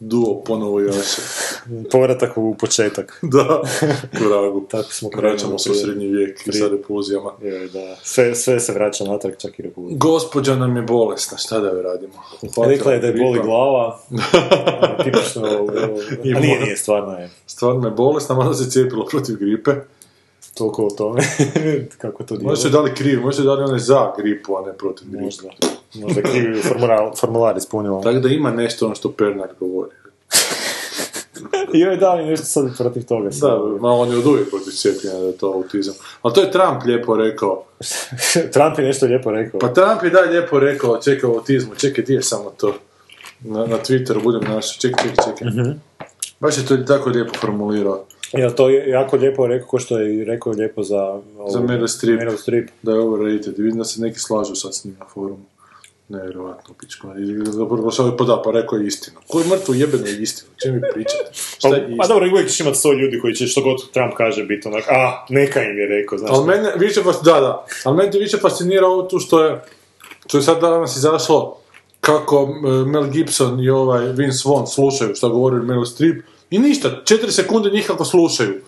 [0.00, 1.22] duo ponovo Joše.
[1.92, 3.20] Povratak u početak.
[3.34, 3.62] da,
[4.26, 4.66] u ragu.
[4.70, 7.32] Tako smo Vraćamo se u srednji vijek i sa repulzijama.
[7.42, 7.96] Joj, da.
[8.02, 9.96] Sve, sve se vraća natrag, čak i republika.
[9.98, 12.14] Gospođa nam je bolesna, šta da joj radimo?
[12.66, 13.46] Rekla je da je boli gripa.
[13.46, 14.00] glava.
[15.04, 15.46] Tipično.
[15.46, 17.30] A nije, nije, stvarno je.
[17.46, 19.70] Stvarno je bolesna, mada se cijepila protiv gripe.
[20.54, 21.20] Toliko o tome.
[21.98, 22.50] Kako to djeluje.
[22.50, 25.24] Možda je dali krivo, možda je dali one za gripu, a ne protiv gripe.
[25.24, 25.48] Možda.
[25.94, 28.02] Možda krivi formular, formular ispunila.
[28.02, 29.90] Tako da ima nešto ono što Pernar govori.
[31.74, 33.28] Joj, da li nešto sad protiv toga.
[33.32, 33.48] Da,
[33.80, 35.94] ma on je od uvijek protiv cijepljenja da je to autizam.
[36.22, 37.64] Ali to je Trump lijepo rekao.
[38.52, 39.60] Trump je nešto lijepo rekao.
[39.60, 42.74] Pa Trump je da lijepo rekao, čekaj o autizmu, čekaj ti je samo to.
[43.40, 45.48] Na, na Twitteru budem našao, čekaj, čekaj, čekaj.
[45.52, 45.70] Mhm.
[46.40, 48.04] Baš je to tako lijepo formulirao.
[48.32, 51.02] Ja, to je jako lijepo rekao, ko što je i rekao lijepo za...
[51.38, 52.20] ovu- Za Meryl Streep.
[52.20, 52.68] Meryl Streep.
[52.82, 53.54] Da je overrated.
[53.58, 55.44] Vidim da se neki slažu sad s njim na forumu.
[56.10, 57.08] Nevjerojatno, pičko.
[57.44, 59.16] Zapravo sad pa da, pa rekao je istinu.
[59.28, 60.50] Ko je mrtvo jebeno je istinu?
[60.62, 61.30] Čem mi pričate?
[61.32, 62.06] Šta Pa, je pa istina?
[62.06, 65.26] dobro, uvijek ćeš imati sto ljudi koji će što god Trump kaže biti onak, a,
[65.28, 66.30] neka im je rekao, znaš.
[66.34, 69.60] Ali mene više da, da, ali mene više fascinira ovo tu što je,
[70.26, 71.60] što je sad danas izašlo
[72.00, 77.02] kako e, Mel Gibson i ovaj Vince Vaughn slušaju što govori Meryl Streep i ništa,
[77.04, 78.60] četiri sekunde njih kako slušaju.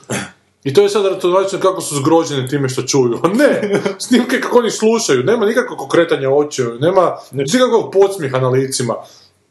[0.64, 3.18] I to je sad ratovračno kako su zgroženi time što čuju.
[3.38, 8.94] Ne, snimke kako oni slušaju, nema nikakvog okretanja očiju, nema nikakvog podsmijeha na licima.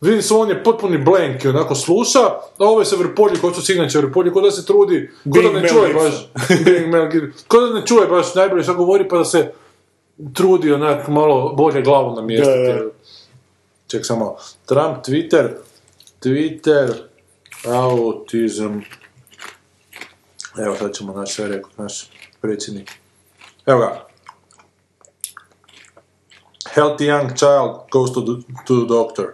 [0.01, 2.19] Vince Vaughn je potpuni blank i onako sluša,
[2.57, 5.67] a ovaj se vrpolji, ko su signače vrpolji, ko da se trudi, ko da ne
[5.69, 6.29] čuje baš,
[7.47, 9.51] ko da ne čuje baš najbolje što govori, pa da se
[10.33, 12.67] trudi onak malo bolje glavu namjestiti.
[12.67, 12.89] Da, da.
[13.87, 15.49] Ček samo, Trump, Twitter,
[16.21, 16.93] Twitter,
[17.65, 18.81] autizam.
[20.57, 22.09] Evo, sad ćemo naš sve rekao, naš
[22.41, 22.91] predsjednik.
[23.65, 24.07] Evo ga.
[26.75, 29.25] Healthy young child goes to the, to the doctor.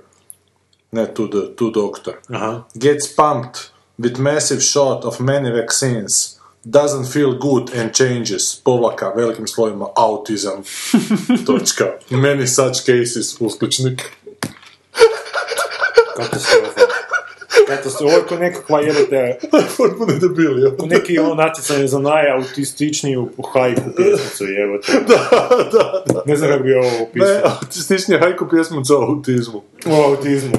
[0.91, 2.13] Ne to the, to doctor.
[2.33, 2.63] Aha.
[2.75, 6.37] Gets pumped with massive shot of many vaccines.
[6.65, 8.61] Doesn't feel good and changes.
[8.63, 10.63] Povlaka velikim slovima autizam.
[11.45, 11.85] Točka.
[12.09, 14.01] Many such cases, uskličnik.
[16.15, 16.81] Katastrofa.
[17.67, 18.13] Katastrofa.
[18.15, 19.37] Ovo je ko nekakva, jebate,
[19.77, 20.71] Potpuno debili, ja.
[20.77, 24.91] ko neki ono natjecanje za najautističniju hajku pjesmicu, jebate.
[25.13, 25.29] da,
[25.71, 26.23] da, da.
[26.25, 27.51] Ne znam kako bi ovo Ne, opisao.
[27.61, 29.61] autističnija hajku pjesmu za autizmu.
[29.85, 30.57] O autizmu.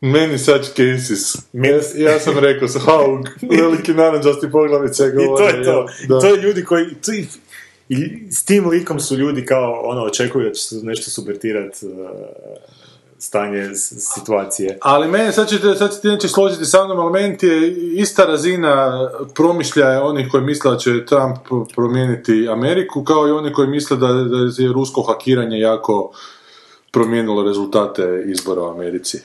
[0.00, 1.34] Many such cases.
[1.52, 1.80] Ja,
[2.12, 3.26] ja sam rekao, sa Haug,
[3.60, 5.52] veliki naranđasti poglavice I govore.
[5.52, 5.86] to je to.
[6.04, 6.86] I to je ljudi koji...
[7.06, 7.26] To i,
[7.88, 11.86] I s tim likom su ljudi kao, ono, očekuju da će se nešto subvertirati
[13.20, 13.74] stanje
[14.14, 14.78] situacije.
[14.82, 19.08] Ali mene, sad ćete, sad ćete neće složiti sa mnom, ali meni je ista razina
[19.34, 21.38] promišljaja onih koji misle da će Trump
[21.74, 26.12] promijeniti Ameriku, kao i oni koji misle da, da je rusko hakiranje jako
[26.90, 29.18] promijenilo rezultate izbora u Americi.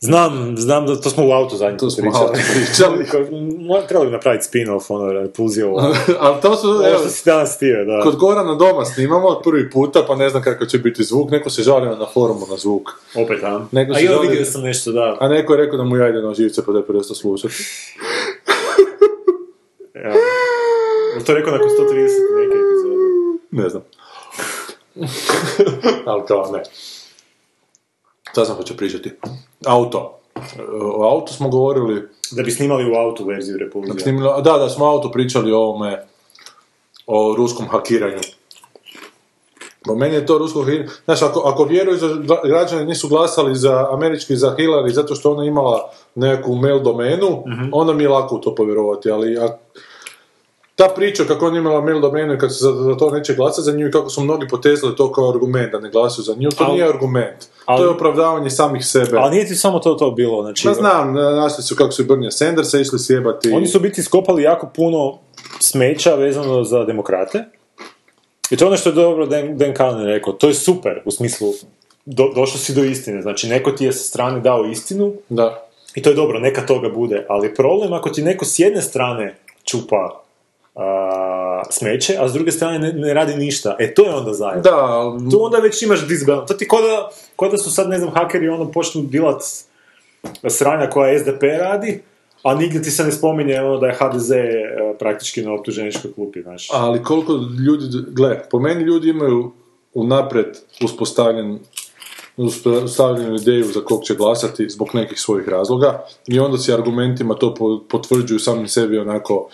[0.00, 2.10] Znam, znam da to smo u autu zadnji To smo
[2.54, 3.04] pričali.
[3.88, 5.68] Trebali bi napraviti spin-off, ono, repulziju.
[5.68, 8.00] Ovo ali to su, evo, što si danas da.
[8.02, 11.50] kod Gorana doma snimamo od prvi puta, pa ne znam kako će biti zvuk, neko
[11.50, 12.90] se žalio na forumu na zvuk.
[13.14, 13.66] Opet, a?
[13.72, 15.16] Nego A ja vidio sam nešto, da.
[15.20, 17.54] A neko je rekao da mu ja ide na živce, pa da je slušati.
[19.94, 20.12] Ja.
[21.26, 22.96] To rekao nakon 130 neke epizode?
[23.50, 23.82] Ne znam.
[26.06, 26.62] Ali kao ne.
[28.30, 29.10] Šta sam hoću pričati?
[29.66, 30.14] Auto.
[30.82, 33.98] O autu smo govorili, Da bi snimali u autu verziju Repulzija.
[33.98, 36.06] snimili, da, da smo o autu pričali o ovome,
[37.06, 38.18] o ruskom hakiranju.
[39.84, 43.56] Po meni je to rusko hakiranje, znaš, ako, ako vjeruju da gra- građani nisu glasali
[43.56, 47.42] za američki za Hillary zato što ona imala nekakvu mail domenu,
[47.72, 49.58] onda mi je lako u to povjerovati, ali a,
[50.78, 53.64] ta priča kako ona imala mail domenu i kad se za, za to neće glasati
[53.64, 56.50] za nju i kako su mnogi potezali to kao argument da ne glasuju za nju,
[56.50, 57.36] to Al- nije argument.
[57.66, 59.16] al- to je opravdavanje samih sebe.
[59.18, 60.66] Ali nije ti samo to to bilo, znači...
[60.68, 63.52] Pa znam, našli su kako su i Bernie Sandersa išli sjebati.
[63.52, 65.18] Oni su biti skopali jako puno
[65.60, 67.44] smeća vezano za demokrate.
[68.50, 70.32] I to je ono što je dobro Dan, Dan Cullen rekao.
[70.32, 71.52] To je super, u smislu,
[72.04, 73.22] do, došao si do istine.
[73.22, 75.68] Znači, neko ti je sa strane dao istinu Da.
[75.94, 77.26] i to je dobro, neka toga bude.
[77.28, 80.22] Ali problem ako ti neko s jedne strane čupa
[80.78, 83.76] a, smeće, a s druge strane ne, ne radi ništa.
[83.78, 84.62] E, to je onda zajedno.
[84.62, 86.48] Da, Tu onda već imaš disbalans.
[86.48, 89.42] To ti ko da, ko da su sad, ne znam, hakeri ono počnu dilat
[90.48, 92.00] sranja koja SDP radi,
[92.42, 94.44] A nigdje ti se ne spominje ono da je HDZ e,
[94.98, 96.68] praktički na optuženičkoj klupi, znaš.
[96.72, 97.32] Ali koliko
[97.66, 99.52] ljudi, gle, po meni ljudi imaju
[99.94, 101.58] unaprijed uspostavljen
[102.36, 107.54] uspostavljenu ideju za kog će glasati zbog nekih svojih razloga i onda si argumentima to
[107.54, 109.48] po- potvrđuju sami sebi onako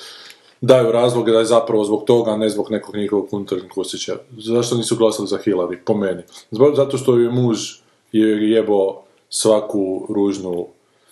[0.67, 4.19] daju razloge da je zapravo zbog toga, a ne zbog nekog njihovog unutarnjeg osjećaja.
[4.39, 6.23] Zašto nisu glasali za Hillary, po meni?
[6.51, 7.59] Zato što je muž
[8.13, 10.67] je jebo svaku ružnu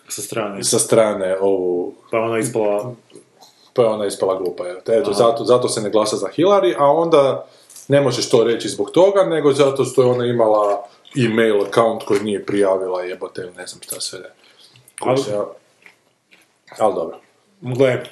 [0.09, 0.65] Sa strane.
[0.65, 2.95] sa strane ovu Pa ona ispala...
[3.75, 4.65] pa je ona ispala glupa.
[4.89, 7.47] Eto, zato, zato se ne glasa za Hillary, a onda
[7.89, 10.85] ne možeš to reći zbog toga, nego zato što je ona imala
[11.27, 14.19] email account koji nije prijavila jebote, ili ne znam šta sve
[15.01, 15.23] Ali-
[16.79, 17.19] Ali dobro.
[17.61, 18.03] Gle,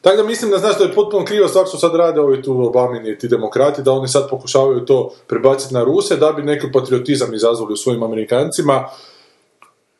[0.00, 2.66] Tako da mislim da znaš da je potpuno kriva stvar što sad rade ovi tu
[2.66, 6.66] Obamini i ti demokrati, da oni sad pokušavaju to prebaciti na Ruse, da bi neki
[6.72, 8.88] patriotizam izazvali u svojim Amerikancima,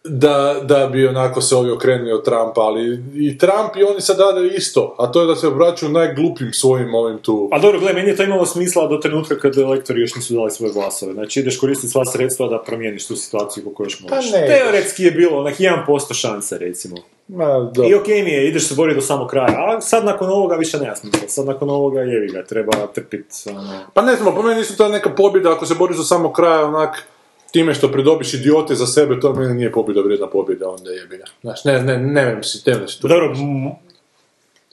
[0.04, 4.20] da, da bi onako se ovi okrenuli od Trumpa, ali i Trump i oni sad
[4.20, 7.48] rade isto, a to je da se obraćaju najglupljim svojim ovim tu...
[7.52, 10.50] A dobro, gle, meni je to imalo smisla do trenutka kad elektori još nisu dali
[10.50, 11.12] svoje glasove.
[11.12, 14.32] Znači, ideš koristiti sva sredstva da promijeniš tu situaciju po kojoj još možeš.
[14.32, 14.46] Pa ne.
[14.46, 16.96] Teoretski je bilo onak 1% šanse, recimo.
[17.32, 17.72] Ma.
[17.90, 20.78] I okej mi je, ideš se boriti do samog kraja, a sad nakon ovoga više
[20.78, 21.28] nema smisla.
[21.28, 23.80] Sad nakon ovoga jevi ga, treba trpit, ono...
[23.94, 26.66] Pa ne znam, po meni isto to neka pobjeda, ako se boriš do samog kraja,
[26.66, 27.06] onak,
[27.52, 31.24] time što pridobiš idiote za sebe, to meni nije pobjeda vrijedna pobjeda, onda jebi ga.
[31.40, 33.08] Znaš, ne, ne, ne, ne, si, ne, si tu.
[33.08, 33.34] Dobro,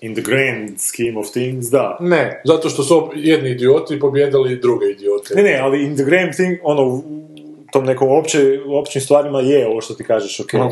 [0.01, 1.97] in the grand scheme of things, da.
[1.99, 5.35] Ne, zato što su jedni idioti pobjedili druge idiote.
[5.35, 7.03] Ne, ne, ali in the grand thing, ono, u
[7.71, 10.53] tom nekom opće, općim stvarima je ovo što ti kažeš, ok.
[10.53, 10.71] No.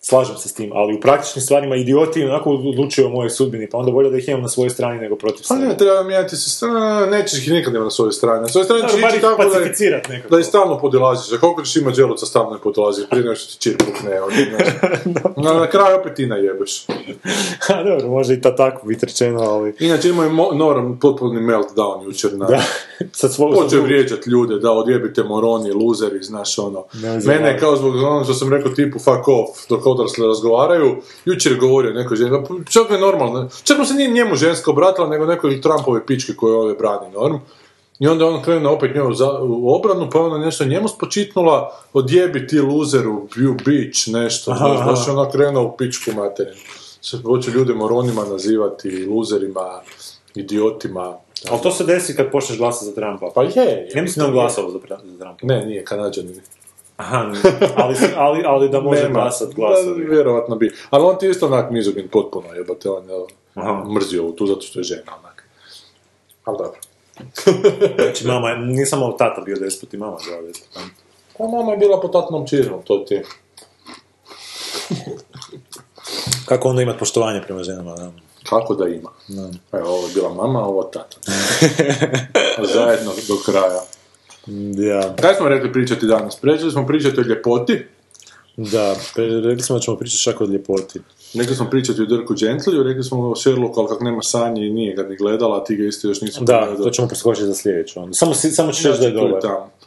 [0.00, 3.78] Slažem se s tim, ali u praktičnim stvarima idioti onako odlučuju o mojoj sudbini, pa
[3.78, 5.66] onda bolje da ih imam na svojoj strani nego protiv Pa sebe.
[5.66, 8.40] ne, treba mijenjati se strana, nećeš ih nikad imati na svojoj strani.
[8.40, 9.58] Na svojoj strani Dobro, će bar ići tako da,
[10.14, 10.34] nekako.
[10.34, 11.32] da i stalno podilaziš.
[11.32, 14.10] A koliko ćeš imati želuca stalno podilaziš, prije nego što ti čir pukne.
[15.36, 16.86] na, na kraju opet ti najebeš.
[17.68, 19.74] A dobro, može i ta tako biti rečeno, ali...
[19.80, 22.46] Inače imao je Mo- Noram potpuni meltdown jučer na...
[22.46, 22.62] Da,
[23.20, 23.54] sad svog...
[23.54, 26.84] Počeo vrijeđat ljude, da odjebite moroni, luzeri, znaš ono.
[26.94, 30.96] Ne Mene je kao zbog onog što sam rekao tipu fuck off, dok odrasli razgovaraju,
[31.24, 34.70] jučer je govorio nekoj ženi, pa čak je normalno, čak mu se nije njemu ženska
[34.70, 37.36] obratila, nego nekoj Trumpove pičke koje ove brani norm.
[37.98, 39.12] I onda on krenuo opet njoj
[39.42, 44.86] u obranu, pa je ona nešto njemu spočitnula, odjebi ti luzeru, you bitch, nešto, znaš,
[44.86, 46.60] baš je ona krenuo u pičku materinu.
[47.00, 49.80] Se hoće ljude moronima nazivati, luzerima,
[50.34, 51.16] idiotima.
[51.50, 53.30] Ali to se desi kad počneš glasati za Trumpa.
[53.34, 55.36] Pa je, Ne mislim da on glasao za, za Trumpa.
[55.42, 56.40] Ne, nije, kanadžanin.
[56.96, 57.32] Aha,
[57.76, 60.04] ali, ali, ali da može glasat Da, glasovi.
[60.04, 60.72] vjerovatno bi.
[60.90, 63.16] Ali on ti je isto onak mizogin potpuno, jebate, on je
[63.54, 63.84] Aha.
[63.86, 65.44] mrzio ovu tu zato što je žena, onak.
[66.44, 66.80] Ali dobro.
[67.96, 70.68] Znači, mama, nisam malo tata bio despot i mama bila despot.
[71.38, 73.22] Pa mama je bila po tatnom činom, to ti.
[76.44, 78.10] Kako onda imat poštovanje prema ženama, da?
[78.44, 79.10] Kako da ima.
[79.72, 81.16] Evo, ovo je bila mama, ovo tata.
[82.74, 83.80] Zajedno do kraja.
[84.76, 86.36] Ja, Kaj smo rekli pričati danas?
[86.36, 87.82] Pričali smo pričati o ljepoti,
[88.56, 88.94] da,
[89.44, 91.00] rekli smo da ćemo pričati čak o ljepoti.
[91.34, 94.70] rekli smo pričati o Dirku Gentlyu, rekli smo o Sherlocku, ali kak nema Sanje i
[94.70, 97.54] nije ga ni gledala, a ti ga isto još nisi Da, to ćemo preskočiti za
[97.54, 98.00] sljedeću.
[98.00, 98.14] onda.
[98.14, 99.40] Samo, samo ćeš reći da je dobar.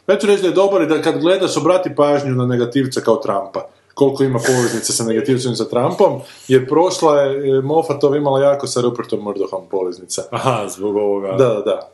[0.08, 3.16] Ja ću reći da je dobar i da kad gledaš obrati pažnju na negativca kao
[3.16, 3.68] Trumpa.
[3.94, 8.66] Koliko ima poveznice sa negativcem i sa Trumpom, jer prošla je e, Moffatova imala jako
[8.66, 10.22] sa Rupertom Murdochom poveznica.
[10.30, 11.28] Aha, zbog ovoga.
[11.28, 11.90] Da, da, da.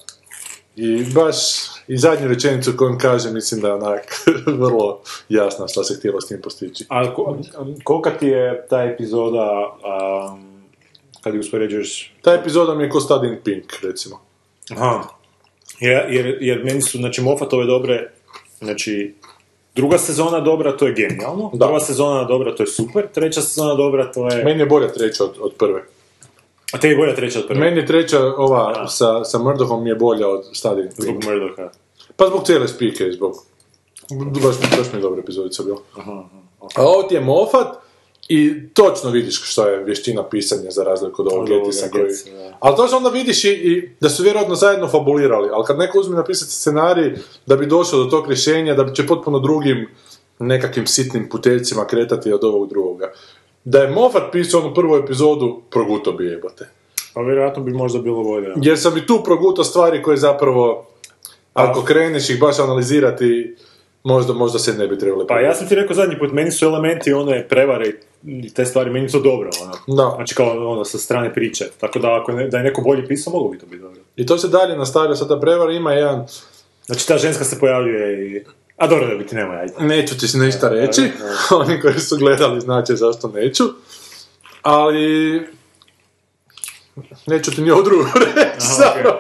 [0.77, 1.37] I baš,
[1.89, 4.25] i zadnju rečenicu koju on kaže, mislim da je onak
[4.65, 6.85] vrlo jasna šta se htjelo s tim postići.
[6.89, 7.39] A ko-
[7.85, 9.77] kolika ti je ta epizoda
[10.33, 10.57] um,
[11.21, 14.21] kad ju uspoređuješ Ta epizoda mi je ko Studying Pink, recimo.
[14.71, 15.03] Aha.
[15.81, 18.11] Jer, jer, jer meni su, znači, Moffatove dobre,
[18.59, 19.15] znači,
[19.75, 21.67] druga sezona dobra, to je genijalno, Da.
[21.67, 24.45] druga sezona dobra, to je super, treća sezona dobra, to je...
[24.45, 25.85] Meni je bolja treća od, od prve.
[26.73, 27.61] A te je bolja treća od prve.
[27.61, 28.87] Meni je treća, ova, Da.
[28.87, 31.25] sa, sa Murdochom je bolja od Studying Zbog.
[31.25, 31.71] Murdocha.
[32.17, 33.35] Pa zbog cijele spike, zbog...
[34.43, 35.79] Baš, baš mi je dobra epizodica bila.
[35.97, 36.69] Aha, aha.
[36.75, 37.77] A ovo ti je Moffat
[38.29, 42.05] i točno vidiš što je vještina pisanja za razliku od ovog Getisa koji...
[42.05, 42.57] Da.
[42.61, 46.17] Ali to onda vidiš i, i da su vjerojatno zajedno fabulirali, ali kad neko uzme
[46.17, 47.15] napisati scenarij
[47.47, 49.89] da bi došao do tog rješenja, da će potpuno drugim
[50.39, 53.13] nekakvim sitnim putevcima kretati od ovog drugoga.
[53.67, 56.69] Da je Moffat pisao onu prvu epizodu, proguto bi jebote.
[57.15, 58.49] Pa vjerojatno bi možda bilo bolje.
[58.57, 60.87] Jer sam i tu progutao stvari koje zapravo,
[61.55, 63.57] ako kreneš ih baš analizirati,
[64.03, 66.65] možda, možda se ne bi trebali Pa ja sam ti rekao zadnji put, meni su
[66.65, 67.93] elementi one prevare
[68.25, 69.97] i te stvari, meni su dobro, ono.
[69.97, 70.13] Da.
[70.17, 71.65] Znači kao ono, sa strane priče.
[71.81, 74.01] Tako da ako ne, da je neko bolje pisao, moglo bi to biti dobro.
[74.17, 76.27] I to se dalje nastavlja, sad ta prevara ima jedan,
[76.87, 78.45] Znači ta ženska se pojavljuje i...
[78.77, 79.75] A dobro da biti nema, ajde.
[79.79, 81.03] neću ti ništa reći,
[81.61, 83.65] oni koji su gledali znače zašto neću,
[84.63, 85.43] Ali...
[87.27, 88.05] Neću ti ni ovo drugo
[88.37, 89.13] reći, stvarno.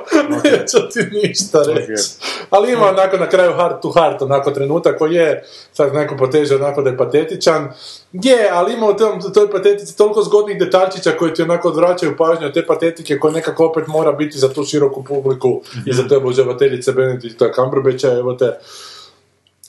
[0.44, 2.02] neću ti ništa reći.
[2.50, 6.54] Ali ima onako na kraju heart to heart, onako trenutak koji je, sad neko poteže
[6.54, 7.68] onako da je patetičan.
[8.12, 12.46] Je, ali ima u tom, toj patetici toliko zgodnih detaljčića koji ti onako odvraćaju pažnju
[12.46, 16.16] od te patetike koja nekako opet mora biti za tu široku publiku i za te
[16.16, 18.58] obožavateljice Benedikta Cumberbatcha, evo te.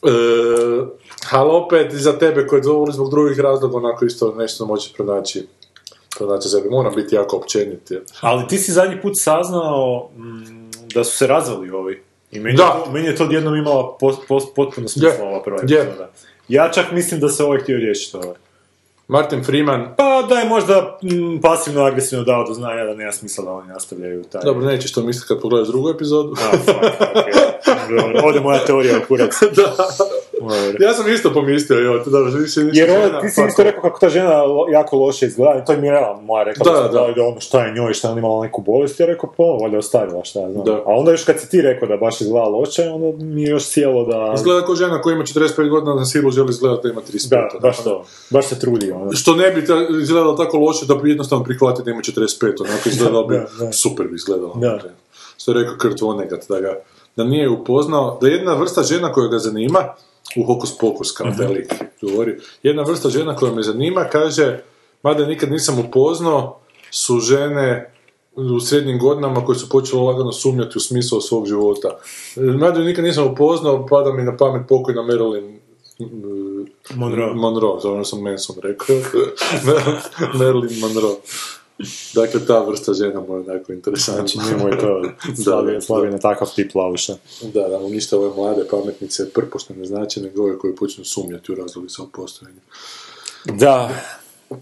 [0.04, 0.10] E,
[1.32, 5.48] ali opet i za tebe koji dovoljno zbog drugih razloga onako isto nešto moći pronaći
[6.18, 6.70] pronaći sebe.
[6.70, 7.92] Moram biti jako općenit.
[8.22, 12.04] Ali ti si zadnji put saznao mm, da su se razvali ovi.
[12.32, 12.64] I meni, Da.
[12.64, 15.24] je to, meni je to odjednom imala pos- pos- potpuno smisla Je.
[15.24, 16.10] ova prva epizoda.
[16.48, 18.36] Ja čak mislim da se ovaj htio riješiti ovaj.
[19.08, 23.44] Martin Freeman, Pa da je možda mm, pasivno agresivno dao do znanja da nema smisla
[23.46, 24.42] da oni nastavljaju taj...
[24.46, 26.34] dobro, nećeš to misliti kad pogledaš drugu epizodu.
[26.54, 26.78] A, fuck,
[28.24, 29.34] Ovdje je moja teorija u kurac.
[29.58, 29.76] da.
[30.80, 33.64] Ja sam isto pomislio, jo, to dobro, više ništa Jer ona, ti si isto to-
[33.64, 34.34] rekao kako ta žena
[34.72, 37.08] jako loše izgleda, to je Mirela moja rekla, Da, da, da.
[37.08, 39.76] da, da, ono šta je njoj, šta je imala neku bolest, ja rekao, pa valjda
[39.76, 40.66] je ostavila, šta ja znam.
[40.66, 40.74] Da.
[40.74, 43.66] A onda još kad si ti rekao da baš izgleda loše, onda mi je još
[43.66, 44.32] sjelo da...
[44.36, 47.30] Izgleda kao žena koja ima 45 godina na silu želi izgledati da ima 35.
[47.30, 48.04] Da, baš to.
[48.30, 49.14] Baš se trudi, ono.
[49.14, 49.64] Što ne bi
[50.02, 53.72] izgledalo tako loše da bi jednostavno prihvatiti da ima 45, onako izgledalo bi, Da, da.
[53.72, 54.54] super bi izgledalo.
[54.56, 54.80] Da.
[55.38, 56.80] Što je rekao Kurt Vonnegut, da ga
[57.16, 59.80] da nije upoznao, da jedna vrsta žena koja ga zanima,
[60.38, 64.60] u Hokus Pokus kao taj lik govori, jedna vrsta žena koja me zanima, kaže,
[65.04, 66.60] mada nikad nisam upoznao,
[66.92, 67.94] su žene
[68.36, 72.00] u srednjim godinama koje su počele lagano sumnjati u smisao svog života.
[72.36, 75.58] Mada nikad nisam upoznao, pada mi na pamet pokojna Marilyn
[76.96, 77.34] Monroe.
[77.34, 78.96] Monroe, zovem sam Manson rekao.
[80.40, 81.16] Marilyn Monroe.
[82.14, 84.28] Dakle, ta vrsta žena mu je onako interesantna.
[84.28, 85.02] Znači, nemoj to
[85.82, 87.16] slavi, na takav tip laviša.
[87.54, 91.52] Da, da mu ništa ove mlade pametnice prpošne ne znači, nego ove koje počnu sumnjati
[91.52, 92.62] u razlogi svog postojanja.
[93.46, 93.90] Da,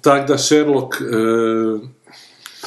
[0.01, 1.05] Tak da, Sherlock, e,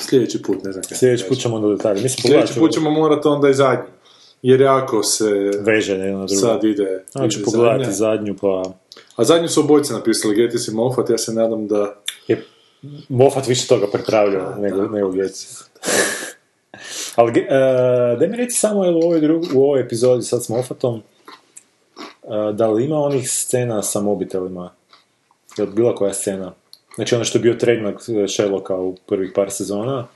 [0.00, 0.98] sljedeći put, ne znam kaj.
[0.98, 2.02] sljedeći put ćemo do detalja.
[2.02, 3.84] Mislim, Sljedeći put ćemo morati onda i zadnju.
[4.42, 6.40] Jer jako se veže jedno na drugo.
[6.40, 8.62] sad ide, ide pogledati zadnju, pa...
[9.18, 11.94] A zadnju su obojice napisali, Getis i Moffat, ja se nadam da...
[12.28, 12.44] je
[13.08, 15.64] Moffat više toga prepravljao nego, nego Gates.
[17.16, 17.46] Ali, e,
[18.18, 22.52] daj mi reci samo jel u ovoj, drug, u ovoj epizodi sad s Moffatom, e,
[22.52, 24.70] da li ima onih scena sa mobitelima?
[25.56, 26.54] Je li bila koja scena?
[26.94, 30.06] Znači ono što je bio trademark e, Sherlocka u prvih par sezona.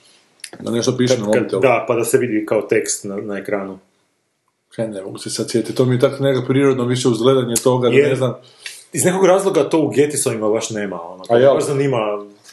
[0.60, 1.62] Da nešto piše na mobitelu.
[1.62, 3.78] da, pa da se vidi kao tekst na, na ekranu.
[4.68, 7.88] Kaj ne mogu se sad sjetiti, to mi je tako nekako prirodno više uzgledanje toga,
[7.88, 8.08] da Je.
[8.08, 8.34] ne znam...
[8.92, 11.02] Iz nekog razloga to u Getisovima baš nema.
[11.02, 11.54] Ono, A ja?
[11.54, 11.98] baš zanima,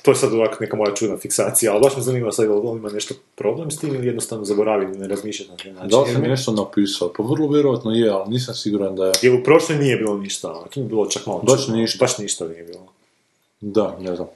[0.01, 2.89] to je sad ovak neka moja čudna fiksacija, ali baš me zanima sad on ima
[2.89, 5.89] nešto problem s tim ili jednostavno zaboravi ne razmišljati na taj način.
[5.89, 7.13] Da li sam mi- nešto napisao?
[7.17, 9.11] Pa vrlo vjerojatno je, ali nisam siguran da je...
[9.21, 11.97] Jer u prošloj nije bilo ništa, ono, tu je bilo čak malo Baš čudno, ništa.
[12.03, 12.87] Baš ništa nije bilo.
[13.61, 14.27] Da, ne znam.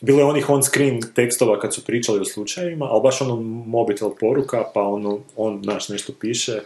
[0.00, 4.64] Bilo je onih on-screen tekstova kad su pričali o slučajevima, ali baš ono mobitel poruka,
[4.74, 6.60] pa ono, on, znaš, nešto piše.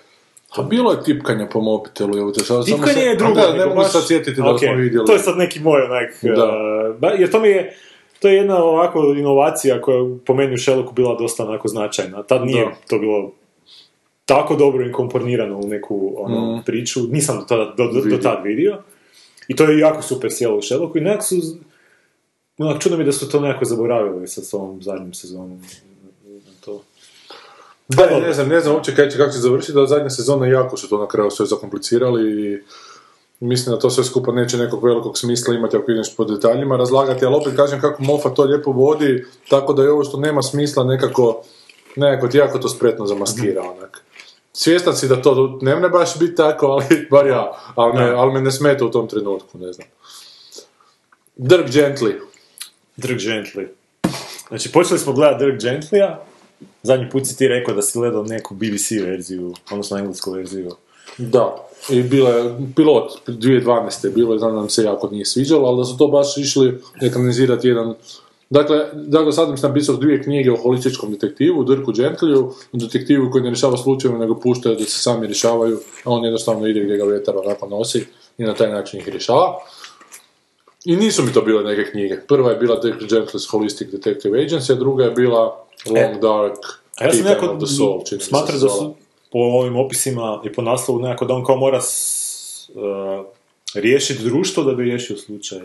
[0.51, 2.69] A bilo je tipkanja po mobitelu, evo te sad...
[2.69, 5.07] samo se- je drugo, Da, ne mogu baš- sad sjetiti da Ok, smo vidjeli.
[5.07, 6.11] To je sad neki moj onak...
[6.37, 6.45] Da.
[7.09, 7.77] uh, jer to mi je...
[8.19, 12.23] To je jedna ovako inovacija koja je po meni u Sherlocku bila dosta onako značajna.
[12.23, 12.73] Tad nije Da.
[12.89, 13.33] to bilo
[14.25, 16.63] tako dobro inkomponirano u neku ono, Mm.
[16.65, 17.01] priču.
[17.03, 18.79] Nisam do, tada, do, do, do tad vidio.
[19.49, 20.99] I to je jako super sjelo u Sherlocku.
[20.99, 21.35] I nekako su...
[22.59, 25.61] Onak, čudno mi da su to nekako zaboravili sa ovom zadnjim sezonom.
[27.89, 30.47] Da, ne, ne znam, ne znam uopće kaj će, kako će završiti, da zadnja sezona
[30.47, 32.59] jako su to na kraju sve zakomplicirali i
[33.41, 37.25] mislim da to sve skupa neće nekog velikog smisla imati ako ideš po detaljima razlagati,
[37.25, 40.85] ali opet kažem kako Moffat to lijepo vodi, tako da je ovo što nema smisla
[40.85, 41.43] nekako,
[41.97, 44.05] nekako ti jako to spretno zamaskira, onak.
[44.53, 48.41] Svjestan si da to ne baš biti tako, ali bar ja, ali, me, ali me
[48.41, 49.89] ne smeta u tom trenutku, ne znam.
[51.37, 52.15] Dirk Gently.
[52.97, 53.67] Dirk Gently.
[54.49, 56.17] Znači, počeli smo gledati Dirk Gentlya.
[56.83, 60.71] Zadnji put si ti rekao da si gledao neku BBC verziju, odnosno englesku verziju.
[61.19, 64.05] Da, i bila je pilot 2012.
[64.05, 66.37] je bilo i znam da nam se jako nije sviđalo, ali da su to baš
[66.37, 67.95] išli ekranizirati jedan
[68.51, 73.51] Dakle, dakle sad sam napisao dvije knjige o holističkom detektivu, Dirku Gentlyu, detektivu koji ne
[73.51, 77.37] rješava slučajeve, nego pušta da se sami rješavaju, a on jednostavno ide gdje ga vjetar
[77.37, 78.05] onako nosi
[78.39, 79.55] i na taj način ih rješava.
[80.85, 82.17] I nisu mi to bile neke knjige.
[82.29, 86.59] Prva je bila Dirk Gently's Holistic Detective Agency, a druga je bila Long Dark
[86.99, 88.17] A ja sam nekako of the Soul, se
[88.53, 88.95] da su
[89.33, 93.27] po ovim opisima i po naslovu nekako da on kao mora s, uh,
[93.75, 95.61] riješiti društvo da bi riješio slučaj.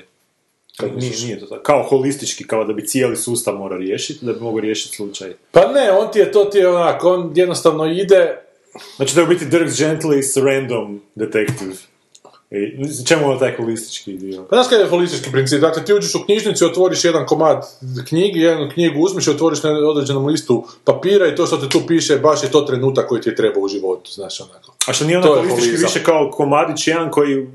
[0.77, 1.63] Kad nije, nije to tako.
[1.63, 5.34] Kao holistički, kao da bi cijeli sustav mora riješiti, da bi mogao riješiti slučaj.
[5.51, 8.43] Pa ne, on ti je, to ti je onak, on jednostavno ide,
[8.96, 11.75] Znači da je u biti Dirk Gently's random detective
[12.53, 14.43] I čemu je taj holistički dio?
[14.50, 15.62] Pa znaš kaj je holistički princip?
[15.62, 17.65] Dakle, ti uđeš u knjižnicu otvoriš jedan komad
[18.07, 21.81] knjigi, jednu knjigu uzmeš i otvoriš na određenom listu papira i to što te tu
[21.88, 24.74] piše baš je to trenutak koji ti je treba u životu, znaš onako.
[24.88, 27.48] A što nije ono holistički više kao komadić jedan koji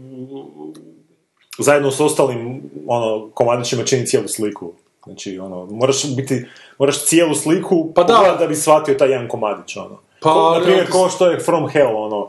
[1.59, 4.73] zajedno s ostalim ono, komadićima čini cijelu sliku.
[5.05, 6.47] Znači, ono, moraš biti,
[6.79, 8.37] moraš cijelu sliku Pa da.
[8.39, 10.01] da bi shvatio taj jedan komadić, ono.
[10.21, 12.29] Pa, Ko, na primjer, ali- kao što je From Hell, ono,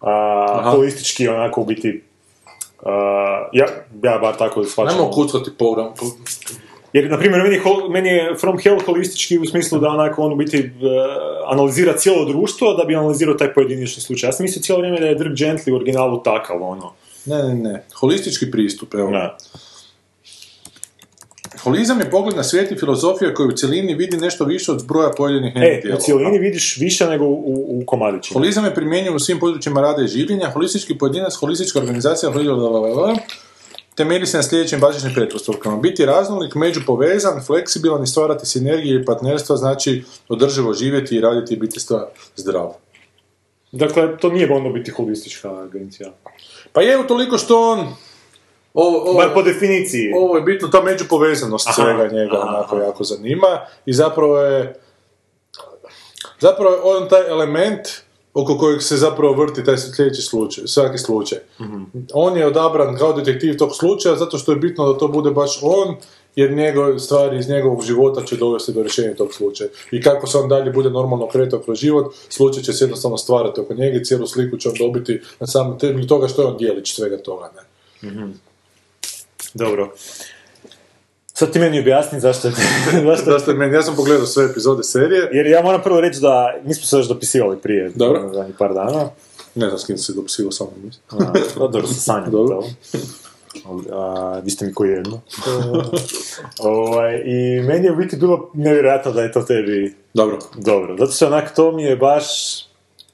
[0.00, 2.07] a, holistički, onako, u biti,
[3.52, 3.66] ja,
[4.02, 4.96] ja bar tako shvaćam.
[4.96, 5.92] Nemo kuckati po
[6.92, 10.36] Jer, na primjer, meni, meni je From Hell holistički u smislu da onako on u
[10.36, 10.70] biti e,
[11.46, 14.28] analizira cijelo društvo da bi analizirao taj pojedinačni slučaj.
[14.28, 16.92] Ja sam mislio cijelo vrijeme da je Dirk Gently u originalu takav, ono.
[17.24, 17.84] Ne, ne, ne.
[17.94, 19.10] Holistički pristup, evo.
[19.10, 19.36] Da.
[21.62, 25.10] Holizam je pogled na svijet i filozofija koji u cjelini vidi nešto više od zbroja
[25.16, 28.40] pojedinih njenih E, u cijelini vidiš više nego u, u, u komadićima.
[28.40, 33.16] Holizam je primjenjiv u svim područjima rada i življenja, holistički pojedinac, holistička organizacija, blablabla,
[33.94, 35.76] temelji se na sljedećim bazičnim pretpostavkama.
[35.76, 41.56] Biti raznolik, međupovezan, fleksibilan i stvarati sinergije i partnerstva znači održivo živjeti i raditi i
[41.56, 41.80] biti
[42.36, 42.72] zdrav.
[43.72, 46.12] Dakle, to nije onda biti holistička agencija.
[46.72, 47.88] Pa je toliko što on...
[48.74, 50.12] Ovo, ovo, Bar po definiciji.
[50.16, 52.84] ovo je bitno, ta međupovezanost Aha, svega njega aha, onako aha.
[52.84, 54.80] jako zanima i zapravo je
[56.40, 57.88] zapravo je on taj element
[58.34, 61.38] oko kojeg se zapravo vrti taj sljedeći slučaj, svaki slučaj.
[61.60, 61.82] Mhm.
[62.12, 65.58] On je odabran kao detektiv tog slučaja zato što je bitno da to bude baš
[65.62, 65.96] on,
[66.36, 69.70] jer njegove stvari iz njegovog života će dovesti do rješenja tog slučaja.
[69.90, 73.60] I kako se on dalje bude normalno kretao kroz život, slučaj će se jednostavno stvarati
[73.60, 76.56] oko njega i cijelu sliku će on dobiti na samom temelju toga što je on
[76.56, 77.50] dijelić svega toga.
[77.56, 77.62] Ne?
[79.54, 79.92] Dobro.
[81.32, 82.50] Sad ti meni objasni zašto
[83.08, 83.38] zašto...
[83.38, 86.74] Ste meni, ja sam pogledao sve epizode serije, Jer ja moram prvo reći da mi
[86.74, 88.20] smo se još dopisivali prije, Dobro.
[88.20, 89.08] ono, zadnjih par dana.
[89.54, 91.02] ne znam s kim se dopisivo samo mislim.
[91.10, 92.30] A, pa dobro, sa Sanjom.
[92.38, 92.62] Dobro.
[93.64, 93.96] dobro.
[93.96, 95.20] A, vi ste mi ko jedno.
[96.58, 100.38] ovaj, I meni je u biti bilo nevjerojatno da je to tebi Dobro.
[100.56, 100.96] dobro.
[100.98, 102.24] Zato što onak to mi je baš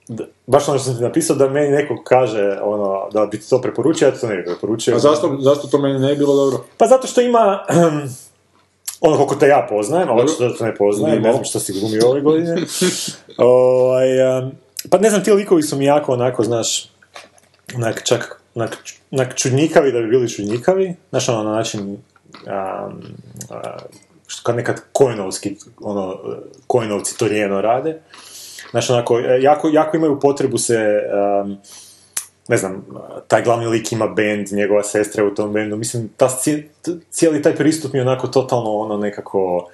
[0.09, 3.51] da- baš ono što sam ti napisao da meni neko kaže ono, da bi ti
[3.51, 4.97] to preporučio, ja to ne bi preporučio.
[4.97, 6.65] A zašto, zašto to meni ne je bilo dobro?
[6.79, 7.65] Pa zato što ima
[9.07, 12.09] ono koliko te ja poznajem, ali da te ne poznajem, ne znam što si glumio
[12.09, 12.57] ove godine.
[13.39, 14.53] ovaj, um,
[14.91, 16.91] pa ne znam, ti likovi su mi jako onako, znaš,
[17.75, 18.79] onak čak onak,
[19.11, 23.03] onak čudnjikavi da bi bili čudnjikavi, znaš ono na način um,
[24.27, 26.19] što kad nekad kojnovski, ono,
[26.67, 27.29] kojnovci to
[27.61, 28.01] rade.
[28.71, 31.01] Znaš, onako, e, jako, jako imaju potrebu se,
[31.45, 31.57] um,
[32.49, 32.87] ne znam,
[33.29, 36.29] taj glavni lik ima band, njegova sestra je u tom bendu, mislim, ta,
[37.11, 39.69] cijeli taj pristup mi je onako totalno ono nekako,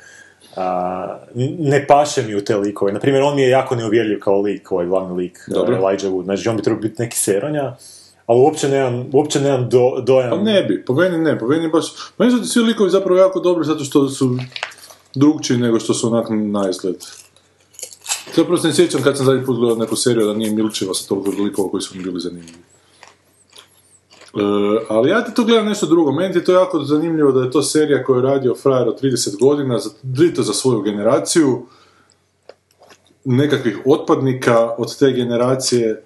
[0.57, 1.19] a,
[1.59, 2.93] ne paše mi u te likove.
[2.93, 5.73] Naprimjer, on mi je jako neuvjerljiv kao lik, ovaj glavni lik, Dobro.
[5.73, 7.77] uh, Elijah Wood, znači on bi trebao biti neki seronja,
[8.31, 10.31] ali uopće nemam, uopće nemam do, dojam.
[10.31, 11.85] Pa ne bi, po meni ne, po meni baš...
[12.19, 14.37] Meni su ti svi likovi zapravo jako dobri zato što su
[15.15, 16.97] drugčiji nego što su onak na izgled.
[18.37, 21.09] Zapravo se ne sjećam kad sam zadnji put gledao neku seriju da nije Milčeva sa
[21.09, 22.59] toliko likova koji su mi bili zanimljivi.
[24.35, 26.13] E, ali ja ti to gledam nešto drugo.
[26.13, 29.41] Meni je to jako zanimljivo da je to serija koju je radio frajer od 30
[29.41, 29.91] godina, za,
[30.37, 31.67] to za svoju generaciju,
[33.25, 36.03] nekakvih otpadnika od te generacije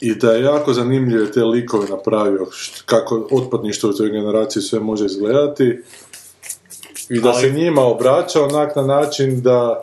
[0.00, 2.46] i da je jako zanimljivo te likove napravio,
[2.86, 5.82] kako otpadništvo u toj generaciji sve može izgledati
[7.08, 9.82] i da Ali- se njima obraća onak na način da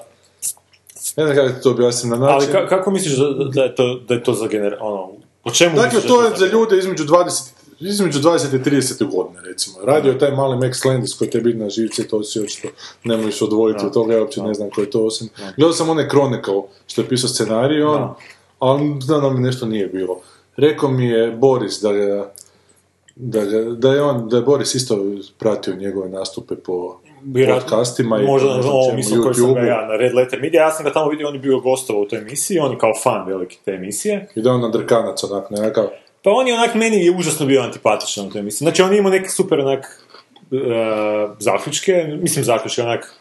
[1.17, 2.49] ne znam kako ti to objasnim, na način...
[2.55, 4.77] Ali ka- kako misliš da, da, je to, da je to za gener...
[4.79, 5.11] Ono,
[5.43, 7.49] o čemu Dakle, da to je za ljude između 20,
[7.79, 9.75] između 20 i 30 godine, recimo.
[9.83, 12.67] Radio je taj mali Max Landis koji te biti na živce, to si očito
[13.03, 15.29] ne možeš odvojiti od toga, ja uopće ne znam ko je to osim.
[15.57, 18.13] Gledao sam onaj Chronicle, što je pisao scenarij on,
[18.59, 20.21] ali znam da mi nešto nije bilo.
[20.57, 22.31] Rekao mi je Boris da ga,
[23.15, 25.05] da, ga, da je on, da je Boris isto
[25.39, 26.99] pratio njegove nastupe po
[27.59, 30.61] podcastima i možda na ovom čemu, mislim koji sam ga ja na Red Letter Media,
[30.61, 32.91] ja sam ga tamo vidio, on je bio gostovao u toj emisiji, on je kao
[33.03, 34.27] fan veliki te emisije.
[34.35, 35.87] I da on nadrkanac, onak, nekakav,
[36.23, 38.65] Pa on je onak, meni je užasno bio antipatičan u toj emisiji.
[38.65, 40.05] Znači on je imao neke super onak
[40.51, 40.57] e,
[41.39, 43.15] zaključke, mislim zaključke onak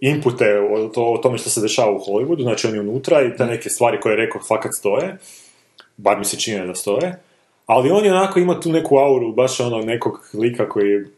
[0.00, 3.36] inpute o, to, o tome što se dešava u Hollywoodu, znači on je unutra i
[3.36, 5.18] te neke stvari koje je rekao fakat stoje,
[5.96, 7.22] bar mi se čini da stoje,
[7.66, 11.10] ali on je onako ima tu neku auru, baš ono nekog lika koji je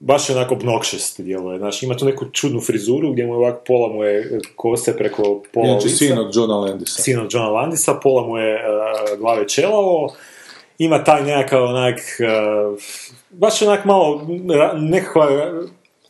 [0.00, 3.62] baš je onako obnoxious djeluje, znači ima tu neku čudnu frizuru gdje mu je ovako
[3.66, 7.02] pola mu je kose preko pola inače lica sin od Johna Landisa.
[7.02, 10.14] sin od Johna Landisa, pola mu je uh, glave čelavo,
[10.78, 12.78] ima taj nekakav onak, uh,
[13.30, 15.52] baš onak malo ra- nekakva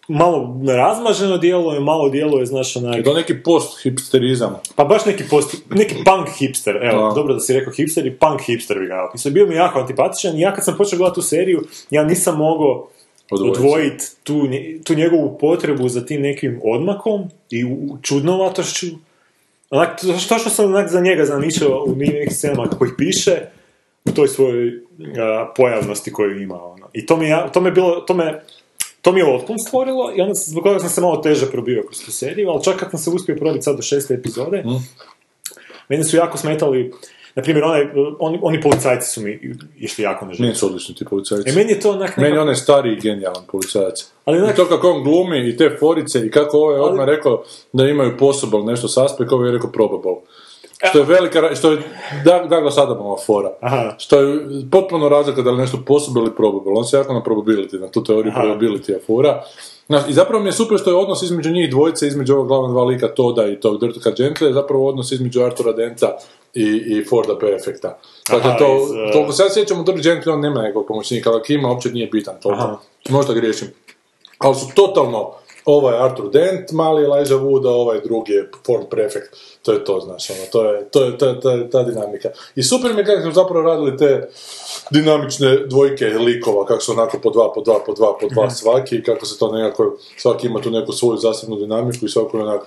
[0.09, 3.01] malo razmaženo djeluje, malo djeluje, znaš, onaj...
[3.01, 4.51] I to neki post-hipsterizam.
[4.77, 7.14] Pa baš neki, post, neki punk hipster, evo, Da.
[7.14, 9.11] dobro da si rekao hipster i punk hipster bi ga.
[9.31, 12.88] Bio mi jako antipatičan i ja kad sam počeo gledati tu seriju, ja nisam mogao
[13.31, 14.05] Odvojiti.
[14.25, 14.49] tu,
[14.85, 18.87] tu njegovu potrebu za tim nekim odmakom i u- čudnovatošću.
[19.71, 23.41] Onak, to to što sam onak za njega zamišljao u nekim scenama kako ih piše,
[24.05, 24.73] u toj svojoj
[25.19, 26.65] a, pojavnosti koju ima.
[26.65, 26.89] Ono.
[26.93, 28.43] I to mi, ja- to me je bilo, to me,
[29.03, 32.05] to mi je otklon stvorilo i onda zbog toga sam se malo teže probio kroz
[32.05, 34.65] tu seriju, ali čak kad sam se uspio probiti sad do šeste epizode,
[35.89, 36.93] meni su jako smetali,
[37.35, 37.87] na primjer, onaj,
[38.18, 39.40] oni, oni policajci su mi
[39.77, 41.51] išli jako na Meni su odlični ti policajci.
[41.51, 43.95] E, meni je to onak Meni je onaj stari i genijalan policajac.
[44.25, 47.42] Ali onak- I to kako on glumi i te forice i kako ovaj odmah rekao
[47.73, 50.14] da imaju possible nešto s aspekt, ovaj je rekao probable.
[50.88, 51.79] Što je velika, što je
[52.25, 53.53] Doug- Douglas Adamova fora.
[53.61, 53.95] Aha.
[53.99, 54.38] Što je
[54.71, 56.73] potpuno razlika da li nešto possible ili probable.
[56.77, 59.42] On se jako na probability, na tu teoriju probability fora.
[59.87, 62.68] Znaš, I zapravo mi je super što je odnos između njih dvojice, između ovog glavna
[62.68, 66.16] dva lika Toda i tog Dirtka Gentle, je zapravo odnos između Artura Denta
[66.55, 67.99] i, i Forda Perfecta.
[68.31, 71.31] Dakle, Aha, to, iz, uh, toliko ja sjećam u Dirk Gentle, on nema nekog pomoćnika,
[71.31, 72.62] ali ako ima, uopće nije bitan toliko.
[72.64, 72.77] Aha.
[73.09, 73.68] Možda griješim.
[74.38, 75.31] Ali su totalno,
[75.64, 79.37] ovaj je Arthur Dent, mali Elijah Wood, a ovaj drugi je Ford Prefect.
[79.62, 82.29] To je to, znaš, ono, to je, to je, to je, to je ta dinamika.
[82.55, 84.29] I super mi kako su zapravo radili te
[84.90, 88.96] dinamične dvojke likova, kako su onako po dva, po dva, po dva, po dva svaki,
[88.96, 92.42] i kako se to nekako, svaki ima tu neku svoju zasebnu dinamiku i svako je
[92.42, 92.66] onako,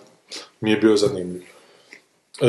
[0.61, 1.43] mi je bio zanimljiv.
[2.41, 2.45] E,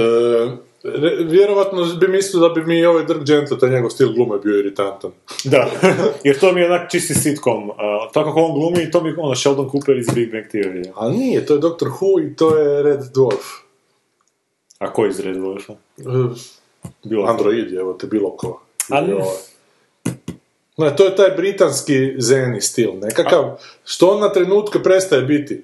[1.28, 5.10] vjerovatno bi mislio da bi mi ovaj Dirk Gentle, taj njegov stil glume bio iritantan.
[5.44, 5.70] Da,
[6.24, 7.68] jer to mi je onak čisti sitcom.
[7.70, 7.76] Uh,
[8.12, 10.90] tako kako on glumi, to mi je ono Sheldon Cooper iz Big Bang Theory.
[10.94, 13.66] Ali nije, to je Doctor Who i to je Red Dwarf.
[14.78, 15.74] A ko iz Red Dwarfa?
[15.98, 16.02] E,
[17.04, 18.62] Bilo Android, evo te bilo ko.
[18.90, 19.14] A Ili ne.
[19.14, 19.36] ovaj.
[20.76, 25.62] Ne, to je taj britanski zeni stil, nekakav, što on na trenutke prestaje biti.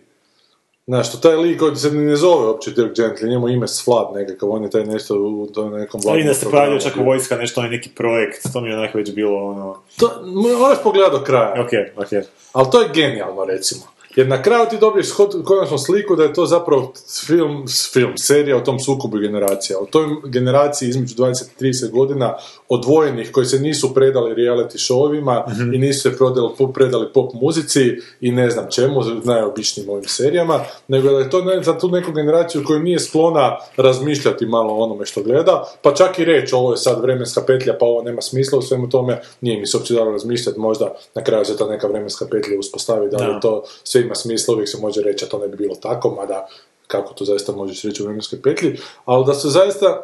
[0.86, 4.50] Znaš, što taj lik koji se ne zove uopće Dirk Gently, njemu ime Slad nekakav,
[4.50, 7.04] on je taj nešto u tom nekom Ali vladinom da se pojavio čak bio.
[7.04, 9.78] vojska, nešto onaj neki projekt, to mi je onak već bilo ono...
[9.98, 10.10] To,
[10.58, 11.62] moraš pogledati do kraja.
[11.62, 12.24] Ok, ok.
[12.52, 13.82] Ali to je genijalno, recimo.
[14.16, 15.06] Jer na kraju ti dobiješ
[15.44, 16.92] konačnu sliku da je to zapravo
[17.26, 19.78] film, film, serija o tom sukobu generacija.
[19.78, 22.34] O toj generaciji između 20 i 30 godina
[22.68, 25.42] odvojenih koji se nisu predali reality showima
[25.74, 31.10] i nisu se predali, predali pop muzici i ne znam čemu, najobičnijim ovim serijama, nego
[31.10, 35.06] da je to ne, za tu neku generaciju koja nije sklona razmišljati malo o onome
[35.06, 38.58] što gleda, pa čak i reći ovo je sad vremenska petlja, pa ovo nema smisla
[38.58, 41.86] u svemu tome, nije mi se uopće dalo razmišljati, možda na kraju se ta neka
[41.86, 43.40] vremenska petlja uspostavi, da li Da.
[43.40, 46.46] to sve ima smisla, uvijek se može reći, a to ne bi bilo tako, mada
[46.86, 50.02] kako to zaista možeš reći u vremenskoj petlji, ali da su zaista,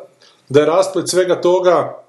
[0.49, 2.05] da je rasplet svega toga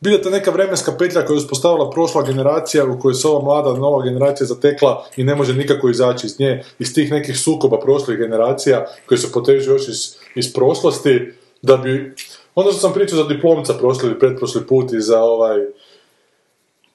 [0.00, 3.72] bila ta neka vremenska petlja koju je uspostavila prošla generacija u kojoj se ova mlada
[3.72, 8.18] nova generacija zatekla i ne može nikako izaći iz nje, iz tih nekih sukoba prošlih
[8.18, 12.14] generacija koji se potežu još iz, iz prošlosti, da bi...
[12.54, 15.60] Onda što sam pričao za diplomca prošli ili pretprošli put i za ovaj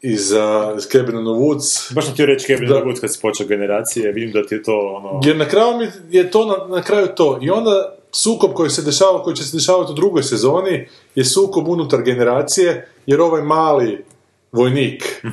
[0.04, 2.82] i za Cabin in the Woods, Baš sam htio reći Kevin Da.
[2.82, 5.22] Good kad si počeo generacije, vidim da ti je to ono...
[5.24, 7.40] Jer na kraju mi je to na, na kraju to.
[7.42, 11.68] I onda sukob koji se dešava, koji će se dešavati u drugoj sezoni, je sukob
[11.68, 14.06] unutar generacije, jer ovaj mali
[14.52, 15.24] vojnik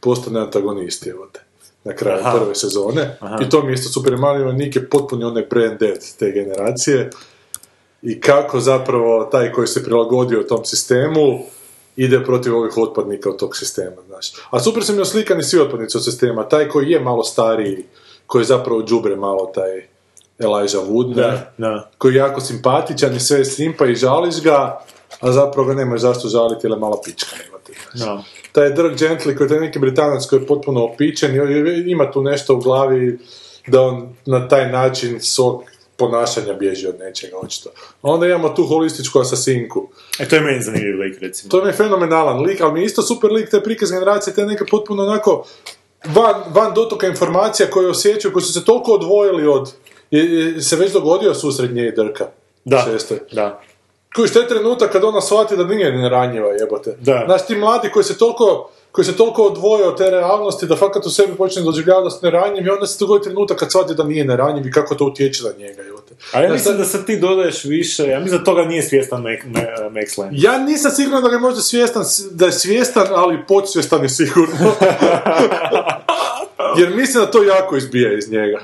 [0.00, 1.40] postane antagonist, evo te,
[1.84, 2.38] na kraju Aha.
[2.38, 3.16] prve sezone.
[3.20, 3.38] Aha.
[3.42, 7.10] I to mi isto super mali vojnik je potpuni onaj brain dead te generacije.
[8.02, 11.44] I kako zapravo taj koji se prilagodio tom sistemu
[11.96, 14.32] ide protiv ovih otpadnika od tog sistema, znaš.
[14.50, 16.48] A super su mi oslikani svi otpadnici od sistema.
[16.48, 17.84] Taj koji je malo stariji,
[18.26, 19.86] koji je zapravo džubre malo taj
[20.38, 21.14] Elijah Wood?
[21.14, 21.90] Da, da.
[21.98, 24.80] koji je jako simpatičan i sve je simpa i žališ ga,
[25.20, 27.36] a zapravo ga nemaš zašto žaliti, jer je mala pička.
[27.66, 28.08] te, znaš.
[28.08, 28.22] Da.
[28.52, 32.22] Taj Dirk Gently, koji je taj neki britanac koji je potpuno opičen i ima tu
[32.22, 33.18] nešto u glavi
[33.66, 35.62] da on na taj način svog
[35.96, 37.70] ponašanja bježi od nečega, očito.
[38.02, 39.88] Onda imamo tu holističku asasinku.
[40.18, 41.50] E, to je meni zanimljiv lik, recimo.
[41.50, 44.46] To mi je fenomenalan lik, ali mi je isto super lik, taj prikaz generacije, te
[44.46, 45.44] neke potpuno onako
[46.04, 49.72] van, van dotoka informacija koje osjećaju, koji su se toliko odvojili od...
[50.10, 52.26] Je, je se već dogodio susret nje i Drka?
[52.64, 53.18] Da, Sestre.
[53.32, 53.60] da.
[54.14, 56.96] Koji što je trenutak kad ona shvati da nije neranjiva, jebote.
[57.00, 57.22] Da.
[57.26, 61.06] Znaš, ti mladi koji se toliko koji se toliko odvoje od te realnosti da fakat
[61.06, 64.04] u sebi počne doživljavati da su neranjivi i onda se dogodi trenutak kad shvati da
[64.04, 66.14] nije neranjiv i kako to utječe na njega, jebote.
[66.32, 69.22] A ja Znaš, mislim da sad ti dodaješ više, ja mislim da toga nije svjestan
[69.22, 70.32] Max Land.
[70.32, 74.54] Ja nisam siguran da ga je možda svjestan, da je svjestan, ali podsvjestan je sigurno.
[76.78, 78.60] Jer mislim da to jako izbija iz njega.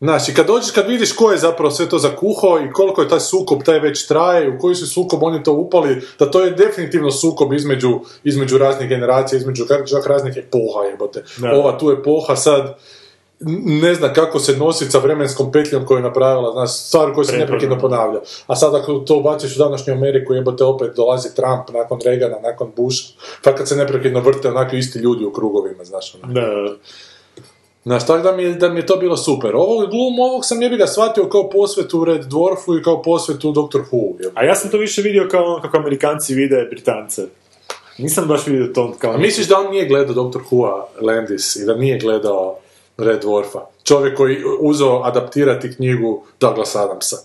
[0.00, 3.08] Znaš, i kad dođeš, kad vidiš ko je zapravo sve to zakuhao i koliko je
[3.08, 6.50] taj sukob, taj već traje, u koji su sukob oni to upali, da to je
[6.50, 11.24] definitivno sukob između, između raznih generacija, između čak raznih epoha, jebote.
[11.36, 11.52] Da.
[11.52, 12.78] Ova tu epoha sad
[13.64, 17.38] ne zna kako se nositi sa vremenskom petljom koju je napravila, znaš, stvar koju se
[17.38, 18.20] neprekidno ponavlja.
[18.46, 22.72] A sad ako to ubaciš u današnju Ameriku, jebote opet dolazi Trump nakon Reagana, nakon
[22.76, 23.12] Busha,
[23.44, 26.12] pa kad se neprekidno vrte onako isti ljudi u krugovima, znaš.
[26.12, 26.74] Da, da, da.
[27.82, 29.54] Znaš, tako da mi, je, da mi je to bilo super.
[29.54, 33.80] Ovog glum, ovog sam jebi ga shvatio kao posvetu Red Dwarfu i kao posvetu Doctor
[33.80, 34.06] Who.
[34.20, 34.40] jebote.
[34.40, 37.22] A ja sam to više vidio kao ono kako Amerikanci vide Britance.
[37.98, 39.12] Nisam baš vidio to kao...
[39.12, 42.58] A misliš da on nije gledao Doctor Who-a Landis i da nije gledao
[42.96, 43.60] Red Dwarfa?
[43.84, 47.16] Čovjek koji uzeo adaptirati knjigu Douglas Adamsa.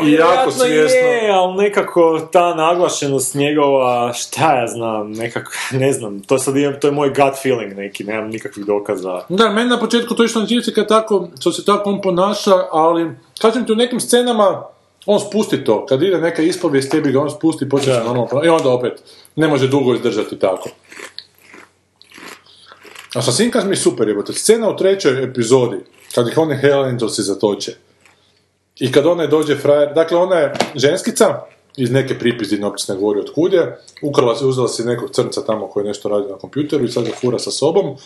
[0.00, 0.98] Pa I jako svjesno.
[0.98, 5.50] je, ali nekako ta naglašenost njegova, šta ja znam, nekako,
[5.80, 9.20] ne znam, to sad imam, to je moj gut feeling neki, nemam nikakvih dokaza.
[9.28, 12.54] Da, meni na početku to išlo na živce kad tako, što se tako on ponaša,
[12.70, 14.62] ali kažem ti u nekim scenama
[15.06, 18.46] on spusti to, kad ide neka ispovijest, tebi ga on spusti, počne se normalno ponašati.
[18.46, 19.02] I onda opet,
[19.36, 20.68] ne može dugo izdržati tako.
[23.14, 24.32] A sa Sinkas mi je super, jebote.
[24.32, 25.76] Scena u trećoj epizodi,
[26.14, 27.72] kad ih oni Hellentovci zatoče.
[28.82, 31.40] I kad ona dođe frajer, dakle ona je ženskica,
[31.76, 35.66] iz neke pripizdine, se ne govori od je, ukrala se, uzela si nekog crnca tamo
[35.66, 37.96] koji nešto radi na kompjuteru i sad ga fura sa sobom.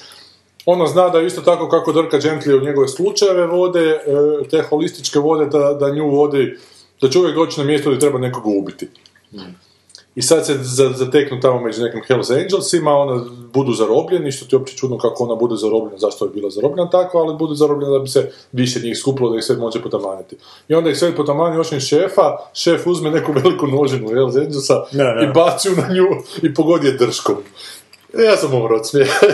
[0.66, 4.00] Ona zna da isto tako kako Drka Gently u njegove slučajeve vode, e,
[4.50, 6.58] te holističke vode, da, da nju vodi,
[7.00, 8.88] da će uvijek doći na mjesto gdje treba nekoga ubiti.
[10.16, 14.54] I sad se za- zateknu tamo među nekim Hells Angelsima, ona budu zarobljeni, što ti
[14.54, 17.92] je uopće čudno kako ona bude zarobljena, zašto je bila zarobljena tako, ali bude zarobljena
[17.92, 20.36] da bi se više njih skupilo, da ih sve može potamaniti.
[20.68, 24.84] I onda ih sve potamani osim šefa, šef uzme neku veliku nožinu Hells Angelsa
[25.22, 26.06] i baci na nju
[26.42, 27.36] i pogodi je drškom.
[28.14, 29.26] E, Ja sam umro od smijeha.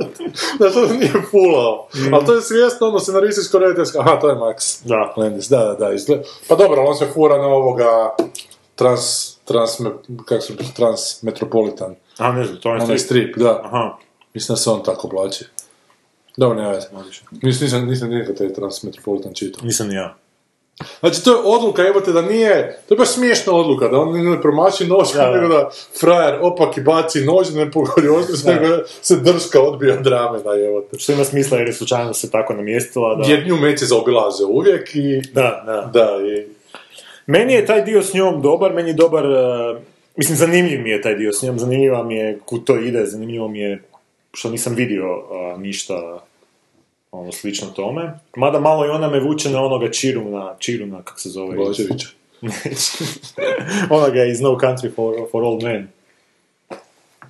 [0.56, 1.88] Znaš, on nije fulao.
[2.12, 3.98] Ali to je svjesno, ono, scenarističko rediteljsko.
[3.98, 4.80] Aha, to je Max.
[4.84, 5.14] Da.
[5.16, 5.92] Landis, da, da, da.
[5.92, 6.22] Izgleda.
[6.48, 8.14] Pa dobro, on se fura na ovoga
[8.74, 9.70] trans, trans,
[10.24, 11.94] kako se trans metropolitan.
[12.18, 13.60] A ne znam, to je Onaj strip, da.
[13.64, 13.96] Aha.
[14.34, 15.44] Mislim da se on tako oblači.
[16.36, 16.86] Dobro, nema veze.
[17.42, 19.64] Nisam, nisam, nisam nikad taj trans metropolitan čitao.
[19.64, 20.16] Nisam ni ja.
[21.00, 24.30] Znači, to je odluka, evo te, da nije, to je baš smiješna odluka, da on
[24.30, 25.30] ne promaši nož, Da, da.
[25.30, 28.08] nego da frajer opak i baci nož, ne pogodi
[28.44, 28.52] Da.
[28.52, 28.66] nego
[29.02, 30.98] se drška odbija od ramena, evo te.
[30.98, 33.32] Što ima smisla jer je slučajno se tako namjestila da...
[33.32, 35.20] Jer nju meci zaobilaze uvijek i...
[35.32, 35.90] Da, da.
[35.92, 36.59] Da, i...
[37.30, 39.78] Meni je taj dio s njom dobar, meni je dobar, uh,
[40.16, 43.48] mislim zanimljiv mi je taj dio s njom, zanimljiva mi je kud to ide, zanimljivo
[43.48, 43.82] mi je
[44.32, 46.24] što nisam vidio uh, ništa
[47.12, 48.12] ono slično tome.
[48.36, 51.56] Mada malo i ona me vuče na onoga Čiruna, Čiruna, kak se zove?
[51.56, 52.08] Blaževića.
[53.96, 55.88] onoga iz No Country for, for Old Men.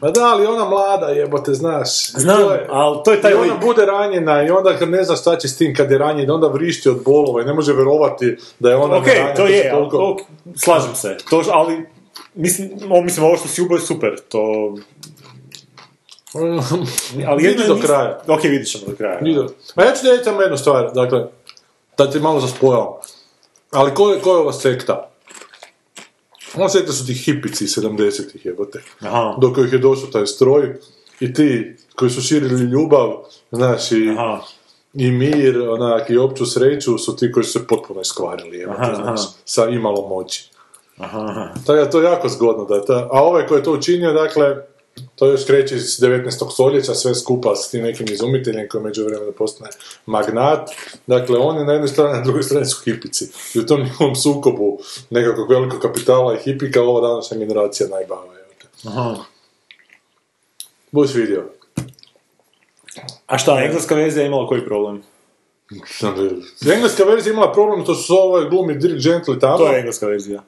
[0.01, 2.07] Ma da, ali ona mlada jebote, znaš.
[2.09, 3.63] Znam, To je- ali to je taj I ona lik.
[3.63, 6.47] bude ranjena i onda kad ne zna šta će s tim kad je ranjena, onda
[6.47, 9.99] vrišti od bolova i ne može vjerovati da je ona Ok, neranjena, to je, toliko-
[9.99, 10.19] ok,
[10.57, 11.17] slažem se.
[11.31, 11.87] To, ali,
[12.35, 14.75] mislim, o, mislim, ovo što si uboj je super, to...
[17.27, 18.21] Ali Vidi do kraja.
[18.29, 19.19] Ok, vidit ćemo do kraja.
[19.21, 19.41] Ide.
[19.75, 21.25] A ja ću reći samo jednu stvar, dakle,
[21.99, 22.93] da ti malo zaspojavam.
[23.71, 25.11] Ali ko je, ko je ova sekta?
[26.57, 28.83] Ova sekta su ti hipici iz 70-ih jebote.
[29.01, 29.37] Aha.
[29.41, 30.75] Dok ih je došao taj stroj
[31.21, 33.13] i ti koji su širili ljubav,
[33.51, 34.41] znaš, i, Aha.
[34.95, 38.95] i mir, onak, i opću sreću su ti koji su se potpuno iskvarili, jebote, Aha,
[38.95, 39.33] znaš, aha.
[39.45, 40.51] sa imalo moći.
[40.99, 41.49] Aha.
[41.67, 44.13] Tako da to je jako zgodno da je ta, a ovaj koji je to učinio,
[44.13, 44.57] dakle,
[45.15, 46.53] to još kreće iz 19.
[46.53, 49.71] stoljeća, sve skupa s tim nekim izumiteljem koji među vremenu postane
[50.07, 50.71] magnat.
[51.07, 53.29] Dakle, on je na jednoj strani, na drugoj strani su hipici.
[53.55, 54.79] I u tom njihovom sukobu
[55.11, 58.41] nekakvog velikog kapitala i hipika, ova današnja generacija najbava.
[58.87, 59.17] Aha.
[60.91, 61.45] Budeš vidio.
[63.27, 65.03] A šta, engleska verzija imala koji problem?
[66.75, 69.59] Engleska verzija imala problem, to su ovaj glumi Dirk Gently tamo.
[69.59, 70.43] To je engleska verzija.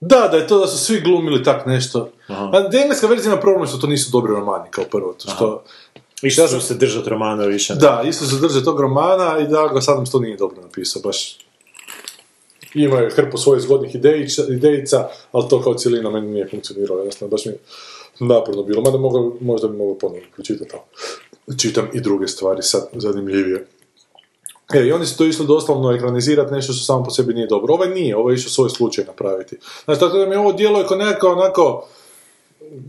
[0.00, 2.10] Da, da je to da su svi glumili tak nešto.
[2.26, 2.50] Aha.
[2.52, 5.12] A engleska verzija ima problem što to nisu dobri romani, kao prvo.
[5.12, 5.64] To što,
[6.22, 7.74] I što su se držat romana više.
[7.74, 7.80] ne?
[7.80, 11.38] Da, isto se drže tog romana i da ga Adams to nije dobro napisao, baš
[12.74, 17.30] ima je hrpu svojih zgodnih idejica, idejica, ali to kao cijelina meni nije funkcioniralo, jednostavno,
[17.30, 17.58] baš mi je
[18.20, 20.74] naporno bilo, mada mogu, možda bi mogao ponovno pročitati.
[21.58, 23.66] Čitam i druge stvari sad zanimljivije.
[24.74, 27.74] E, i oni su to išli doslovno ekranizirati nešto što samo po sebi nije dobro.
[27.74, 29.56] Ovaj nije, ovaj je išao svoj slučaj napraviti.
[29.84, 31.88] Znači, tako da mi ovo djelo je kao nekako onako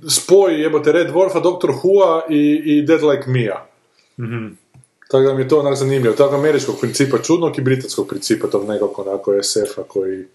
[0.09, 3.65] spoj jebote Red Dwarfa, Doctor Who-a i, i Dead Like Me-a.
[5.07, 6.15] Tako da mi je to onak zanimljivo.
[6.15, 10.25] Tako američkog principa čudnog i britanskog principa tog nekog onako SF-a koji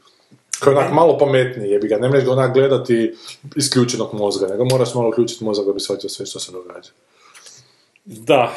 [0.60, 3.14] koji je onak malo pametniji, jebi ga, ne možeš ga onak gledati
[3.56, 6.90] isključenog mozga, nego moraš malo uključiti mozak da bi shvatio sve što se događa.
[8.04, 8.54] Da.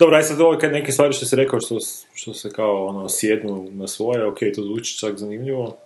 [0.00, 1.78] Dobro, aj sad ovo kad neke stvari što si rekao što,
[2.14, 5.76] što se kao ono sjednu na svoje, ok, to zvuči čak zanimljivo.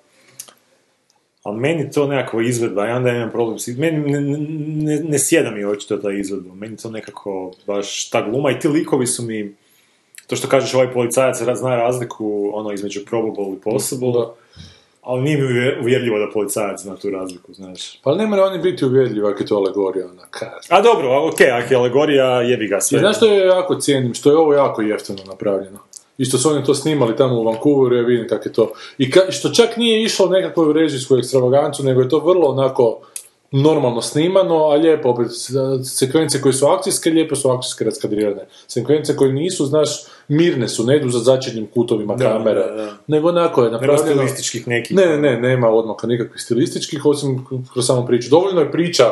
[1.43, 5.51] Ali meni to nekakva izvedba, ja onda imam problem s Meni ne, ne, ne sjeda
[5.51, 9.55] mi očito ta izvedba, meni to nekako baš ta gluma i ti likovi su mi
[10.27, 14.44] to što kažeš ovaj policajac zna razliku ono između probable i possible, Da.
[15.05, 17.99] Ali nije mi uvjer- uvjerljivo da policajac zna tu razliku, znaš.
[18.03, 20.27] Pa ne mora oni biti uvjerljivi ako je to alegorija, ja znam.
[20.69, 22.99] A dobro, ok, ako je alegorija, jebi ga I sve.
[22.99, 24.15] znaš što je jako cijenim?
[24.15, 25.79] Što je ovo jako jeftino napravljeno.
[26.19, 28.73] I što su oni to snimali tamo u Vancouveru, ja vidim kako je to.
[28.99, 33.01] I ka- što čak nije išlo nekakvoj režijskoj ekstravagancu, nego je to vrlo onako
[33.63, 35.27] normalno snimano, a lijepo opet,
[35.85, 38.47] sekvence koje su akcijske, lijepo su akcijske raskadrirane.
[38.67, 39.89] Sekvence koje nisu, znaš,
[40.29, 42.97] mirne su, ne idu za začetnim kutovima Da, kamere, da, da.
[43.07, 44.23] nego onako je Nema napravljeno.
[44.23, 44.97] stilističkih nekih.
[44.97, 48.31] Ne, ne, ne, nema odmaka nikakvih stilističkih, osim kroz samu priču.
[48.31, 49.05] Dovoljno je priča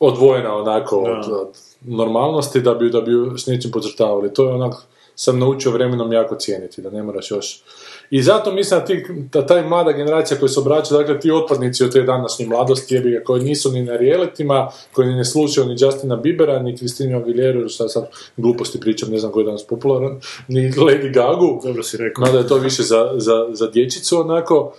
[0.00, 1.48] odvojena onako od, od
[1.80, 4.34] normalnosti da bi, da bi s nečim podcrtavali.
[4.34, 4.74] To je onak,
[5.14, 7.62] sam naučio vremenom jako cijeniti, da ne moraš još...
[8.10, 11.84] I zato mislim da, ti, da taj mlada generacija koja se obraća, dakle ti otpadnici
[11.84, 15.76] od te današnje mladosti, jebi ga, koji nisu ni na realitima, koji ne slušaju ni
[15.78, 20.20] Justina Biebera, ni Kristinu Aguilera, šta sad gluposti pričam, ne znam koji je danas popularan,
[20.48, 22.24] ni Lady Gagu, Dobro si rekao.
[22.24, 24.72] mada je to više za, za, za dječicu onako,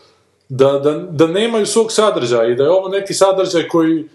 [0.49, 4.05] da, da, da nemaju svog sadržaja i da je ovo neki sadržaj koji,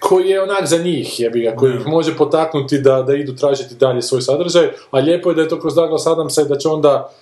[0.00, 3.74] koji je onak za njih, jebi ga, koji ih može potaknuti da, da idu tražiti
[3.74, 6.68] dalje svoj sadržaj, a lijepo je da je to kroz Douglas Adamsa i da će
[6.68, 7.12] onda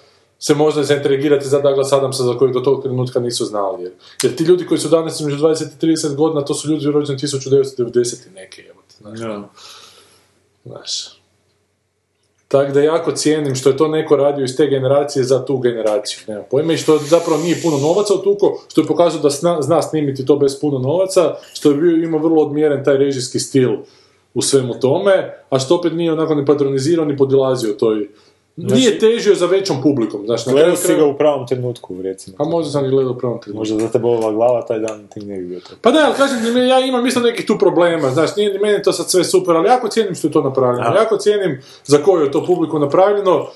[0.43, 3.83] se možda zaintrigirati za Douglas Adamsa za kojeg do tog trenutka nisu znali.
[3.83, 6.87] Jer, jer ti ljudi koji su danas između 20 i 30 godina, to su ljudi
[6.87, 9.21] rođeni 1990 i neke, jebote, znaš.
[9.21, 9.49] Da.
[10.65, 11.19] Znaš.
[12.49, 16.19] Tako da jako cijenim što je to neko radio iz te generacije za tu generaciju.
[16.29, 19.83] Nema pojma i što zapravo nije puno novaca utuko, što je pokazao da zna, zna
[19.83, 23.71] snimiti to bez puno novaca, što je bio ima vrlo odmjeren taj režijski stil
[24.35, 28.09] u svemu tome, a što opet nije onako ni patronizirao ni podilazio toj...
[28.57, 32.37] Nije težio za većom publikom, znaš, na Gledao si ga u pravom trenutku, recimo.
[32.41, 33.59] A možda sam ga gledao u prvom trenutku.
[33.59, 35.71] Možda za tebe ova glava taj dan ti ne bi bio to.
[35.81, 38.83] Pa da, ali kažem, ti, ja imam isto nekih tu problema, znaš, nije ni meni
[38.83, 40.99] to sad sve super, ali jako cijenim što je to napravljeno, Aha.
[40.99, 43.47] jako cijenim za koju je to publiku napravljeno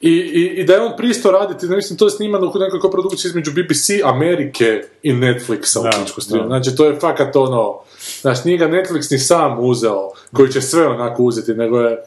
[0.00, 2.90] i, i, i da je on pristo raditi, da mislim, to je snimano u nekakvoj
[2.90, 5.90] produkciji između BBC, Amerike i Netflixa Da,
[6.36, 6.46] u da.
[6.46, 7.78] Znači, to je fakat ono,
[8.20, 12.04] znaš, nije ga Netflix ni sam uzeo, koji će sve onako uzeti, nego je,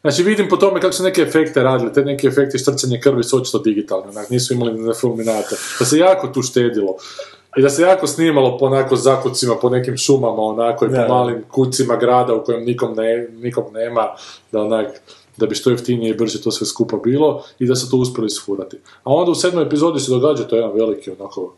[0.00, 3.36] Znači vidim po tome kako su neke efekte radili, te neke efekte štrcanje krvi su
[3.36, 5.56] očito digitalne, onak, nisu imali ni fulminate.
[5.78, 6.96] Da se jako tu štedilo.
[7.56, 11.44] I da se jako snimalo po onako zakucima, po nekim šumama, onako, i po malim
[11.50, 14.08] kucima grada u kojem nikom, ne, nikom nema,
[14.52, 14.86] da onak,
[15.36, 18.30] da bi što jeftinije i brže to sve skupa bilo i da su to uspjeli
[18.30, 18.76] sfurati.
[19.04, 21.54] A onda u sedmoj epizodi se događa to jedan veliki onako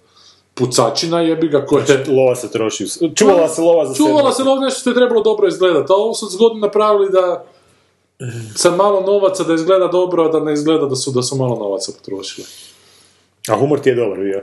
[0.54, 2.86] pucačina jebi ga koja je Lova se troši.
[3.14, 6.14] Čuvala se lova za Čuvala se lov nešto što je trebalo dobro izgledati, a ovo
[6.14, 7.44] su zgodno napravili da
[8.56, 11.56] sa malo novaca da izgleda dobro, a da ne izgleda da su, da su malo
[11.56, 12.46] novaca potrošili.
[13.48, 14.42] A humor ti je dobar bio.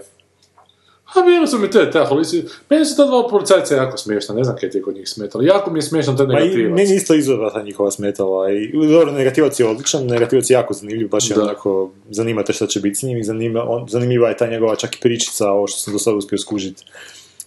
[1.15, 4.43] A bilo su mi te, te holisi, meni su ta dva policajca jako smiješna, ne
[4.43, 5.43] znam kaj ti je kod njih smetalo.
[5.43, 6.77] Jako mi je smiješan taj Ma i negativac.
[6.77, 8.51] meni isto izgleda ta njihova smetala.
[8.51, 11.43] I, dobro, negativac je odličan, negativac je jako zanimljiv, baš je Da.
[11.43, 14.75] onako, zanima te šta će biti s njim i zanima, on, zanimljiva je ta njegova
[14.75, 16.83] čak i pričica, ovo što sam do sada uspio skužiti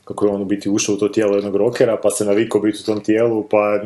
[0.04, 2.78] kako je on u biti ušao u to tijelo jednog rokera, pa se navikao biti
[2.82, 3.80] u tom tijelu, pa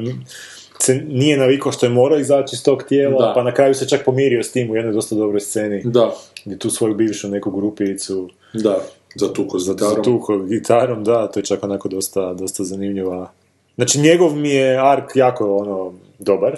[0.78, 3.32] se nije navikao što je morao izaći iz tog tijela, Da.
[3.34, 6.58] pa na kraju se čak pomirio s tim u jednoj dosta dobroj sceni, Da, gdje
[6.58, 8.78] tu svoju bivšu neku grupicu da,
[9.14, 13.30] za tuko, za za tuko gitarom, da, to je čak onako dosta, dosta zanimljiva.
[13.74, 16.56] Znači, njegov mi je ark jako, ono, dobar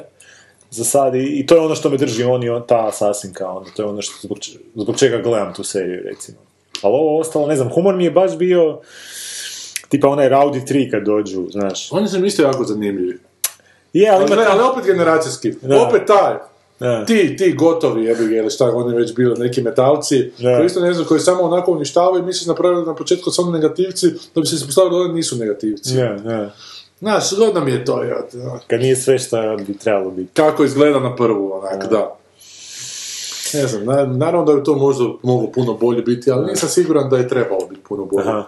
[0.70, 3.48] za sad i, i to je ono što me drži, on i on, ta asasinka,
[3.50, 4.38] ono, to je ono što, zbog,
[4.74, 6.38] zbog čega gledam tu seriju, recimo.
[6.83, 8.81] Ali ovo ostalo, ne znam, humor mi je baš bio
[9.88, 11.92] tipa onaj Rowdy 3 kad dođu, znaš.
[11.92, 13.18] Oni su mi isto jako zanimljivi.
[13.92, 15.51] Je, ali Ali, ali opet generacijski.
[15.53, 15.83] Da.
[15.83, 16.35] Opet taj.
[16.81, 17.05] Da.
[17.05, 20.57] Ti, ti gotovi, jebi ili šta, oni već bili neki metalci, Da.
[20.57, 23.53] koji isto ne znam, koji samo onako uništavaju i misliš napravili na početku da oni
[23.53, 25.94] negativci, da bi se ispostavili da oni nisu negativci.
[25.94, 26.51] Ne, ne.
[26.98, 28.22] Znaš, zgodno mi je to, ja,
[28.66, 30.31] Kad nije sve što bi trebalo biti.
[30.35, 32.14] kako izgleda na prvu, onak, da.
[33.55, 37.11] Ne znam, na- naravno da bi to možda moglo puno bolje biti, ali nisam siguran
[37.11, 38.29] da je trebalo biti puno bolje.
[38.29, 38.44] Aha.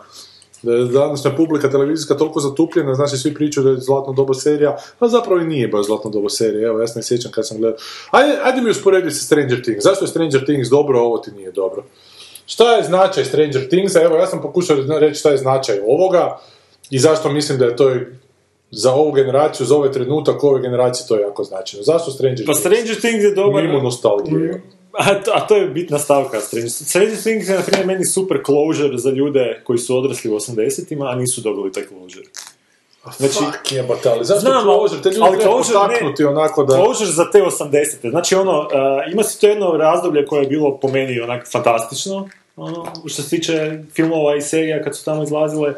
[0.63, 4.77] Da je današnja publika televizijska toliko zatupljena, znači svi pričaju da je Zlatno doba serija,
[4.99, 7.59] a zapravo i nije baš Zlatno doba serija, evo ja se ne sjećam kad sam
[7.59, 7.79] gledao.
[8.11, 11.31] Ajde, ajde mi usporediti sa Stranger Things, zašto je Stranger Things dobro, a ovo ti
[11.31, 11.85] nije dobro?
[12.47, 14.03] Šta je značaj Stranger Thingsa?
[14.03, 16.39] Evo, ja sam pokušao reći šta je značaj ovoga
[16.91, 17.91] i zašto mislim da je to
[18.71, 21.85] za ovu generaciju, za ovaj trenutak, ove generacije to je jako značajno.
[21.85, 22.61] Zašto Stranger Pa Things?
[22.61, 23.63] Stranger Things je dobar...
[23.63, 24.63] Mimo nostalgije.
[24.93, 28.39] A to, a to je bitna stavka Stranger Stranger Things je, na primjer, meni super
[28.47, 32.27] closure za ljude koji su odrasli u 80-ima, a nisu dobili taj closure.
[33.17, 35.03] Znači, Fuck jebate, ali zašto Znam, closure?
[35.03, 36.75] Te ljudi ali treba closure ne- potaknuti onako da...
[36.75, 38.11] Closure za te 80-te.
[38.11, 42.29] Znači, ono, uh, ima si to jedno razdoblje koje je bilo po meni onak fantastično,
[42.57, 45.75] ono, što se tiče filmova i serija kad su tamo izlazile.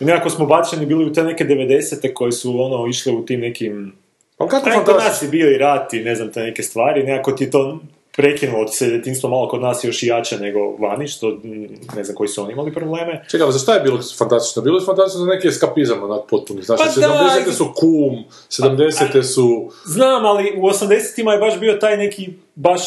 [0.00, 3.40] I nekako smo bačeni bili u te neke 90-te koji su, ono, išle u tim
[3.40, 4.02] nekim
[4.38, 5.30] Ali kako Taj kod nas je fantastično?
[5.30, 7.80] bio i rat i ne znam, te neke stvari, nekako ti to
[8.16, 12.04] prekinulo ti se djetinstvo malo kod nas još i jače nego vani, što mm, ne
[12.04, 13.24] znam koji su oni imali probleme.
[13.30, 14.62] Čekaj, ali za šta je bilo fantastično?
[14.62, 16.62] Bilo je fantastično za neki eskapizam onak potpuni.
[16.62, 17.06] Znači, Pa da,
[17.46, 17.52] 70.
[17.52, 19.22] su kum, 70.
[19.22, 19.70] su...
[19.84, 22.82] Znam, ali u 80-ima je baš bio taj neki, baš,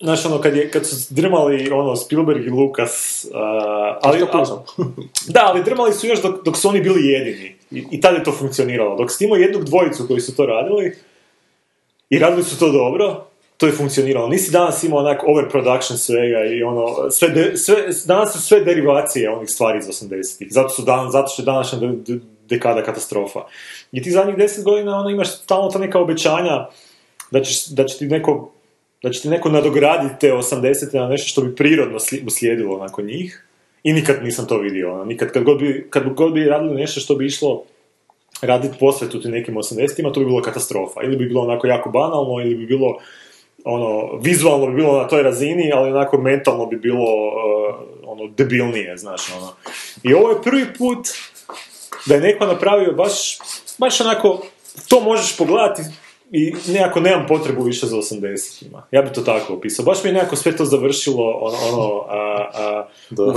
[0.00, 3.38] znaš ono, kad, je, kad su drmali ono, Spielberg i Lucas, uh,
[4.02, 4.64] ali, Eskapizam.
[5.34, 7.54] da, ali drmali su još dok, dok su oni bili jedini.
[7.70, 8.96] I, I tad je to funkcioniralo.
[8.96, 10.96] Dok si imao jednog dvojicu koji su to radili,
[12.10, 13.24] i radili su to dobro,
[13.62, 14.28] to je funkcioniralo.
[14.28, 19.30] Nisi danas imao onak overproduction svega i ono, sve, de- sve, danas su sve derivacije
[19.30, 20.48] onih stvari iz 80-ih.
[20.50, 23.40] Zato, su dan, zato što je današnja de- de- dekada katastrofa.
[23.92, 26.66] I ti zadnjih deset godina ono, imaš stalno ta neka obećanja
[27.30, 28.50] da, ćeš, da će ti neko
[29.02, 33.04] da će ti neko nadograditi te 80 na nešto što bi prirodno sli- uslijedilo nakon
[33.04, 33.46] njih.
[33.82, 34.94] I nikad nisam to vidio.
[34.94, 35.04] Ono.
[35.04, 37.62] Nikad, kad god, bi, kad god bi radili nešto što bi išlo
[38.42, 41.00] raditi posvetu ti nekim 80-ima, to bi bilo katastrofa.
[41.02, 42.98] Ili bi bilo onako jako banalno, ili bi bilo
[43.64, 48.96] ono, vizualno bi bilo na toj razini, ali onako mentalno bi bilo uh, ono, debilnije,
[48.96, 49.52] znaš, ono.
[50.02, 51.08] I ovo je prvi put
[52.06, 53.38] da je neko napravio baš,
[53.78, 54.42] baš onako,
[54.88, 55.82] to možeš pogledati
[56.30, 58.82] i nekako nemam potrebu više za 80-ima.
[58.90, 59.84] Ja bi to tako opisao.
[59.84, 62.88] Baš mi je nekako sve to završilo ono, ono a, a,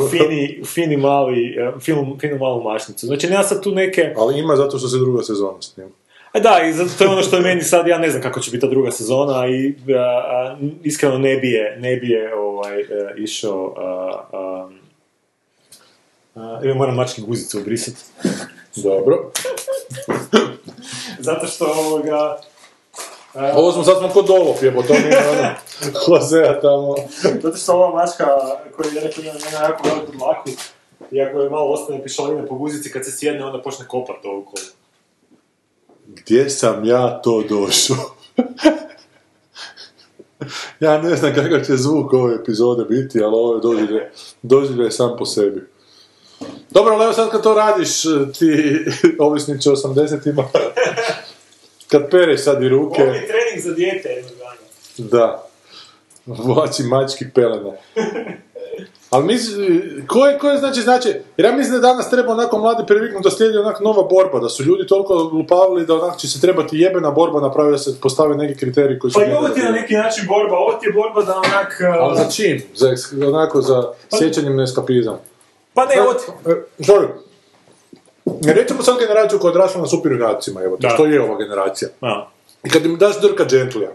[0.03, 3.05] u fini, u fini mali, a, film, finu malu mašnicu.
[3.05, 4.13] Znači, nema sad tu neke...
[4.17, 5.89] Ali ima zato što se druga sezona snima.
[6.35, 8.39] A da, i zato to je ono što je meni sad, ja ne znam kako
[8.39, 12.35] će biti ta druga sezona i a, a, iskreno ne bi je, ne bi je
[12.35, 12.85] ovaj, e,
[13.17, 13.73] išao...
[13.77, 14.69] A, a,
[16.35, 17.97] a, moram mački guzicu obrisati.
[18.83, 19.31] Dobro.
[21.27, 22.37] Zato što ovoga...
[23.33, 25.49] a, Ovo smo sad smo kod ovo jebo, to nije ono
[26.05, 26.95] Hosea tamo.
[27.41, 28.25] Zato što ova mačka
[28.75, 30.49] koja je rekao ima jako veliku dlaku
[31.11, 34.74] i ako je malo ostane pišaline po guzici, kad se sjedne onda počne kopat okolo.
[36.07, 38.15] Gdje sam ja to došao?
[40.79, 44.09] ja ne znam kakav će zvuk ove epizode biti, ali ovo je doživljaj,
[44.41, 45.61] doživljaj sam po sebi.
[46.69, 48.01] Dobro, ali evo sad kad to radiš,
[48.39, 48.79] ti
[49.19, 50.43] ovisniče 80-ima,
[51.91, 55.09] kad pereš sad i ruke, Ovo je trening za dijete jednog dana.
[55.09, 55.47] da,
[56.25, 57.77] vlači mački pelene.
[59.09, 61.07] Ali misli, ko je, ko je znači, znači,
[61.37, 64.49] jer ja mislim da danas treba onako mladi priviknuti da slijedi onak nova borba, da
[64.49, 68.35] su ljudi toliko lupavili da onak će se trebati jebena borba napraviti da se postave
[68.35, 69.19] neki kriteriji koji su...
[69.19, 71.81] Pa i ovo ti je na neki način borba, ovo ti je borba da onak...
[71.81, 72.61] a, Ali za čim?
[72.75, 72.95] Za,
[73.27, 73.83] onako za
[74.19, 75.19] sjećanjem na eskapizam.
[75.73, 76.25] Pa ne, ovo ti...
[76.45, 77.07] E, sorry.
[78.45, 80.89] Recimo sad generaciju koja odrasla na superjunacima, evo, Da.
[80.89, 81.89] što je ova generacija.
[82.01, 82.27] A,
[82.63, 83.89] I kad im daš Drka Gentlija,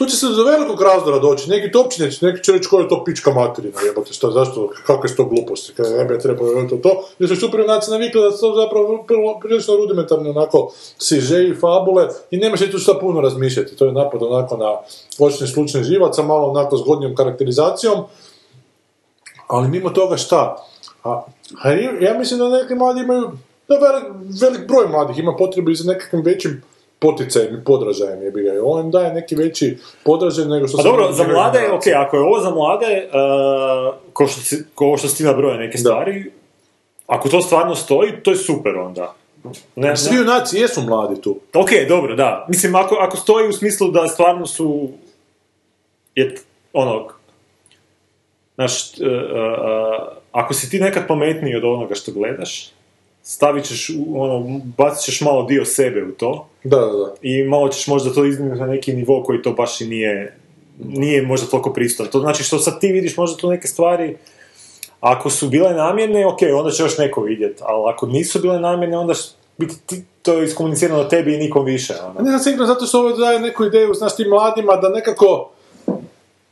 [0.00, 2.82] tu će se do velikog razdora doći, neki to uopće neće, neki će reći koja
[2.82, 6.68] je to pička materina, jebote, šta, zašto, kakve su to gluposti, kada ne bi trebalo
[6.70, 9.04] to, to, jer su superjunaci navikli da su to zapravo
[9.40, 14.56] prilično rudimentarne, onako, sižeji, fabule, i nemaš tu šta puno razmišljati, to je napad onako
[14.56, 14.76] na
[15.18, 17.98] očni slučaj živaca, malo onako zgodnijom karakterizacijom,
[19.46, 20.56] ali mimo toga šta?
[21.04, 21.22] A,
[21.64, 23.30] i- ja mislim da neki mladi imaju,
[23.68, 24.04] da velik,
[24.42, 26.62] velik broj mladih ima potrebu i za nekakvim većim
[27.00, 28.52] poticajem i podražajem je ga.
[28.64, 31.94] On daje neki veći podražaj nego što Pa se dobro, za mlade, generacije.
[31.96, 35.56] ok, ako je ovo za mlade, uh, ko, što si, ko što si ti nabroja
[35.56, 36.30] neke stvari,
[37.06, 39.14] ako to stvarno stoji, to je super onda.
[39.76, 41.40] Ne, Svi junaci jesu mladi tu.
[41.54, 42.46] Ok, dobro, da.
[42.48, 44.90] Mislim, ako, ako stoji u smislu da stvarno su,
[46.14, 46.34] je,
[46.72, 47.08] ono,
[48.54, 49.10] znaš, e, e,
[50.32, 52.70] ako si ti nekad pametniji od onoga što gledaš,
[53.22, 54.46] stavit ćeš, u- ono,
[54.78, 57.14] bacit ćeš malo dio sebe u to Da, da, da.
[57.22, 60.36] i malo ćeš možda to iznijeti na neki nivo koji to baš i nije,
[60.78, 62.10] nije možda toliko pristojan.
[62.12, 64.16] To znači što sad ti vidiš možda tu neke stvari,
[65.00, 68.98] ako su bile namjerne, ok, onda će još neko vidjeti, ali ako nisu bile namjerne,
[68.98, 69.14] onda
[69.58, 71.94] biti ti, to je iskomunicirano tebi i nikom više.
[72.04, 72.20] Ono.
[72.20, 75.50] ne znam sigurno zato što ovo daje neku ideju, znaš, tim mladima da nekako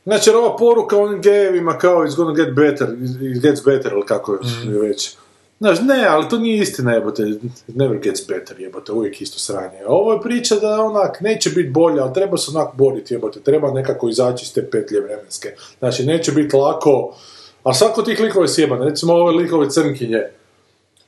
[0.03, 2.87] Znači, jer ova poruka onim gejevima kao it's gonna get better,
[3.33, 4.39] it gets better, ili kako je
[4.79, 5.15] već.
[5.59, 7.23] Znaš, ne, ali to nije istina, jebote,
[7.67, 9.85] never gets better, jebote, uvijek isto sranje.
[9.87, 13.71] Ovo je priča da onak, neće biti bolje, ali treba se onak boriti, jebote, treba
[13.71, 15.49] nekako izaći iz te petlje vremenske.
[15.79, 17.15] Znači, neće biti lako,
[17.63, 20.23] a svako tih likova je sjeban, recimo ove likove crnkinje,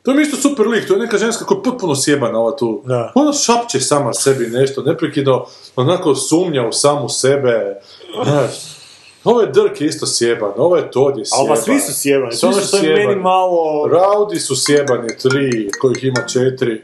[0.04, 2.82] to je isto super lik, to je neka ženska koja je potpuno sjebana ova tu.
[2.86, 3.12] Da.
[3.16, 5.45] Ona šapće sama sebi nešto, neprekidno,
[5.76, 7.82] onako sumnja u samu sebe.
[8.24, 8.81] Znaš,
[9.24, 11.47] ovo je Drk isto sjeban, ovo je Todd je Ali sjeban.
[11.47, 13.07] pa svi su sjebani, Svi ono su što je sjebani.
[13.07, 13.88] meni malo...
[13.88, 16.82] Raudi su sjebani, tri, kojih ima četiri.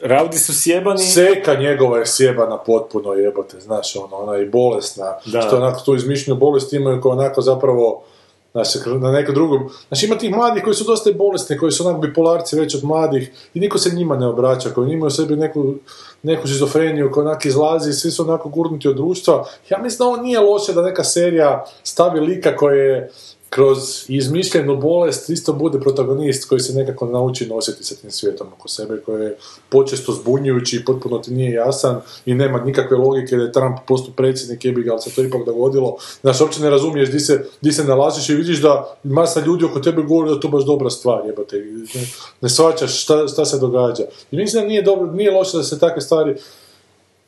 [0.00, 0.98] Raudi su sjebani...
[0.98, 5.14] Seka njegova je sjebana potpuno jebote, znaš, ono, ona je bolesna.
[5.24, 5.42] Da.
[5.42, 8.02] Što onako tu izmišljenu bolest imaju koja onako zapravo
[8.52, 9.68] Znači, na nekom drugom.
[9.88, 12.84] Znači, ima tih mladih koji su dosta i bolesni, koji su onak bipolarci već od
[12.84, 15.74] mladih i niko se njima ne obraća, koji imaju u sebi neku,
[16.22, 19.44] neku šizofreniju koja onak izlazi svi su onako gurnuti od društva.
[19.70, 23.10] Ja mislim da ovo nije loše da neka serija stavi lika koji je
[23.50, 28.68] kroz izmišljenu bolest isto bude protagonist koji se nekako nauči nositi sa tim svijetom oko
[28.68, 29.36] sebe, koji je
[29.68, 34.12] počesto zbunjujući i potpuno ti nije jasan i nema nikakve logike da je Trump postu
[34.12, 35.96] predsjednik jebi ga, ali se to ipak dogodilo.
[36.20, 39.80] Znaš, uopće ne razumiješ di se, di se nalaziš i vidiš da masa ljudi oko
[39.80, 41.56] tebe govori da to baš dobra stvar, jebate.
[41.94, 42.06] Ne,
[42.40, 44.02] ne shvaćaš šta, šta se događa.
[44.30, 46.36] I mislim da nije, dobro, nije loše da se takve stvari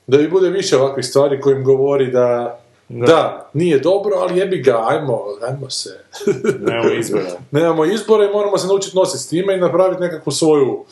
[0.06, 2.59] da i bude više ovakvih stvari kojim govori da
[2.90, 3.50] da.
[3.52, 6.00] nije dobro, ali jebi ga, ajmo, ajmo se.
[6.66, 7.30] Nemamo izbora.
[7.50, 10.84] Nemamo izbora i moramo se naučiti nositi s time i napraviti nekakvu svoju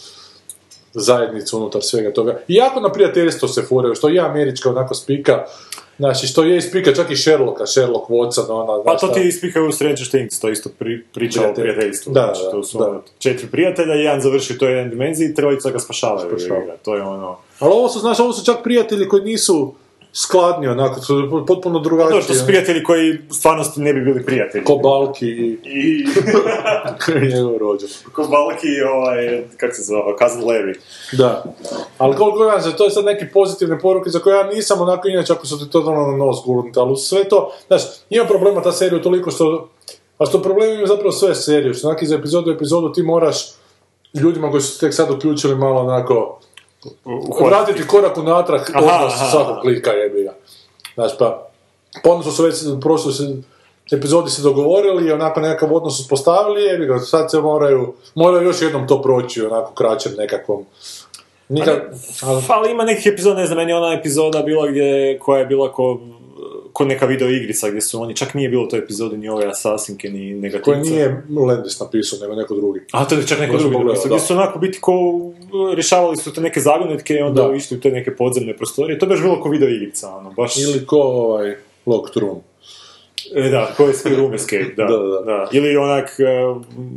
[0.95, 2.41] zajednicu unutar svega toga.
[2.49, 5.45] Iako na prijateljstvo se furaju, što i američka onako spika,
[5.99, 8.85] znači što je spika čak i Sherlocka, Sherlock Watson, ona...
[8.85, 11.63] Pa to ti ispika u Stranger Things, to isto pri, priča o Prijatelj.
[11.63, 12.13] prijateljstvu.
[12.13, 12.89] Da, znači, da, to su da.
[12.89, 16.37] ono, četiri prijatelja, jedan završi u toj jednoj dimenziji, trojica ga spašavaju.
[16.49, 16.77] Ga.
[16.83, 17.39] To je ono...
[17.59, 19.75] Ali ovo su, znaš, ovo su čak prijatelji koji nisu
[20.13, 22.19] skladni, onako, su potpuno drugačiji.
[22.19, 24.65] To što su prijatelji koji u stvarnosti ne bi bili prijatelji.
[24.65, 26.05] Ko Balki i I
[27.35, 27.91] njegov rođak.
[28.13, 30.75] ko Balki, ovaj, kako se zove, Cousin Larry.
[31.13, 31.45] Da.
[31.99, 35.09] Ali koliko ja znam, to je sad neke pozitivne poruke za koje ja nisam onako
[35.09, 38.63] inače ako su ti to ono na nos gurnuti, ali sve to, znaš, ima problema
[38.63, 39.69] ta serija toliko što,
[40.19, 43.37] a što problem ima zapravo sve serije, što onako iz epizodu u epizodu ti moraš
[44.15, 46.41] ljudima koji su se tek sad uključili malo onako
[47.47, 50.35] vratiti korak unatrag odnos svakog klika jebi ga.
[50.95, 51.49] Znaš, pa,
[52.03, 53.37] pa onda su se već u prošloj se,
[53.93, 58.63] epizodi se dogovorili i onako nekakav odnos uspostavili, jebi ga, sad se moraju, moraju još
[58.63, 60.65] jednom to proći onako kraćem nekakvom.
[61.49, 61.83] Nikak,
[62.23, 65.47] ali, Ali ima nekih epizoda, ne znam, meni je ona epizoda bila gdje, koja je
[65.47, 66.01] bila ko,
[66.79, 69.47] ko neka video igrica gdje su oni, čak nije bilo u toj epizodi ni ove
[69.47, 70.65] asasinke, ni negativce.
[70.65, 72.81] koje nije Landis napisao, nego neko drugi.
[72.93, 74.93] A to je čak neko drugi napisao, gdje su onako biti ko,
[75.75, 77.55] rješavali su te neke zagonetke i onda Da.
[77.57, 78.99] išli u te neke podzemne prostorije.
[78.99, 80.57] To je baš bilo ko video igrica, ono, baš...
[80.57, 81.57] Ili ko ovaj
[81.87, 82.41] Locked Room.
[83.35, 85.49] E, da, ko je Escape Room Escape, da, Da, da, da.
[85.53, 86.25] Ili onak, e,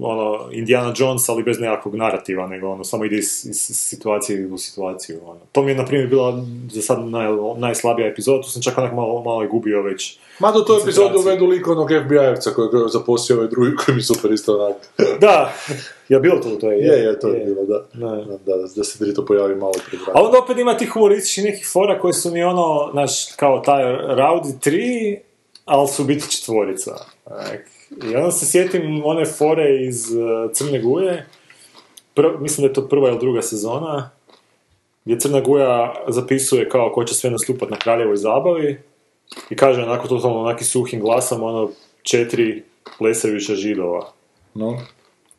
[0.02, 4.58] ono, Indiana Jones, ali bez nekakvog narativa, nego ono, samo ide iz, iz situacije u
[4.58, 5.40] situaciju, ono.
[5.52, 7.28] To mi je, na primjer, bila za sad naj,
[7.58, 10.20] najslabija epizoda, tu sam čak onak malo, malo gubio već.
[10.40, 11.34] Mada u toj epizodi Koncentracija.
[11.34, 14.78] uvedu lik onog FBI-evca kojeg je zaposlio ovaj drugi koji mi super isto onak.
[15.22, 15.54] Da,
[16.10, 16.76] je bilo to u toj?
[16.76, 17.86] Je, je, to je bilo, da.
[17.94, 18.16] Da.
[18.16, 21.68] Da, da, da se Drito pojavi malo pred A onda opet ima tih humorističnih nekih
[21.74, 25.18] fora koji su mi ono, znaš, kao taj Rowdy 3,
[25.66, 26.96] ali su biti četvorica.
[28.12, 31.26] I onda se sjetim one fore iz uh, Crne Guje,
[32.14, 34.10] Prv, mislim da je to prva ili druga sezona,
[35.06, 38.82] gdje Crna Guja zapisuje kao ko će sve nastupat na kraljevoj zabavi
[39.50, 41.72] i kaže onako totalno onaki suhim glasom, ono,
[42.04, 42.64] četiri
[42.98, 44.12] plesajuća židova.
[44.54, 44.78] No?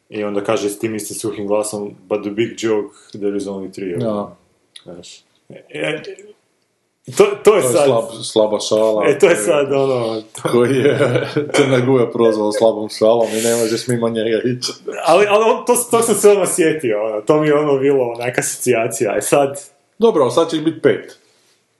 [0.08, 3.72] I onda kaže s tim istim suhim glasom, but the big joke, there is only
[3.72, 3.94] three.
[3.94, 4.36] of them." Ja.
[4.84, 5.22] Znaš.
[5.48, 6.02] E,
[7.06, 7.84] to, to je To je sad...
[7.84, 9.04] slab, slaba šala.
[9.06, 10.20] E, to je sad ono...
[10.22, 10.98] to- Koji je
[11.54, 14.72] Crna Guja prozvao slabom šalom i ne možeš mimo njega ići.
[15.04, 18.04] ali ali on- to, to sam se ono sjetio, ono, to mi je ono bilo
[18.08, 19.16] onaka asocijacija.
[19.16, 19.60] E sad...
[19.98, 21.18] Dobro, sad će ih biti pet.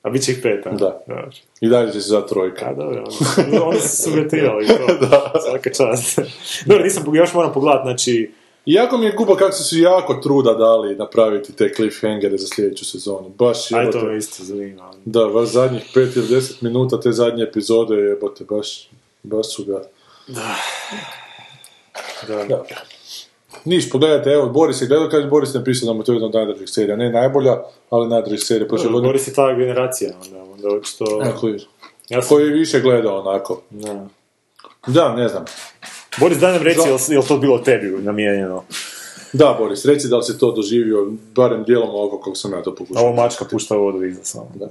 [0.02, 0.70] A bit će ih pet, a?
[0.70, 1.02] Da.
[1.06, 1.30] Dobro.
[1.60, 2.66] I dalje će se za trojka.
[2.66, 3.04] A dobro,
[3.48, 4.94] ono, oni su sugetirali to.
[5.00, 5.32] da.
[5.48, 6.18] Svaka čast.
[6.66, 8.30] Dobro, nisam, još moram pogledat, znači...
[8.66, 12.84] Iako mi je guba kako su si jako truda dali napraviti te cliffhangere za sljedeću
[12.84, 13.28] sezonu.
[13.38, 13.98] Baš Aj, jebote.
[13.98, 14.90] to me isto zanima.
[15.04, 18.88] Da, baš zadnjih 5 ili 10 minuta te zadnje epizode jebote, baš,
[19.22, 19.82] baš su ga...
[20.26, 20.56] Da.
[22.48, 22.64] Da.
[23.64, 26.26] Niš, pogledajte, evo, Boris je gledao, kaže Boris je napisao da mu je to jedna
[26.26, 26.96] od najdražih serija.
[26.96, 28.68] Ne najbolja, ali najdražih serija.
[28.68, 29.08] Prošle godine.
[29.08, 31.04] Boris je ta generacija, onda, onda očito...
[31.24, 31.60] Ja, koji,
[32.08, 33.62] Ja sam, koji je više gledao onako.
[33.70, 34.06] da.
[34.86, 35.44] Da, ne znam.
[36.18, 38.62] Boris, daj nam reci, Za- jel, jel to bilo tebi namijenjeno?
[39.32, 42.74] Da, Boris, reci da li si to doživio, barem dijelom ovako kako sam ja to
[42.74, 43.02] pokušao.
[43.02, 44.50] Ovo mačka pušta vodu iza samo.
[44.54, 44.68] Da.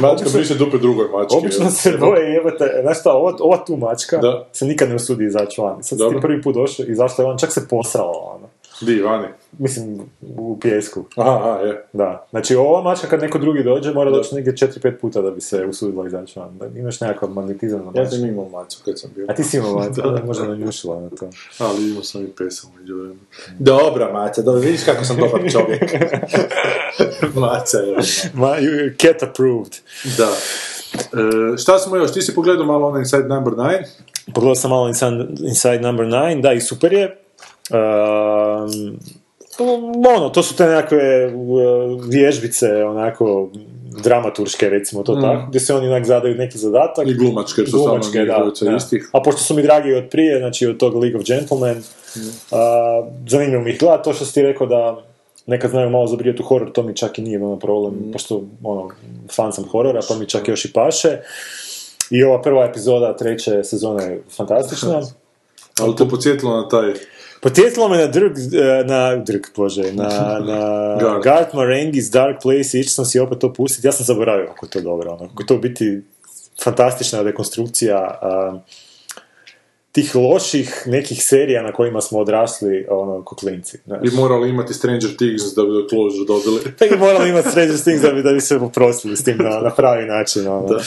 [0.00, 1.36] Mačka briše dupe drugoj mački.
[1.36, 4.48] Obično se boje jebate, znaš šta, ova, ova tu mačka Da.
[4.52, 5.74] se nikad ne usudi izaći van.
[5.76, 6.18] Sad si Dobro.
[6.18, 8.45] ti prvi put došao i zašto je on čak se posrala, ono.
[8.80, 9.26] Di, vani.
[9.58, 10.00] Mislim,
[10.38, 11.04] u pijesku.
[11.16, 11.84] Aha, aha, je.
[11.92, 12.26] Da.
[12.30, 15.66] Znači, ova mačka kad neko drugi dođe, mora doći negdje 4-5 puta da bi se
[15.66, 16.58] usudila izaći van.
[16.58, 18.16] Da imaš nekakav magnetizam na Ja mačku.
[18.16, 19.26] sam imao mačku kad sam bio.
[19.28, 21.28] A ti si imao mačku, da, možda nanjušila na to.
[21.58, 23.20] Ali imao sam i pesam među vremenu.
[23.58, 25.82] Dobra, Maca, dobro, vidiš kako sam dobar čovjek.
[27.40, 27.96] Maca je.
[28.34, 28.54] Ma,
[29.00, 29.72] cat approved.
[30.18, 30.32] Da.
[31.54, 32.12] E, šta smo još?
[32.12, 33.84] Ti si pogledao malo onaj Inside Number 9?
[34.34, 37.16] Pogledao sam malo Inside, Inside Number 9, da, i super je.
[37.70, 38.98] Um,
[40.16, 43.48] ono, to su te nekakve uh, vježbice, onako,
[44.02, 47.08] dramaturške, recimo to tako, gdje se oni onak zadaju neki zadatak.
[47.08, 48.76] I glumačke, su Glumačke, da, da.
[48.76, 49.10] istih.
[49.12, 51.82] A pošto su mi dragi od prije, znači od tog League of Gentlemen,
[52.50, 55.02] a, zanimljivo mi ih gleda, to što si ti rekao da
[55.46, 58.90] nekad znaju malo zabrijeti u horor, to mi čak i nije ono problem, pošto ono,
[59.36, 61.18] fan sam horora, pa mi čak još i paše.
[62.10, 65.02] I ova prva epizoda treće sezone je fantastična.
[65.80, 66.92] Ali te podsjetilo na taj...
[67.46, 70.08] Potjetilo me na Dirk, eh, na Dirk, bože, na,
[70.48, 71.54] na Garth.
[71.54, 74.80] Marenghi's Dark Place, išao sam si opet to pustiti, ja sam zaboravio kako je to
[74.80, 76.00] dobro, ono, kako je to biti
[76.64, 78.58] fantastična dekonstrukcija a,
[79.92, 83.78] tih loših nekih serija na kojima smo odrasli, ono, ko klinci.
[83.84, 84.00] znaš.
[84.00, 86.60] Bi morali imati Stranger Things da bi do Closure dobili.
[86.94, 89.70] I morali imati Stranger Things da bi, da bi se poprostili s tim na, na
[89.70, 90.48] pravi način.
[90.48, 90.78] Ono.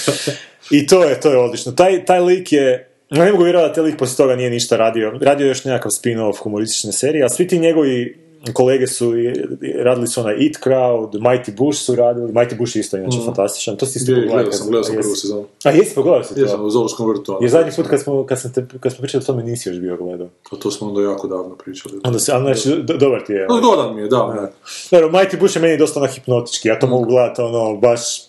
[0.71, 1.71] I to je, to je odlično.
[1.71, 5.11] Taj, taj lik je, ne mogu vjerovati da lik poslije toga nije ništa radio.
[5.21, 9.13] Radio je još nekakav spin-off humoristične serije, a svi ti njegovi kolege su
[9.83, 13.77] radili su onaj It Crowd, Mighty Bush su radili, Mighty Bush je isto inače fantastičan,
[13.77, 15.45] to si isto pogledao gledao sam, gledao sam prvu sezonu.
[15.63, 16.39] A jesi pogledao si to?
[16.41, 17.31] Jesam, u Zoološkom vrtu.
[17.31, 17.41] ono.
[17.41, 19.79] Jer zadnji put kad smo, kad, sam te, kad smo pričali o tome nisi još
[19.79, 20.27] bio gledao.
[20.51, 21.99] Pa to smo onda jako davno pričali.
[22.03, 23.47] Onda se, a znači, do- dobar ti je.
[23.49, 24.51] No, dodan mi je, da.
[24.91, 24.97] ne.
[25.01, 28.21] Mighty Bush je meni dosta onak hipnotički, ja to mogu gledati ono, baš,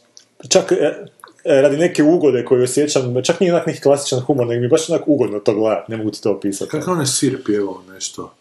[0.49, 1.05] čak e,
[1.45, 4.91] radi neke ugode koje osjećam, čak nije onak neki klasičan humor, nego mi je baš
[4.91, 6.71] onak ugodno to gledati, ne mogu ti to opisati.
[6.71, 8.33] Kako on je sir pjevao nešto?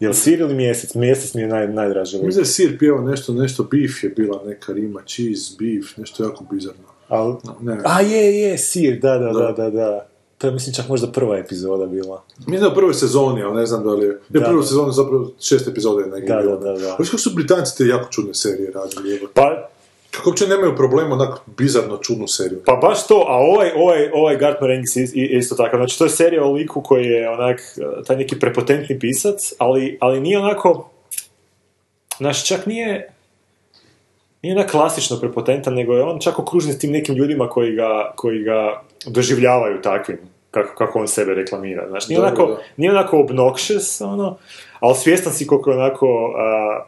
[0.00, 0.94] Jel sir ili mjesec?
[0.94, 2.16] Mjesec mi je naj, najdraži.
[2.16, 6.24] Mislim da je sir pjevao nešto, nešto beef je bila neka rima, cheese, beef, nešto
[6.24, 6.84] jako bizarno.
[7.08, 7.78] Al, Ne.
[7.84, 9.70] a je, je, sir, da, da, da, Da.
[9.70, 10.06] da.
[10.38, 12.22] To je mislim čak možda prva epizoda bila.
[12.38, 14.18] Mislim da u prvoj sezoni, ali ne znam da li je...
[14.28, 14.38] Da.
[14.40, 16.56] Ja prvu sezonu zapravo šest epizoda je negdje Da, bilo.
[16.56, 16.96] da, da, da.
[16.98, 19.20] Viš kako su Britanci te jako čudne serije radili.
[19.34, 19.67] Pa,
[20.26, 22.62] uopće nemaju problema onak bizarno čudnu seriju.
[22.66, 25.76] Pa baš to, a ovaj, ovaj, ovaj Garth Marenghi je isto tako.
[25.76, 29.98] Znači, to je serija o liku koji je onak, eh, taj neki prepotentni pisac, ali,
[30.00, 30.90] ali nije onako,
[32.18, 33.12] znaš, čak nije,
[34.42, 38.12] nije onak klasično prepotentan, nego je on čak okružen s tim nekim ljudima koji ga,
[38.16, 40.18] koji ga doživljavaju takvim,
[40.50, 41.88] kako, kako on sebe reklamira.
[41.88, 42.62] Znači, nije, Dobro, onako, da.
[42.76, 44.36] nije onako obnoxious, ono,
[44.80, 46.84] ali svjestan si koliko je onako, a,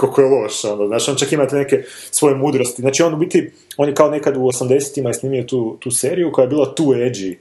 [0.00, 3.16] koliko je loš, ono, znači on čak ima te neke svoje mudrosti, znači on u
[3.16, 6.74] biti, on je kao nekad u 80-ima je snimio tu, tu seriju koja je bila
[6.74, 7.36] too edgy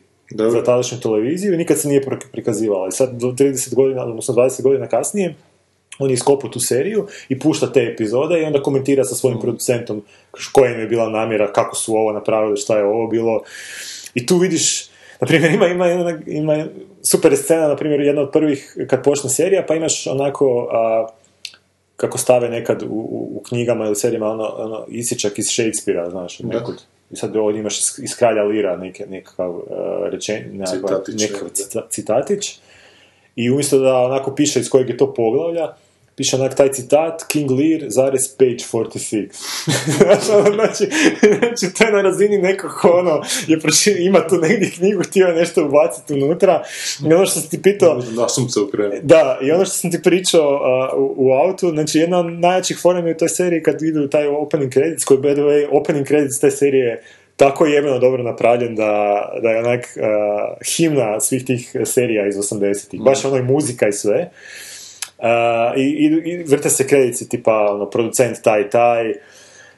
[0.51, 2.87] za tadašnju televiziju i nikad se nije prikazivala.
[2.87, 5.35] I sad do 30 godina, odnosno 20 godina kasnije,
[5.99, 10.03] on je iskopao tu seriju i pušta te epizode i onda komentira sa svojim producentom
[10.51, 13.41] koja im je bila namjera, kako su ovo napravili, šta je ovo bilo.
[14.13, 14.89] I tu vidiš,
[15.21, 16.65] na primjer, ima, ima, jedna- ima
[17.03, 21.07] super scena, na primjer, jedna od prvih kad počne serija, pa imaš onako, a,
[22.03, 26.39] kako stave nekad u, u, u knjigama ili serijama, ono, ono isječak iz Shakespearea, znaš,
[26.39, 26.81] nekud.
[27.11, 29.63] I sad ovdje imaš iz, iz Kralja Lira neke, nekakav uh,
[30.11, 32.59] rečen, nekakav, Citatić, nekakav cita- citatić.
[33.35, 35.73] I umjesto da onako piše iz kojeg je to poglavlja,
[36.15, 39.27] piše onak taj citat, King Lear, zares page 46.
[39.97, 40.85] znači, ono, znači,
[41.39, 45.27] znači, to je na razini nekog ko ono, je proči, ima tu negdje knjigu, htio
[45.27, 46.63] je nešto ubaciti unutra.
[47.09, 48.27] I ono što sam ti pitao, Da,
[48.61, 48.93] ukrenu.
[49.03, 52.77] da, i ono što sam ti pričao a, u, u autu, znači jedna od najjačih
[52.81, 56.39] formi u toj seriji kad idu taj opening credits, koji by the way, opening credits
[56.39, 57.03] te serije je
[57.35, 63.01] tako jebeno dobro napravljen da, da je onak a, himna svih tih serija iz 80-ih.
[63.01, 64.29] Baš ono i muzika i sve.
[65.23, 69.13] A, i, i, I vrte se kredici tipa ono, producent taj taj,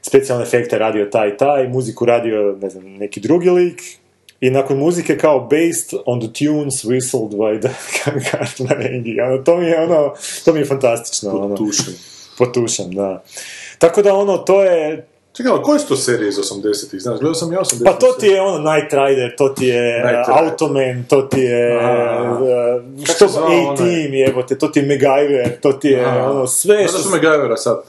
[0.02, 3.82] specijalne efekte radio taj taj, muziku radio ne znam, neki drugi lik,
[4.40, 7.74] i nakon muzike kao based on the tunes whistled by the
[8.32, 9.22] Garth Marenghi.
[9.22, 10.14] Ono, to mi je ono,
[10.46, 11.32] to mi je fantastično.
[11.40, 11.94] Ono, Tušen.
[12.38, 13.24] potušan, da.
[13.78, 15.08] Tako da ono, to je,
[15.38, 17.02] Čekaj, ali koje su to serije iz 80-ih?
[17.02, 17.82] Znaš, gledao sam ja 80-ih.
[17.86, 20.38] pa to ti je ono Night Rider, to ti je uh.
[20.44, 22.40] Automan, to ti je Aha.
[22.42, 26.32] uh, što A-Team jebote, to ti je MacGyver, to ti je Aha.
[26.32, 27.00] ono sve Znaš što...
[27.00, 27.82] su MacGyvera sad?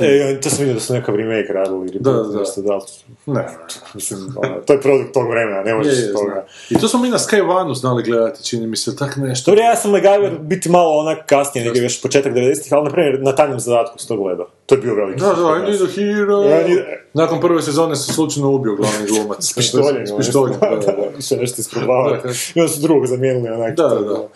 [0.00, 2.38] E, to sam vidio da su nekav remake radili, ili Da, da.
[2.38, 2.78] nešto, da.
[3.26, 3.48] Ne,
[3.94, 6.32] Mislim, ono, to je produkt tog vremena, ne možeš je, toga.
[6.32, 6.44] znam.
[6.70, 9.50] I to smo mi na Sky One znali gledati, čini mi se, tak nešto.
[9.50, 13.22] Dobro, ja sam MacGyver biti malo onak kasnije, negdje još početak 90-ih, ali na primjer
[13.22, 14.46] na tajnom zadatku se to gledao.
[14.66, 15.20] To je bio veliki.
[15.20, 16.42] Da, da, I need a hero.
[16.42, 16.84] Ja,
[17.14, 19.44] Nakon prve sezone se slučajno ubio glavni glumac.
[19.44, 20.06] S pištoljem.
[20.10, 21.08] S pištoljem, da, da, da.
[21.16, 22.10] Više nešto isprobavao.
[22.16, 22.28] Da, da.
[22.54, 23.76] I onda su drugog zamijenili onak.
[23.76, 24.28] Da, to, da.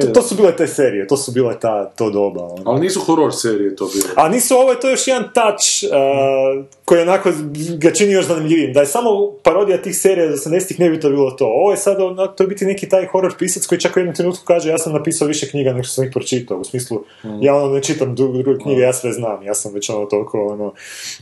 [0.00, 2.44] To, to su bile te serije, to su bile ta, to doba.
[2.44, 2.62] ono.
[2.66, 4.08] Ali nisu horror serije to bilo.
[4.16, 7.30] A nisu, ovo je to još jedan touch uh, koji onako
[7.78, 8.72] ga čini još zanimljivijim.
[8.72, 9.10] Da je samo
[9.42, 11.46] parodija tih serija iz 80-ih ne bi to bilo to.
[11.46, 14.14] Ovo je sad, ono, to je biti neki taj horror pisac koji čak u jednom
[14.14, 16.58] trenutku kaže ja sam napisao više knjiga nego što sam ih pročitao.
[16.58, 17.04] U smislu,
[17.40, 20.72] ja ono ne čitam druge, knjige, ja sve znam, ja sam već ono toliko, ono...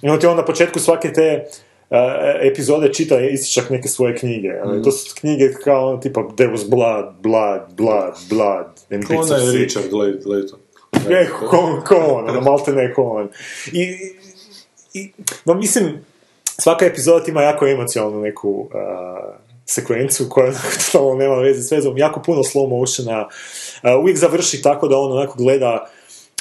[0.02, 1.71] I on ti on na početku svake te uh,
[2.40, 4.48] epizode čita ističak neke svoje knjige.
[4.64, 8.66] ono, To su knjige kao ono, tipa There was blood, blood, blood, blood.
[8.90, 9.60] and Ko bits onaj of sick.
[9.60, 10.58] Richard Layton.
[11.08, 13.28] Ne, ko, ko on, ono, malte ne ko on.
[13.72, 13.96] I
[14.94, 15.12] i,
[15.44, 16.04] no mislim,
[16.44, 18.68] svaka epizoda ima jako emocionalnu neku uh,
[19.66, 20.52] sekvenciju koja
[20.92, 25.12] totalno nema veze s vezom, jako puno slow motiona, uh, uvijek završi tako da on
[25.12, 25.90] onako gleda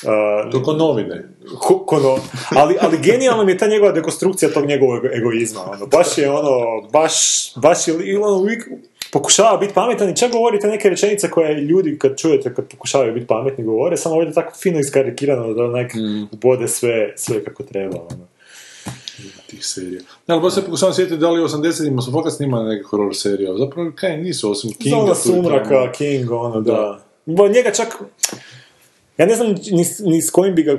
[0.04, 1.24] uh, To ko novine.
[1.60, 2.20] ko- ko no-
[2.52, 5.62] ali, ali genijalna mi je ta njegova dekonstrukcija tog njegovog egoizma.
[5.68, 6.52] Ono, baš je ono,
[6.90, 7.14] baš,
[7.56, 8.68] baš je, ono, uvijek
[9.12, 13.28] pokušava biti pametan i čak govorite neke rečenice koje ljudi kad čujete kad pokušavaju biti
[13.28, 15.92] pametni govore, samo ovdje tako fino iskarikirano da onak
[16.32, 17.96] ubode sve, sve kako treba.
[17.98, 18.28] Ono.
[19.48, 20.02] tih serija.
[20.28, 23.16] Ne, ali baš se pokušavam sjetiti da li u 80-ima su fakat snimali neke horror
[23.16, 24.98] serije, zapravo kaj nisu, osim Kinga.
[24.98, 27.00] Zona sumraka, King, ono, da.
[27.26, 27.98] Bo njega čak,
[29.18, 30.78] ja ne znam ni, s- ni s kojim bi ga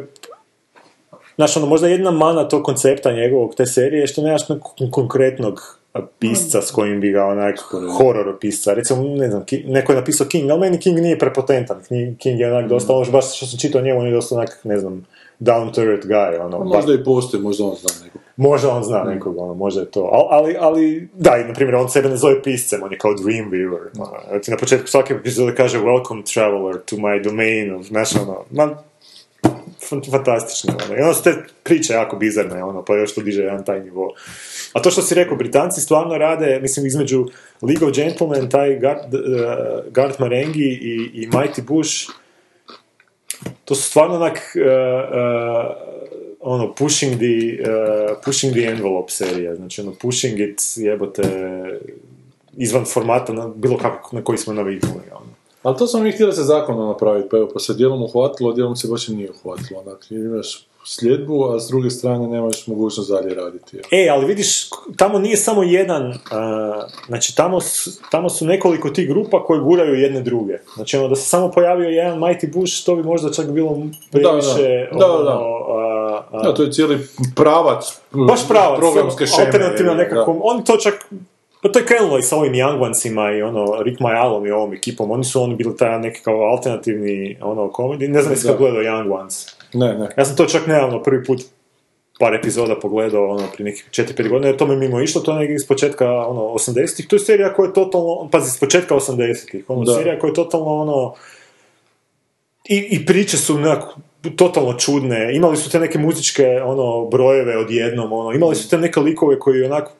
[1.35, 5.79] Znaš, ono, možda jedna mana tog koncepta njegovog, te serije, je što nemaš nekog konkretnog
[6.19, 7.59] pisca s kojim bi ga onak
[7.99, 8.75] horor pisca.
[8.75, 11.83] Recimo, ne znam, Ki- neko je napisao King, ali meni King nije prepotentan.
[11.89, 14.59] King, King je onak dosta, ono, baš što sam čitao njemu, on je dosta onak,
[14.65, 15.07] ne znam,
[15.45, 16.59] down to earth guy, ono.
[16.59, 18.21] Pa Možda i postoji, možda on zna nekog.
[18.37, 20.01] Možda on zna nekog, ono, možda je to.
[20.13, 23.13] Al- Ali, ali, da, i na primjer, on sebe ne zove piscem, on je kao
[23.13, 23.79] Dreamweaver.
[23.99, 24.13] Ono,
[24.49, 28.77] na početku svake epizode kaže Welcome traveler to my domain of, znaš, ono, ma,
[29.91, 30.99] fan- fantastično, ono.
[30.99, 34.15] I onda su te priče jako bizarne, ono, pa još to diže jedan taj nivo.
[34.73, 37.27] A to što si rekao, Britanci stvarno rade, mislim, između
[37.63, 39.21] League of Gentlemen, taj Gard, uh,
[39.93, 41.91] Gard Marengi i, i Mighty Bush,
[43.65, 45.77] to su stvarno onak, uh, uh,
[46.41, 51.23] ono, pushing the, uh, pushing the envelope serija, znači ono, pushing it, jebote,
[52.57, 55.22] izvan formata, na, bilo kako, na koji smo naviknuli, ono.
[55.63, 58.55] Ali to smo mi htjeli se zakonom napraviti, pa evo, pa se dijelom uhvatilo, a
[58.55, 59.81] dijelom se baš i nije uhvatilo.
[59.81, 63.77] Onak, imaš sljedbu, a s druge strane nemaš mogućnost dalje raditi.
[63.77, 63.85] evo.
[63.93, 66.15] E, ali vidiš, tamo nije samo jedan, uh,
[67.07, 70.59] znači tamo, su- tamo su nekoliko tih grupa koji guraju jedne druge.
[70.75, 73.77] Znači ono, da se samo pojavio jedan Mighty Bush, to bi možda čak bilo
[74.11, 74.99] previše, Da, da.
[74.99, 75.31] Da, ono, da.
[75.31, 76.99] a- a- Da, to je cijeli
[77.37, 77.85] pravac
[78.29, 79.47] baš pravo, programske šeme.
[79.47, 80.39] alternativna je, nekako, da.
[80.43, 80.95] oni to čak,
[81.63, 84.75] pa to je krenulo i sa ovim Young Onesima i ono, Rick Majalom i ovom
[84.75, 88.59] ekipom, oni su oni bili taj neki kao alternativni ono, komedi, ne znam jesi kad
[88.59, 89.47] gledao Young Ones.
[89.75, 90.09] Ne, ne.
[90.17, 91.43] Ja sam to čak nedavno prvi put
[92.19, 95.39] par epizoda pogledao ono, prije nekih 4-5 godina, jer to me mimo išlo, to je
[95.39, 99.65] negdje iz početka ono, 80-ih, to je serija koja je totalno, pazi, iz početka 80-ih,
[99.69, 99.95] ono, Da.
[99.95, 101.15] serija koja je totalno ono,
[102.69, 103.95] i, i priče su onako
[104.31, 109.01] totalno čudne, imali su te neke muzičke ono brojeve odjednom, ono, imali su te neke
[109.01, 109.91] likove koji onako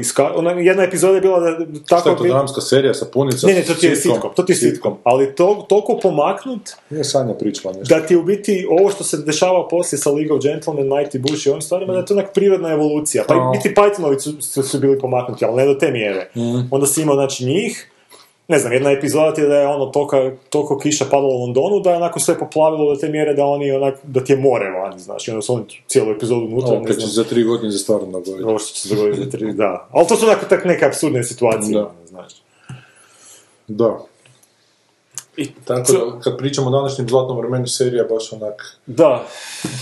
[0.00, 0.32] iska...
[0.36, 3.46] ona, jedna epizoda je bila da da Šta tako je to, dramska serija sa punica?
[3.46, 7.04] ne, ne, to ti je sitcom, to ti je sitcom, ali to, toliko pomaknut Nije
[7.04, 7.94] Sanja pričala nešto.
[7.94, 11.46] da ti u biti ovo što se dešava poslije sa League of Gentlemen, Mighty Bush
[11.46, 13.24] i ovim stvarima, da je to onak prirodna evolucija.
[13.28, 13.50] Pa i A.
[13.52, 16.30] biti Pythonovi su, su, su bili pomaknuti, ali ne do te mjere.
[16.70, 17.90] Onda si imao, znači, njih,
[18.50, 21.80] ne znam, jedna epizoda ti je da je ono toliko, toliko kiša padalo u Londonu,
[21.80, 24.70] da je onako sve poplavilo do te mjere da oni onak, da ti je more
[24.70, 27.24] vani, znaš, i onda su oni cijelu epizodu unutra, Ovo, ne kad će znam, za
[27.24, 28.42] tri godine za stvarno dogoditi.
[28.44, 29.88] ovo što će se dogoditi za tri, da.
[29.90, 31.80] Ali to su onako tak neke apsurdne situacije, Da.
[31.80, 32.32] ono, znaš.
[33.66, 33.98] Da.
[35.36, 38.78] I Tako da, kad pričamo o današnjem zlatnom vremenu serija, baš onak...
[38.86, 39.24] Da.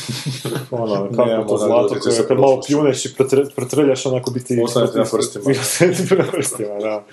[0.70, 3.14] ono, kako to zlato koje kad malo pljuneš i
[3.56, 4.60] pretrljaš onako biti...
[4.64, 5.44] Ostane ti na prstima.
[5.60, 7.04] Ostane ti na prstima, da.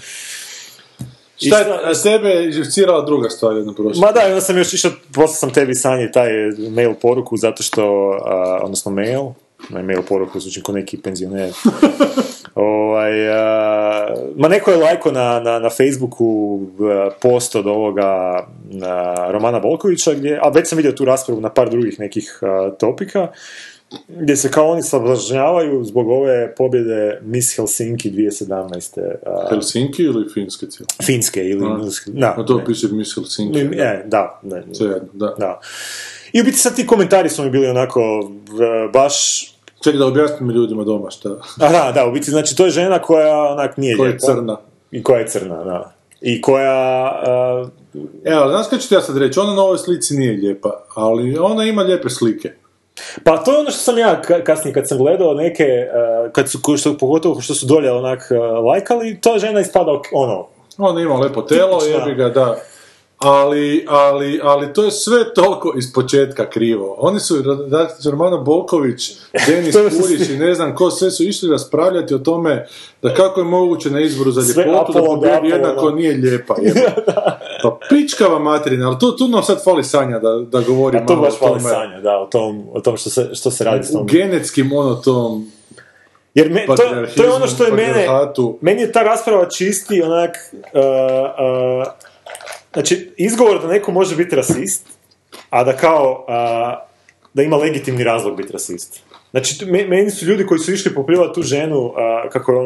[1.38, 1.66] Šta je,
[2.04, 4.06] tebe je živcirala druga stvar jedna prošla?
[4.06, 6.30] Ma da, onda sam još išao, poslao sam tebi Sanji taj
[6.70, 7.84] mail poruku zato što,
[8.26, 9.22] a, odnosno mail,
[9.70, 11.54] ne mail poruku, zvučim ko neki penzioner.
[12.56, 18.48] ovaj, a, ma neko je lajko na, na, na Facebooku a, post od ovoga
[18.84, 22.40] a, Romana Volkovića, gdje, a već sam vidio tu raspravu na par drugih nekih
[22.80, 23.28] topika,
[24.08, 29.00] gdje se kao oni sablažnjavaju zbog ove pobjede Miss Helsinki 2017.
[29.26, 30.88] a, Helsinki ili Finske cijelo?
[31.04, 31.66] Finske ili...
[31.66, 31.78] A.
[32.08, 32.66] Da, A to ne.
[32.66, 33.60] piše Miss Helsinki.
[33.60, 35.36] E, da, ne, Svejedno, da.
[35.40, 35.60] da.
[36.34, 39.46] I u biti sad ti komentari su mi bili onako e, baš...
[39.84, 41.30] Čekaj da objasnim ljudima doma šta.
[41.60, 44.58] A da, da, u biti znači to je žena koja onak nije Koja je crna.
[44.92, 45.94] I koja je crna, da.
[46.22, 47.22] I koja...
[47.24, 47.86] e,
[48.24, 51.38] Evo, znaš kad ću ti ja sad reći, ona na ovoj slici nije lijepa, ali
[51.38, 52.52] ona ima lijepe slike.
[53.24, 55.90] Pa to je ono što sam ja ka- kasnije kad sam gledao neke, e,
[56.32, 61.02] kad su, što, pogotovo što su dolje onak e, lajkali, to žena ispada ono, Ona
[61.02, 62.58] ima lepo telo, jebi ga, da.
[63.18, 66.96] Ali, ali, ali to je sve toliko iz početka krivo.
[67.00, 67.36] Oni su,
[68.12, 69.12] Romano Bolković,
[69.48, 72.68] Denis Purić i ne znam ko, sve su išli raspravljati o tome
[73.02, 75.96] da kako je moguće na izboru za Sve ljepotu da pobjedi Apollo, jedna ko da.
[75.96, 76.56] nije lijepa.
[77.64, 81.22] Pa pičkava materina, ali tu, tu nam sad fali Sanja da, da govori a malo
[81.22, 81.74] baš o fali tome.
[81.74, 84.08] sanja, da, o tom, o tom što, se, što se radi s U tom.
[84.08, 85.52] genetskim ono tom
[86.34, 86.76] Jer me, to,
[87.18, 88.08] to je ono što je mene,
[88.62, 90.82] meni je ta rasprava čisti onak, uh,
[91.82, 91.88] uh,
[92.76, 94.88] znači izgovor da neko može biti rasist,
[95.50, 96.88] a da kao, uh,
[97.34, 99.00] da ima legitimni razlog biti rasist.
[99.32, 102.58] Znači, meni su ljudi koji su išli poplivati tu ženu, a, kako je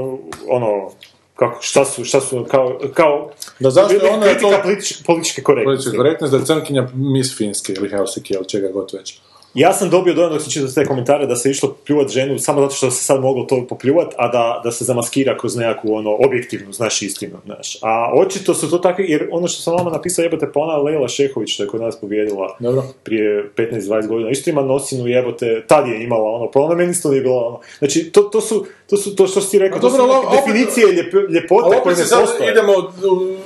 [0.48, 0.92] ono,
[1.36, 5.42] kako, šta su, šta su, kao, kao Da zašto je ona kritika to- političke, političke
[5.42, 5.86] korektnosti.
[5.86, 9.20] Politička korektnost da je crnkinja Miss Finske ili Helsinki ili čega god već.
[9.54, 12.62] Ja sam dobio dojam dok sam čitao te komentare da se išlo pljuvat ženu samo
[12.62, 16.18] zato što se sad moglo to popljuvat, a da, da se zamaskira kroz nekakvu ono
[16.26, 17.78] objektivnu, znaš, istinu, znaš.
[17.82, 21.08] A očito su to takvi, jer ono što sam vama napisao jebote, pa ona Leila
[21.08, 22.84] Šehović što je kod nas pobjedila Dobro.
[23.04, 27.10] prije 15-20 godina, isto ima nosinu jebote, tad je imala ono, pa ona meni isto
[27.10, 27.60] nije bila ono.
[27.80, 30.88] Znači, to, to su, to su, to što si rekao, to su dobro, opet- definicije
[30.88, 32.52] ljep- ljepote koje ne postoje.
[32.52, 32.74] idemo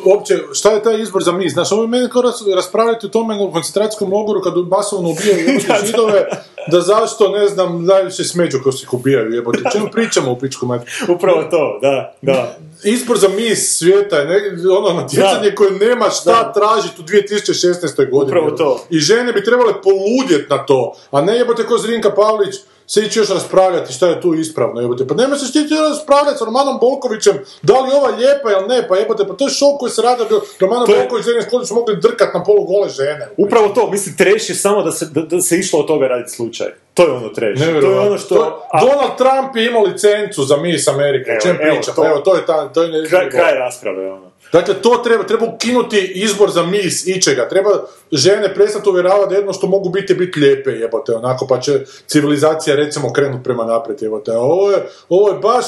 [0.06, 1.54] uopće, šta je taj izbor za mis?
[1.54, 5.40] Znaš, ovo je meni kao ras- raspravljati o tome u koncentracijskom logoru kad masovno ubijaju
[5.48, 6.28] jebote židove,
[6.68, 9.60] da zašto, ne znam, najviše smeđu ko se ih ubijaju jebote.
[9.72, 10.92] Čemu pričamo u pičku mati?
[11.16, 12.58] Upravo to, da, da.
[12.84, 14.40] Izbor za mis svijeta je ne,
[14.72, 17.96] ono natjecanje koje nema šta tražiti u 2016.
[18.12, 18.40] godini.
[18.40, 18.86] Upravo to.
[18.90, 22.56] I žene bi trebale poludjet na to, a ne jebote ko Zrinka Pavlić
[22.88, 25.08] se ići još raspravljati šta je tu ispravno, jebote.
[25.08, 28.68] Pa nema se što ti raspravljati s Romanom Bolkovićem, da li je ova lijepa ili
[28.68, 31.00] ne, pa jebote, pa to je šok koji se radi da bi Romano To je-
[31.00, 33.28] Bolković i Zrinka Skolić mogli drkat na polu gole žene.
[33.38, 36.32] Upravo to, mislim, treš je samo da se, da, da se išlo od toga raditi
[36.32, 36.68] slučaj.
[36.94, 37.60] To je ono treš.
[37.60, 38.36] To je ono što...
[38.36, 41.76] To je- a, Donald Trump je imao licencu za Miss Amerike, o Evo, čem evo,
[41.76, 41.96] pričam?
[41.96, 44.33] to- Evo, to je ta, to je kraj, kraj rasprave, ono.
[44.54, 47.50] Dakle, to treba, treba ukinuti izbor za mis ičega.
[47.50, 47.70] Treba
[48.12, 52.76] žene prestati uvjeravati da jedno što mogu biti, biti lijepe, jebote, onako, pa će civilizacija,
[52.76, 54.32] recimo, krenuti prema naprijed, jebote.
[54.32, 54.78] Ovo je,
[55.10, 55.66] ovo je baš,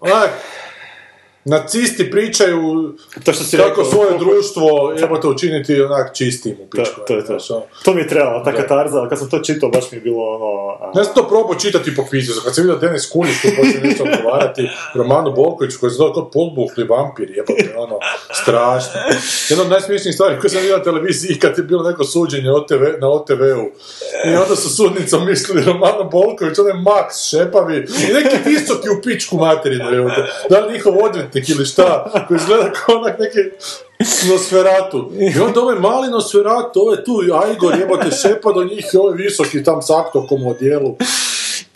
[0.00, 0.30] onak,
[1.48, 2.94] nacisti pričaju
[3.24, 4.62] To što si kako rekao, svoje društvo,
[5.00, 7.00] jebote, učiniti onak čistim u pičku.
[7.06, 7.38] to je to.
[7.50, 7.62] ono.
[7.84, 10.24] To mi je trebalo, ta katarza, ali kad sam to čitao, baš mi je bilo
[10.26, 10.46] ono...
[10.70, 13.80] a- Ja sam to probao čitati po pisu, kad sam vidio Denis Kunić tu počne
[13.82, 14.62] nešto odgovarati,
[14.94, 17.98] Romanu Bolkoviću koji se zove kao podbuhli vampir, jebote, ono,
[18.32, 19.00] strašno.
[19.48, 22.74] Jedna od najsmiješnijih stvari koje sam vidio na televiziji kad je bilo neko suđenje OTV,
[23.00, 23.64] na OTV-u.
[24.26, 29.36] I onda su sudnicom mislili Romano Bolković, onaj Max Šepavi i neki visoki u pičku
[29.36, 30.20] materinu, jebote.
[30.50, 33.38] Da li njihov odvjetnik ili šta, koji izgleda kao onak neki
[34.30, 35.12] Nosferatu.
[35.36, 39.64] I onda ovaj mali Nosferatu, ovaj tu Ajgor jebote šepa do njih i ovaj visoki
[39.64, 40.96] tam s aktokom u.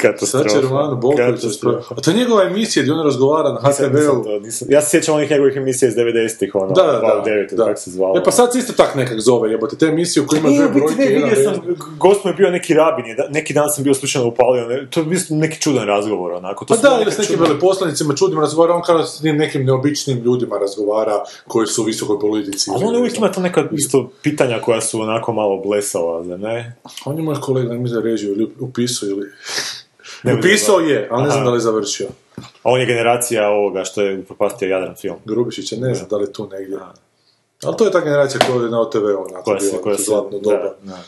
[0.02, 1.94] Katastrofa.
[1.96, 4.24] A to je njegova emisija gdje on razgovara na HTV-u.
[4.68, 7.22] Ja se sjećam onih njegovih emisija iz 90-ih, ono, Da, da, da.
[7.26, 7.64] 9, da.
[7.64, 8.18] kako se zvalo.
[8.18, 11.02] E pa sad se isto tak nekak zove, jebote, te emisije u kojima biti brojke,
[11.02, 11.54] ne, vidio sam,
[11.98, 15.06] gost mu je bio neki rabin, neki dan sam bio slučajno upalio, ne, to je
[15.06, 16.64] bio neki čudan razgovor, onako.
[16.64, 20.58] To Pa da, ili s nekim veleposlanicima čudnim razgovara, on kao s nekim neobičnim ljudima
[20.58, 22.70] razgovara koji su u visokoj politici.
[22.74, 26.76] Ali on uvijek ima to neka isto pitanja koja su onako malo blesava, zar ne?
[27.04, 29.26] On je moj kolega, ne mislim da režiju ili upisao ili...
[30.38, 31.44] Upisao je, ali ne znam Aha.
[31.44, 32.08] da li je završio.
[32.36, 35.16] A on je generacija ovoga što je upropastio Jadran film.
[35.24, 36.78] Grubišića, ne znam da li je tu negdje.
[37.64, 40.02] Ali to je ta generacija koja je na OTV-u onako Koja se, bila, koja se,
[40.02, 40.74] zlatno da, doba.
[40.82, 40.98] da.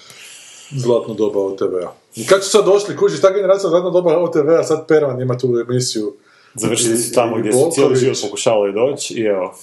[0.76, 1.92] Zlatno doba OTV-a.
[2.16, 5.64] I kad su sad došli, kužiš, ta generacija zlatno doba OTV-a, sad Pervan ima tu
[5.68, 6.14] emisiju
[6.54, 9.54] Završili su tamo i gdje su cijeli život pokušavali doći i evo.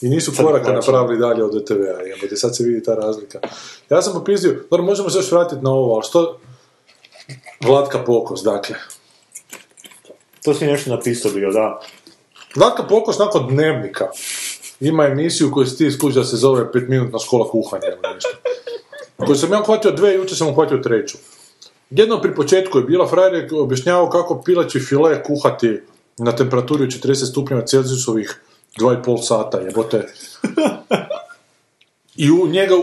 [0.00, 3.40] i nisu Sad koraka napravili dalje od OTV-a, jebote, sad se vidi ta razlika.
[3.90, 6.38] Ja sam popizdio, dobro, možemo se još vratiti na ovo, ali što...
[7.60, 8.76] Vlatka Pokos, dakle.
[10.44, 11.80] To si nešto napisao bio, da.
[12.56, 14.08] Vlatka Pokos nakon dnevnika
[14.80, 18.30] ima emisiju koju si ti da se zove 5 minutna škola kuhanja ili nešto.
[19.16, 21.18] Koju sam ja uhvatio dve, jučer sam uhvatio treću.
[21.90, 25.80] Jedno pri početku je bila, frajer je objašnjavao kako pileći file kuhati
[26.18, 28.40] na temperaturi od 40 stupnjeva Celzijusovih
[28.80, 30.06] 2,5 sata, jebote.
[32.16, 32.74] I u njega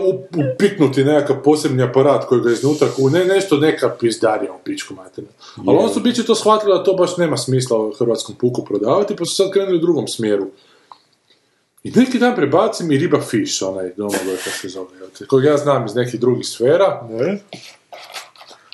[0.52, 5.32] upiknuti nekakav posebni aparat koji ga iznutra, u ne, nešto neka pizdarija u pičku materinu.
[5.66, 9.16] Ali onda su biće to shvatili da to baš nema smisla u hrvatskom puku prodavati,
[9.16, 10.46] pa su sad krenuli u drugom smjeru.
[11.82, 14.88] I neki dan prebacim i riba fish, onaj domagoj kako se zove,
[15.28, 17.38] kojeg ja znam iz nekih drugih sfera, Ne?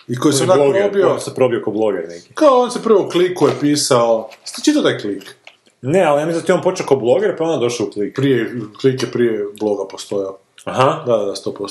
[0.09, 2.35] i koji se On je onak bloger, probio, on se probio ko bloger neki.
[2.35, 5.37] kao on se prvo u kliku je pisao, ste čitao taj klik?
[5.83, 8.15] Ne, ali ja mislim da ti on počeo ko bloger, pa onda došao u klik.
[8.15, 10.39] Prije, klik je prije bloga postojao.
[10.67, 11.03] Aha.
[11.07, 11.71] Da, da, da, 100%.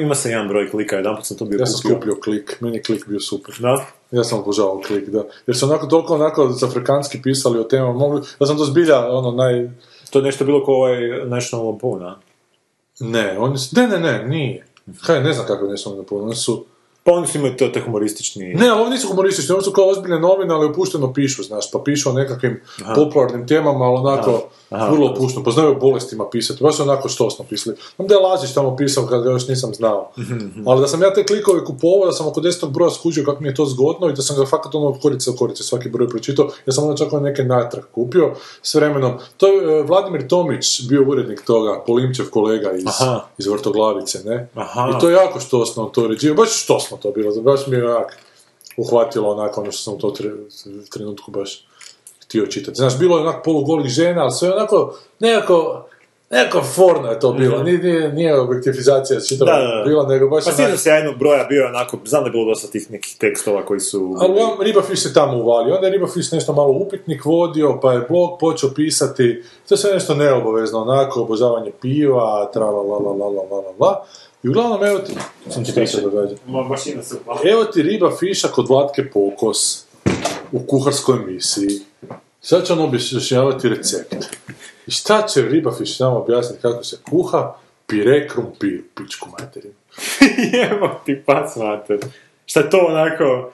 [0.00, 1.96] Ima, se jedan broj klika, jedan put sam to bio Ja sam kupio.
[1.96, 3.54] skupio klik, meni je klik bio super.
[3.58, 3.86] Da?
[4.10, 5.24] Ja sam obožavao klik, da.
[5.46, 9.30] Jer su onako toliko onako afrikanski pisali o temama, mogli, da sam to zbilja, ono,
[9.30, 9.70] naj...
[10.10, 12.16] To je nešto bilo kao ovaj National Lampoon, a?
[13.00, 14.66] Ne, oni su, ne, ne, ne, nije.
[15.06, 16.64] Kaj, ne znam kako su oni napunili, oni su...
[17.04, 18.54] Pa oni su imaju to te humoristični...
[18.54, 21.78] Ne, ali oni nisu humoristični, oni su kao ozbiljne novine, ali opušteno pišu, znaš, pa
[21.84, 22.60] pišu o nekakvim
[22.94, 24.88] popularnim temama, ali onako, Aha.
[24.90, 27.76] vrlo opušteno, pa znaju o bolestima pisati, baš su onako štosno pisali.
[27.98, 30.10] Onda je Lazić tamo pisao kad ga još nisam znao.
[30.18, 33.42] Mhm, Ali da sam ja te klikove kupovao, da sam oko desetog broja skužio kako
[33.42, 36.08] mi je to zgodno i da sam ga fakat ono korice do korice svaki broj
[36.08, 39.12] pročitao, ja sam onda čak ono neke natrag kupio s vremenom.
[39.36, 43.20] To je e, Vladimir Tomić bio urednik toga, Polimčev kolega iz, Aha.
[43.38, 44.48] iz Vrtoglavice, ne?
[44.54, 44.92] Aha.
[44.96, 47.90] I to je jako štosno to uređivao, baš štosno strašno to bilo, baš mi je
[47.90, 48.18] onak
[48.76, 50.14] uhvatilo onako ono što sam u to
[50.90, 51.66] trenutku baš
[52.24, 52.76] htio čitati.
[52.76, 55.84] Znaš, bilo je onak polugolih žena, ali sve onako nekako,
[56.32, 57.64] Nekako forno je to bilo, mhm.
[57.64, 60.44] nije, nije, nije objektivizacija čitava bila, nego baš...
[60.44, 63.64] Pa sjećam se jednog broja bio onako, znam da je bilo dosta tih nekih tekstova
[63.66, 64.16] koji su...
[64.20, 68.06] Ali on, Ribafis se tamo uvalio, onda je Ribafis nešto malo upitnik vodio, pa je
[68.08, 73.12] blog počeo pisati, to je sve nešto neobavezno, onako, obožavanje piva, tra la la la
[73.12, 74.04] la la la la.
[74.42, 75.12] I uglavnom, evo ti,
[75.50, 76.34] sam ti se događa.
[76.46, 77.40] Ma, mašina se upala.
[77.44, 79.84] Evo ti riba fiša kod Vlatke Pokos
[80.52, 81.80] u kuharskoj emisiji.
[82.40, 84.14] Sad će on objašnjavati recept.
[84.86, 87.54] I šta će riba fiš nama objasniti kako se kuha?
[87.86, 89.74] Pire krumpir, pičku materinu.
[90.58, 91.98] Jebo ti pas, mater.
[92.46, 93.52] Šta je to onako...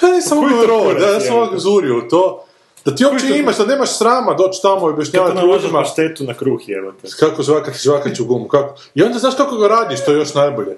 [0.00, 1.60] Pa ne sam koji to ovo kurac da ja sam ovako ono?
[1.60, 2.44] zurio u to.
[2.84, 6.24] Da ti uopće imaš, da nemaš srama doći tamo i Kako objašnjavati naložiš ljudima paštetu
[6.24, 7.08] na kruh, jebote.
[7.18, 8.48] kako žvakati žvakaću gumu.
[8.48, 8.74] Kako.
[8.94, 10.76] I onda znaš kako ga radiš, to je još najbolje.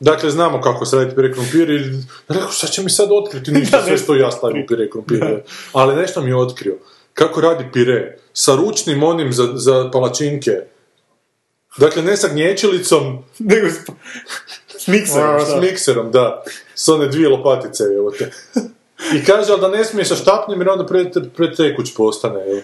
[0.00, 1.80] Dakle, znamo kako se radi pire krumpir i
[2.28, 5.24] rekao, šta će mi sad otkriti ništa, sve što ja stavim u pire krumpir.
[5.72, 6.76] Ali nešto mi je otkrio.
[7.14, 8.18] Kako radi pire?
[8.32, 10.50] Sa ručnim onim za, za palačinke.
[11.78, 13.74] Dakle, ne sa gnječilicom, Nego s,
[14.78, 16.42] s mikserom, a, s mikserom, da.
[16.74, 18.30] S one dvije lopatice, evo te.
[19.14, 21.04] I kaže, ali da ne smiješ sa štapnjem jer onda pre,
[21.36, 22.60] pretekuć postane, evo.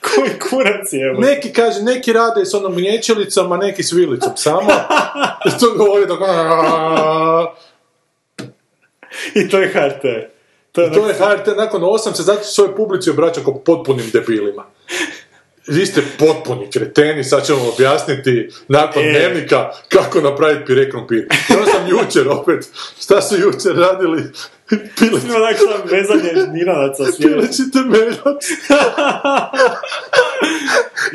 [0.00, 1.14] Koji kurac je?
[1.18, 4.70] Neki, kaže, neki rade s onom gnječilicom, a neki s vilicom samo.
[5.46, 6.20] I to govori dok...
[9.34, 10.02] I to je HRT.
[10.72, 14.64] To je, To je HRT nakon 8 se zato svojoj publici obraća kao potpunim debilima.
[15.66, 19.10] Vi ste potpuni kreteni, sad ćemo objasniti nakon E.
[19.10, 21.26] dnevnika kako napraviti pire krumpir.
[21.50, 22.68] Ja sam jučer opet,
[23.00, 24.22] šta su jučer radili?
[24.98, 28.44] Pili, Ima onak sam vezanje Milanaca s pileći temeljac.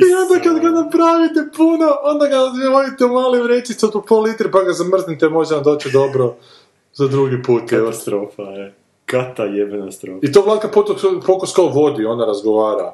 [0.07, 2.37] I onda kad ga napravite puno, onda ga
[2.69, 6.35] vodite u mali vrećicu od po pol litre pa ga zamrznite, može vam doći dobro
[6.93, 7.69] za drugi put.
[7.69, 8.73] Katastrofa, je.
[9.05, 10.19] Kata jebena strofa.
[10.21, 10.41] I to
[10.73, 12.93] Potok- Pokos kao vodi, ona razgovara.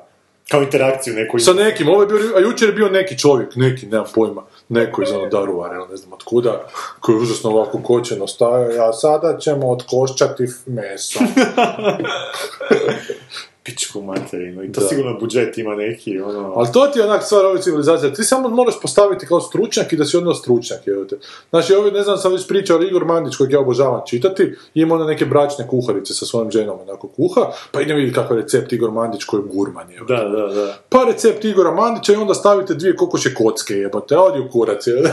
[0.51, 3.85] Kao interakciju neku Sa nekim, ovo je bio, a jučer je bio neki čovjek, neki,
[3.85, 6.67] nemam pojma, neko iz ono Daruvara, ne znam od kuda,
[6.99, 11.19] koji je užasno ovako kočeno stajao, a sada ćemo otkoščati meso.
[13.69, 14.63] pičku materinu.
[14.63, 14.87] I to Da.
[14.87, 16.53] sigurno budžet ima neki, ono...
[16.55, 19.97] Ali to ti je onak stvar ove civilizacije, ti samo moraš postaviti kao stručnjak i
[19.97, 21.17] da si onda stručnjak, evo te.
[21.49, 25.07] Znači, ovdje, ne znam, sam već pričao, Igor Mandić, kojeg ja obožavam čitati, ima onda
[25.07, 28.91] neke bračne kuharice sa svojim ženom, onako kuha, pa idem vidjeti kakav je recept Igor
[28.91, 30.13] Mandić koji je gurman, te.
[30.13, 30.77] Da, da, da.
[30.89, 34.87] Pa recept Igora Mandića i onda stavite dvije kokoše kocke, jebote, a odi u kurac,
[34.87, 35.03] je.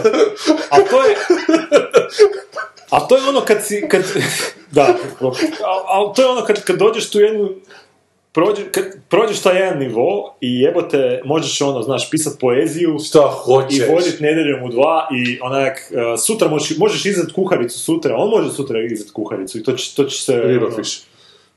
[0.71, 1.17] A to je...
[2.91, 3.89] A to je ono kad si...
[3.91, 4.03] Kad,
[4.77, 4.95] da,
[5.87, 7.51] ali to je ono kad, kad dođeš tu jednu...
[8.37, 13.33] Prođe, kad prođeš taj jedan nivo i jebote, možeš ono, znaš, pisat poeziju Šta i
[13.45, 13.89] hoćeš?
[13.89, 18.51] vodit nedjeljom u dva i onak, uh, sutra možeš, možeš izdat kuharicu sutra, on može
[18.53, 20.41] sutra izdat kuharicu i to će, to će se...
[20.45, 21.03] Ribafiš.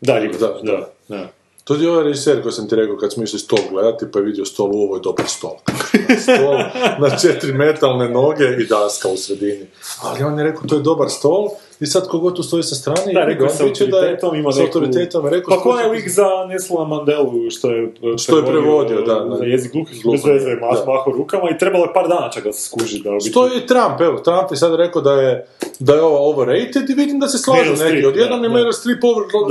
[0.01, 1.27] Da, ribafiš, Da, da, da.
[1.63, 4.25] To je ovaj režiser koji sam ti rekao kad smo išli stol gledati, pa je
[4.25, 5.55] vidio stol, ovo je dobar stol.
[6.23, 6.57] stol
[6.99, 9.65] na četiri metalne noge i daska u sredini.
[10.01, 11.49] Ali on je rekao, to je dobar stol,
[11.79, 14.49] i sad kogod tu stoji sa strane, Da, i rekao je sa je- autoritetom, ima
[14.49, 14.61] neku...
[14.61, 19.01] autoritetom, je rekao, Pa ko je lik za Nelsona Mandelu, što je, Što je prevodio,
[19.01, 19.35] da, da.
[19.37, 20.55] za jezik gluhih, bez veze,
[20.87, 23.67] maho rukama i trebalo je par dana čak da se skuži da Što je i
[23.67, 25.47] Trump, evo, Trump je sad rekao da je
[25.79, 28.05] da je ovo overrated i vidim da se slažu neki.
[28.05, 28.49] Odjednom je.
[28.49, 28.99] Meryl Streep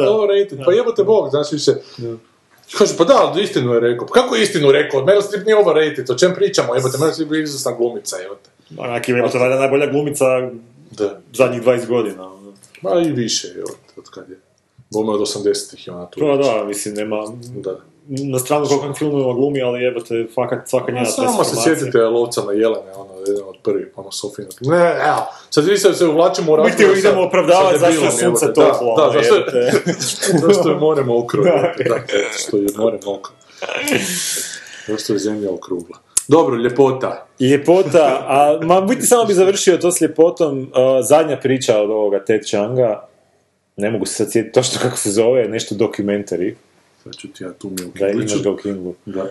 [0.08, 0.58] overrated.
[0.64, 1.72] Pa jebote bog, znaš više.
[2.78, 4.06] Kaže, pa da, ali istinu je rekao.
[4.06, 5.00] Pa kako je istinu rekao?
[5.00, 6.74] Meryl Streep nije overrated, o čem pričamo?
[6.74, 8.50] Jebote, Meryl Streep je izvrsna glumica, jebote.
[8.78, 10.24] Onak ima to valjda najbolja glumica
[10.98, 11.20] Da.
[11.32, 12.32] zadnjih 20 godina.
[12.32, 12.52] ono.
[12.82, 14.40] Ma i više, evo, od kad je.
[14.90, 16.20] Bome od 80-ih je ona tu.
[16.20, 17.16] Pa da, mislim, nema...
[17.56, 17.80] Da.
[18.08, 22.52] Na stranu koliko filmova glumi, ali jebate, fakat svaka njena samo se sjetite lovca na
[22.52, 24.48] jelene, ono, jedan od prvih, ono, Sofina.
[24.60, 28.24] Ne, evo, sad vi se, uvlačimo u Mi ti razgovor idemo opravdavati zašto je sunce
[28.24, 28.46] jebote.
[28.46, 28.96] Da, toplo.
[28.96, 29.34] Da, ono, zašto
[30.46, 31.74] zašto je more mokro, da,
[32.38, 33.34] što je more mokro.
[34.88, 35.98] Zašto je zemlja okrugla.
[36.28, 37.26] Dobro, ljepota.
[37.40, 40.66] Ljepota, a ma biti samo bi završio to s ljepotom, uh,
[41.02, 43.08] zadnja priča od ovoga Ted Changa,
[43.76, 46.54] ne mogu se sad sjetiti točno kako se zove, nešto documentary,
[47.04, 49.26] Sad ću ti ja tu mi u da imaš ga u Kindlu, Da.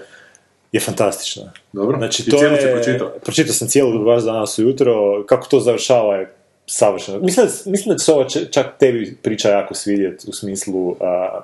[0.71, 1.51] je fantastična.
[1.73, 1.97] Dobro.
[1.97, 2.73] Znači, I to cijelu je...
[2.73, 3.09] pročitao.
[3.23, 6.33] Pročitao sam cijelu baš danas ujutro, kako to završava je
[6.65, 7.19] savršeno.
[7.19, 11.41] Mislim mislim da će se ovo č- čak tebi priča jako svidjeti u smislu a,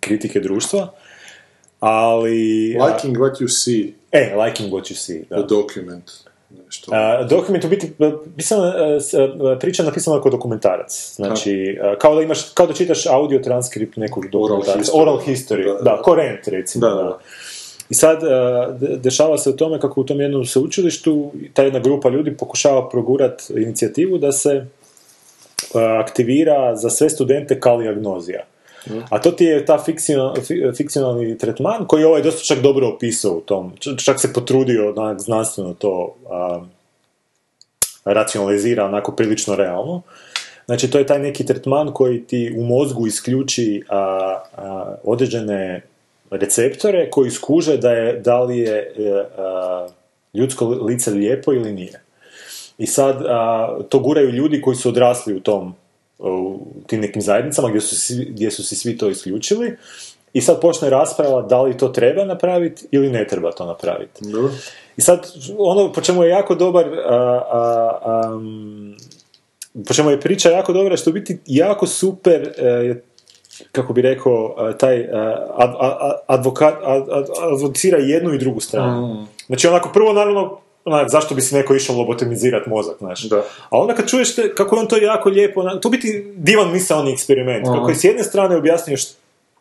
[0.00, 0.92] kritike društva,
[1.80, 2.76] ali...
[2.80, 5.42] a, Liking what you see, e, liking what you see, da.
[5.42, 6.10] document.
[6.66, 6.90] Nešto.
[6.94, 8.98] A, dokument u biti, e, pisana, e,
[9.52, 11.14] e, priča napisana kao dokumentarac.
[11.14, 14.78] Znači, e, kao da imaš, kao da čitaš audio transkript nekog dokumentarca.
[14.80, 15.02] history.
[15.02, 15.64] Oral history.
[15.64, 16.02] Da, Da, da, da.
[16.02, 16.88] Korent, recimo.
[16.88, 17.18] Da, da.
[17.90, 18.20] I sad,
[18.80, 22.88] de- dešava se u tome kako u tom jednom sveučilištu ta jedna grupa ljudi pokušava
[22.88, 24.66] progurat inicijativu da se
[26.00, 28.44] aktivira za sve studente kaliagnozija.
[29.10, 30.40] A to ti je ta fikcionalni,
[30.76, 33.72] fikcionalni tretman koji je ovaj dosta čak dobro opisao u tom.
[34.04, 36.60] Čak se potrudio onak, znanstveno to a,
[38.04, 40.02] racionalizira onako prilično realno.
[40.66, 43.96] Znači, to je taj neki tretman koji ti u mozgu isključi a,
[44.56, 45.82] a, određene
[46.30, 49.24] receptore koji skuže da, je, da li je e,
[50.34, 52.02] ljudsko lice lijepo ili nije.
[52.78, 55.74] I sad a, to guraju ljudi koji su odrasli u tom
[56.22, 59.76] u tim nekim zajednicama gdje su, svi, gdje su si svi to isključili
[60.32, 64.30] i sad počne rasprava da li to treba napraviti ili ne treba to napraviti.
[64.32, 64.52] Dobro.
[64.96, 67.14] I sad, ono po čemu je jako dobar, a,
[67.50, 68.96] a, am,
[69.88, 73.04] po čemu je priča jako dobra, što biti jako super, e, je,
[73.72, 79.26] kako bi rekao, a, taj a, a- advokat, ad, ad, advocira jednu i drugu stranu.
[79.46, 83.22] Znači, onako, prvo, naravno, onak, zašto bi si neko išao lobotomizirati mozak, znaš.
[83.22, 83.36] Da.
[83.70, 87.12] A onda kad čuješ te, kako je on to jako lijepo, to biti divan misaoni
[87.12, 87.74] eksperiment, Aha.
[87.76, 89.14] kako je s jedne strane objasnio što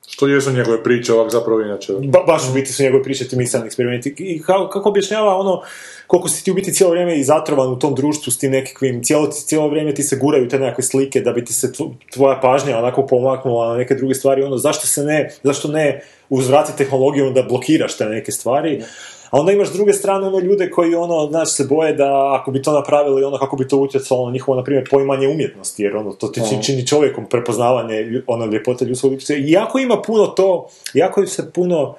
[0.07, 1.93] Što jesu njegove priče, ovak zapravo inače.
[1.99, 4.15] ba, baš u biti su njegove priče ti misaoni eksperimenti.
[4.17, 5.61] I kako, kako objašnjava ono,
[6.07, 9.03] koliko si ti u biti cijelo vrijeme i zatrovan u tom društvu s tim nekakvim,
[9.03, 12.39] cijelo, cijelo vrijeme ti se guraju te nekakve slike da bi ti se tvo- tvoja
[12.41, 17.34] pažnja onako pomaknula na neke druge stvari, ono, zašto se ne, zašto ne uzvrati tehnologijom
[17.34, 18.84] da blokiraš te neke stvari,
[19.32, 22.52] a onda imaš s druge strane ono ljude koji ono, znaš, se boje da ako
[22.52, 25.96] bi to napravili, ono kako bi to utjecalo na njihovo, na primjer, poimanje umjetnosti, jer
[25.96, 29.34] ono, to ti čini, čini čovjekom prepoznavanje ono, ljepote ljudskog lica.
[29.34, 31.96] I jako ima puno to, jako se puno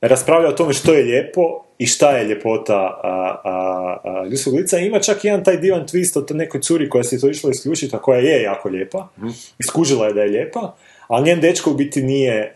[0.00, 4.78] raspravlja o tome što je lijepo i šta je ljepota a, a, a, ljudskog lica.
[4.78, 7.96] Ima čak jedan taj divan twist o toj nekoj curi koja se to išla isključiti,
[7.96, 9.08] a koja je jako lijepa.
[9.58, 10.74] Iskužila je da je lijepa,
[11.08, 12.54] ali njen dečko u biti nije,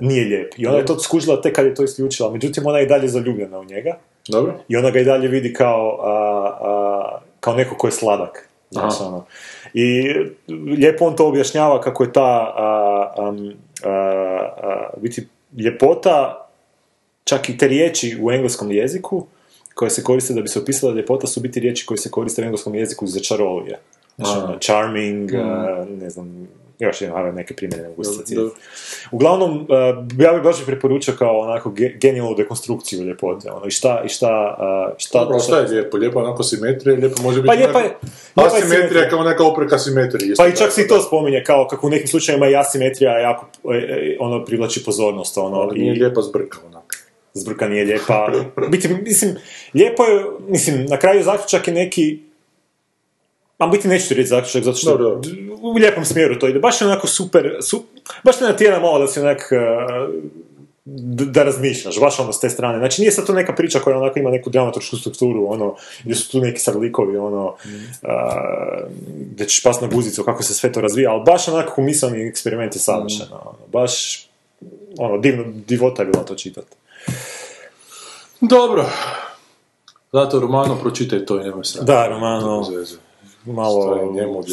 [0.00, 0.54] nije lijep.
[0.56, 2.32] I ona je to skužila tek kad je to isključila.
[2.32, 3.98] Međutim, ona je i dalje zaljubljena u njega.
[4.28, 4.54] Dobro?
[4.68, 6.12] I ona ga i dalje vidi kao, a,
[6.60, 8.48] a, kao neko ko je sladak.
[8.76, 8.88] Aha.
[9.00, 9.24] ono.
[9.74, 10.14] I
[10.76, 13.52] lijepo on to objašnjava kako je ta a, am,
[13.84, 16.48] a, a, biti ljepota,
[17.24, 19.26] čak i te riječi u engleskom jeziku
[19.74, 22.44] koje se koriste da bi se opisala ljepota su biti riječi koje se koriste u
[22.44, 23.78] engleskom jeziku za čarolije.
[24.16, 26.48] Znači, ono, charming, a, ne znam,
[26.78, 28.02] još jedan, ali neke primjere ne mogu.
[29.10, 29.66] Uglavnom, uh,
[30.18, 34.56] ja bih baš preporučio kao onako ge- genijalnu dekonstrukciju ljepote, ono, i šta, i šta,
[34.88, 35.96] uh, šta, Dobro, šta je lijepo?
[35.96, 37.46] Lijepo je onako simetrija, lijepo može biti...
[37.46, 38.02] Pa lijepa je- lijepa
[38.42, 39.08] je Asimetrija simetrija.
[39.08, 40.28] kao neka opreka simetriji.
[40.28, 43.18] isto Pa i čak se i to spominje, kao kako u nekim slučajevima i asimetrija
[43.18, 46.96] jako, e, ono, privlači pozornost, ono, Ali nije i lijepa zbrka onak.
[47.34, 48.30] zbrka nije lijepa.
[48.68, 49.34] Biti, mislim,
[49.74, 52.22] lijepo je, mislim, na kraju zaključak je neki,
[53.58, 55.20] a biti neću ti reći zaključak, zato što Dobro,
[55.62, 56.58] u lijepom smjeru to ide.
[56.58, 57.84] Baš je onako super, su,
[58.24, 59.56] baš te natjera malo da si onak, e,
[60.84, 62.78] da razmišljaš, baš ono s te strane.
[62.78, 66.30] Znači nije sad to neka priča koja onako ima neku dramaturšku strukturu, ono, gdje su
[66.30, 67.54] tu neki sad likovi, ono,
[68.02, 68.30] a,
[69.32, 72.74] gdje ćeš pas na guzicu, kako se sve to razvija, ali baš onako misalni eksperiment
[72.74, 74.26] je savršeno, ono, baš,
[74.98, 76.76] ono, divno, divota je bila to čitati.
[78.40, 78.86] Dobro.
[80.12, 81.86] Zato Romano pročitaj to i nemoj sad.
[81.86, 82.62] Da, Romano.
[83.46, 83.98] Malo,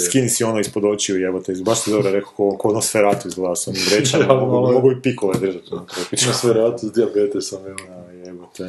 [0.02, 3.68] skini si ono ispod očiju, jebote, baš si dobro rekao, ko, ko Nosferatu izgleda s
[3.68, 5.68] onim vrećama, Ja, mogu, mogu i pikove držati.
[5.72, 5.86] ono,
[6.28, 7.78] Na sve ratu s diabetesom, evo.
[8.26, 8.64] Jebote.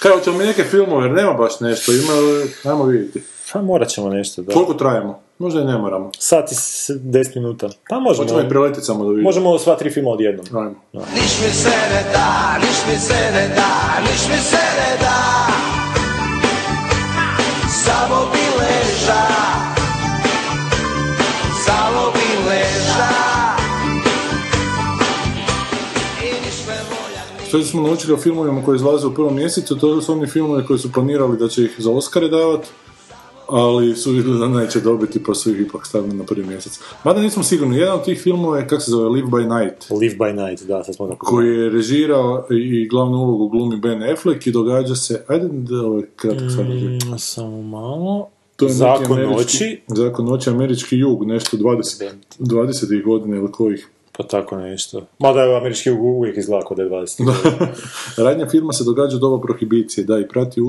[0.00, 2.12] Kaj, hoćemo mi neke filmove, jer nema baš nešto, ima,
[2.64, 3.22] ajmo vidjeti.
[3.52, 4.52] Pa morat ćemo nešto, da.
[4.52, 5.20] Koliko trajemo?
[5.38, 6.10] Možda i ne moramo.
[6.18, 7.68] Sat i s- 10 minuta.
[7.88, 8.24] Pa možemo.
[8.24, 9.24] Hoćemo i preletiti samo da vidimo.
[9.24, 10.46] Možemo sva tri filma odjednom.
[10.56, 10.74] Ajmo.
[10.92, 13.70] Niš mi se ne da, niš mi se ne da,
[14.02, 15.16] niš mi se ne da
[17.76, 18.55] Samo bi
[27.48, 30.78] Što smo naučili o filmovima koji izlaze u prvom mjesecu, to su oni filmovi koji
[30.78, 32.68] su planirali da će ih za Oscare davati,
[33.46, 36.80] ali su vidjeli da neće dobiti, pa su ih ipak stavili na prvi mjesec.
[37.04, 40.14] Mada nismo sigurni, jedan od tih filmova je, kako se zove, Live by Night, Live
[40.14, 41.26] by Night, da, sad smo tako.
[41.26, 46.02] koji je režirao i glavnu ulogu glumi Ben Affleck i događa se, ajde da ovaj
[46.16, 46.66] kratak sad.
[46.66, 48.28] Mm, Samo malo.
[48.56, 49.80] To je Zakon noći.
[49.86, 53.88] Zakon noći, američki jug, nešto 20, 20 godina ili kojih.
[54.16, 55.02] Pa tako nešto.
[55.18, 57.66] Mada je američki uvijek kod da je 20.
[58.16, 60.60] Radnja firma se događa doba prohibicije, da, i prati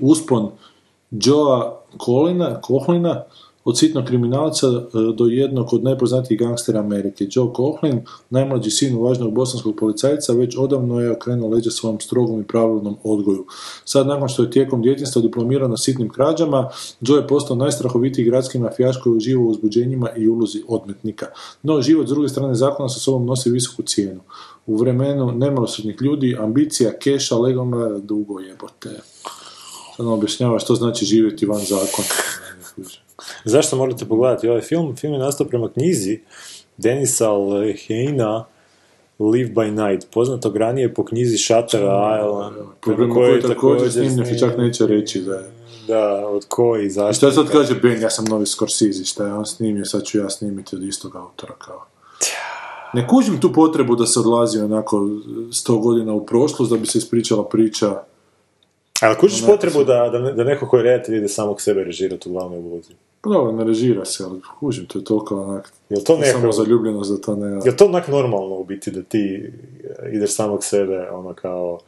[0.00, 0.50] uspon,
[1.10, 1.72] Joea
[2.04, 3.24] Colina, Cohlina,
[3.64, 4.80] od sitnog kriminalca e,
[5.16, 7.26] do jednog od najpoznatijih gangstera Amerike.
[7.30, 12.44] Joe Coughlin, najmlađi sin važnog bosanskog policajca, već odavno je okrenuo leđa svom strogom i
[12.44, 13.46] pravilnom odgoju.
[13.84, 16.68] Sad, nakon što je tijekom djetinjstva diplomirao na sitnim krađama,
[17.00, 21.26] Joe je postao najstrahovitiji gradski mafijaš koji uživa u uzbuđenjima i ulozi odmetnika.
[21.62, 24.20] No, život s druge strane zakona sa sobom nosi visoku cijenu.
[24.66, 29.00] U vremenu nemilosrdnih ljudi, ambicija, keša, legalno dugo jebote.
[29.96, 32.08] Sad objašnjava što znači živjeti van zakona.
[33.44, 34.96] Zašto morate pogledati ovaj film?
[34.96, 36.20] Film je nastao prema knjizi
[36.76, 38.44] Denisa Lehena
[39.18, 44.38] Live by Night, poznatog ranije po knjizi Shutter Island, Problem koji je također snimljen se
[44.38, 45.50] čak neće reći da je.
[45.88, 47.12] Da, od koji, zašto?
[47.12, 50.30] šta sad kaže Ben, ja sam novi Scorsese, šta je on snimio, sad ću ja
[50.30, 51.84] snimiti od istog autora kao.
[52.92, 55.08] Ne kužim tu potrebu da se odlazi onako
[55.52, 58.02] sto godina u prošlost da bi se ispričala priča.
[59.00, 62.58] Ali kužiš potrebu da, da neko koji je redatelj ide samog sebe režirati u glavnoj
[62.58, 62.92] ulozi?
[63.24, 66.40] Pa dobro, ne režira se, ali kužim, to je toliko onak, Jel to neko...
[66.40, 67.60] samo zaljubljenost da to ne...
[67.64, 69.52] Jel to onak normalno u biti da ti
[69.84, 71.78] eh, ideš samog sebe, ono kao...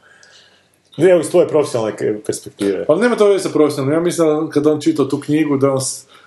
[0.97, 2.85] Ne, evo iz tvoje profesionalne perspektive.
[2.87, 5.71] Ali nema to veze sa profesionalno, ja mislim da kad on čitao tu knjigu da
[5.71, 5.79] on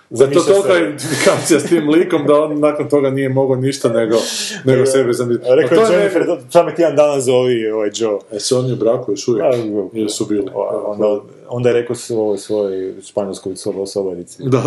[0.09, 3.89] da je to tolika identifikacija s tim likom da on nakon toga nije mogao ništa
[3.89, 4.15] nego,
[4.63, 5.49] nego sebe zamisliti.
[5.49, 8.19] Rekao je je Jennifer, samo ti jedan dan zovi ovaj Joe.
[8.31, 9.45] E se oni u braku još uvijek?
[9.45, 9.49] A,
[9.93, 10.47] Ili su bili?
[10.85, 14.43] Onda, onda je rekao svoj, svoj španjolskoj sobo sobarici.
[14.43, 14.63] Da,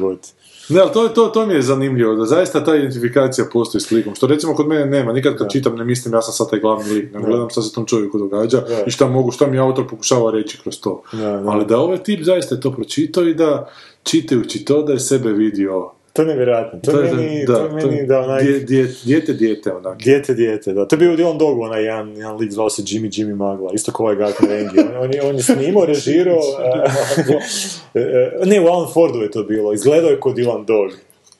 [0.00, 0.18] god.
[0.68, 4.14] Ne, ali to, to, to mi je zanimljivo, da zaista ta identifikacija postoji s likom,
[4.14, 6.90] što recimo kod mene nema, nikad kad čitam ne mislim ja sam sad taj glavni
[6.90, 8.84] lik, nego gledam šta se tom čovjeku događa Da.
[8.86, 11.02] i šta mogu, šta mi autor pokušava reći kroz to.
[11.12, 11.50] Da, da.
[11.50, 13.70] Ali da ovaj tip zaista je to pročitao i da
[14.02, 15.92] čitajući to da je sebe vidio.
[16.12, 16.80] To je nevjerojatno.
[16.80, 18.42] To je meni, to je meni da onaj...
[18.42, 19.98] dje- dje- dijete, dijete, onak.
[19.98, 20.88] Dijete, dijete, da.
[20.88, 23.70] To je bio u Dylan Dogu, onaj jedan, jedan lik zvao se Jimmy Jimmy Magla,
[23.74, 24.80] isto kao ovaj Gak Rengi.
[24.80, 26.40] On, on, je, on je snimao, režirao,
[27.94, 30.90] e, e, ne, u Alan Fordu je to bilo, izgledao je kod Dylan Dog.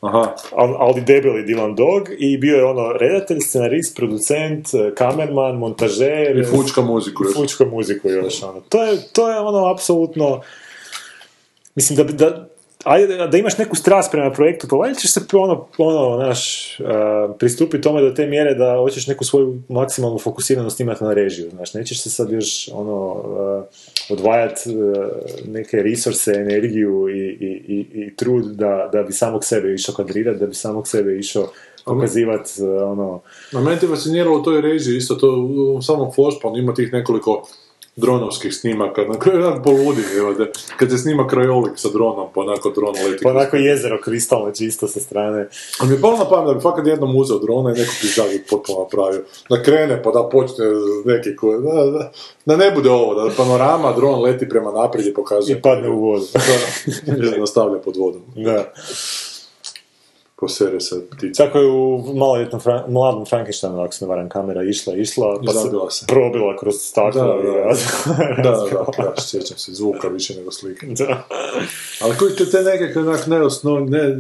[0.00, 5.56] Aha, Al- ali debeli Dylan Dog i bio je ono redatelj, scenarist, producent, e, kamerman,
[5.56, 6.38] montažer.
[6.38, 7.24] i fučka muziku.
[7.24, 7.34] još.
[7.34, 8.60] fučka muziku još, ono.
[8.68, 10.40] To je, to je ono, apsolutno,
[11.74, 12.46] mislim, da, da,
[12.84, 16.86] ajde, da- imaš neku strast prema projektu, pa valjda ćeš se ono, ono, znaš, uh,
[17.38, 21.74] pristupiti tome do te mjere da hoćeš neku svoju maksimalnu fokusiranost imati na režiju, znaš,
[21.74, 23.64] nećeš se sad još, ono, uh,
[24.10, 24.60] odvajati
[25.48, 30.38] neke resurse, energiju i, i, i, i trud da, da bi samog sebe išao kadrirati,
[30.38, 31.48] da bi samog sebe išao
[31.84, 33.20] pokazivati, ono,
[33.52, 35.30] Na mene te fasciniralo u toj režiji, isto to
[35.76, 37.48] u samom Flashpanu ima tih nekoliko
[37.97, 40.47] dronovskih snimaka, na kraju jedan poludi, evo, da,
[40.77, 43.23] kad se snima krajolik sa dronom, pa onako dron leti.
[43.23, 45.48] pa onako jezero kristalno čisto sa strane.
[45.81, 48.43] Ali mi je palo na pamet da bi fakat jednom uzeo drona i neko pižagi
[48.51, 49.24] potpuno napravio.
[49.51, 50.66] Da krene pa da počne
[51.05, 51.59] neki ko...
[51.59, 52.12] Da, da,
[52.44, 55.59] da ne bude ovo, da panorama, dron leti prema naprijed i pokazuje.
[55.59, 56.27] I padne u vodu.
[57.06, 58.23] Da, i nastavlja pod vodom.
[58.36, 58.73] Da.
[60.43, 61.44] Posere se ptica.
[61.44, 65.52] Tako je u maloljetnom Fra- mladom Frankensteinu, ako se ne varam, kamera išla, išla, pa
[65.52, 66.06] zabila se se.
[66.06, 67.23] probila kroz staklo.
[67.23, 67.59] Da, i da.
[67.59, 68.06] raz-
[68.36, 68.51] Da, da,
[68.98, 70.86] da, ja sjećam se zvuka više nego slike.
[70.89, 71.23] da.
[72.01, 74.16] Ali koji te, te nekakve onak neosnov, ne,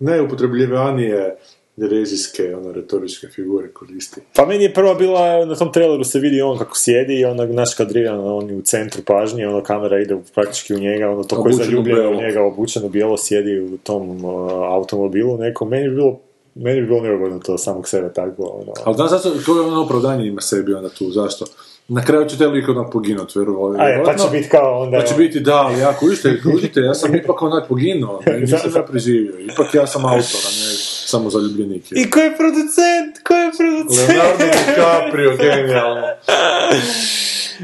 [0.00, 1.36] neupotrebljivanije
[1.76, 4.20] režijske, ono, retoričke figure koristi.
[4.36, 7.50] Pa meni je prva bila, na tom traileru se vidi on kako sjedi i onak
[7.50, 11.42] naš kadriran, on je u centru pažnje, ono kamera ide praktički u njega, ono to
[11.42, 15.94] koji u zaljubljen u njega, obučeno bijelo, sjedi u tom uh, automobilu nekom, meni bi
[15.94, 16.18] bilo
[16.54, 18.72] meni bi bilo neugodno to samog sebe tako, ono.
[18.84, 21.44] Ali znaš zašto, koje ono opravdanje ima sebi onda tu, zašto?
[21.88, 23.84] Na kraju će te lik onak poginut, vjerovatno.
[23.84, 24.98] Aj, pa će biti kao onda...
[24.98, 28.82] Pa će biti, da, ali ja, kužite, kužite, ja sam ipak onak poginuo, nisam ja
[28.82, 31.84] preživio, ipak ja sam autor, a ne samo zaljubljenik.
[31.92, 33.12] I ko je producent?
[33.26, 34.08] Ko je producent?
[34.08, 36.06] Leonardo DiCaprio, genijalno.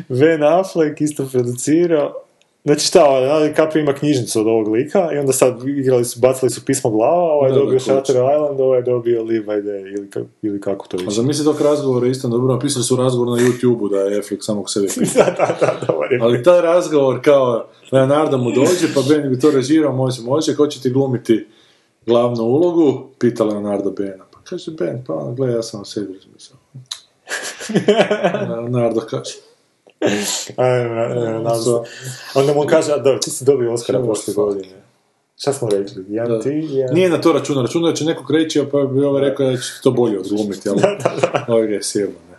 [0.09, 2.13] Ben Affleck isto producirao.
[2.65, 6.51] Znači šta, Leonardo DiCaprio ima knjižnicu od ovog lika i onda sad igrali su, bacili
[6.51, 7.81] su pismo glava, ovaj je dobio.
[7.81, 11.11] Shutter Island, ovaj je dobio Live by Day ili, ka- ili kako to A više.
[11.13, 14.87] zamisli tog razgovora isto, dobro, napisali su razgovor na YouTube-u da je Affleck samog sebe
[15.17, 16.19] da, da, da, dobar je.
[16.23, 20.67] Ali taj razgovor kao Leonardo mu dođe, pa Ben bi to režirao, može, može, ko
[20.67, 21.47] će ti glumiti
[22.09, 24.25] glavnu ulogu, pita Leonardo Bena.
[24.33, 26.59] Pa kaže Ben, pa ono, gle, ja sam o sebi razmišljao.
[28.55, 29.35] Leonardo kaže,
[30.09, 30.55] se.
[32.35, 34.83] Onda mu kaže, da, ti si dobio Oscara prošle godine.
[35.39, 36.05] Šta smo rekli?
[36.09, 36.41] Jedan Da.
[36.41, 36.95] ti, jedan...
[36.95, 39.73] nije na to računa, računa da će nekog reći, pa bi ovaj rekao da će
[39.83, 40.83] to bolje odglumiti, ali
[41.49, 42.39] ovaj ga je sjebo, ne.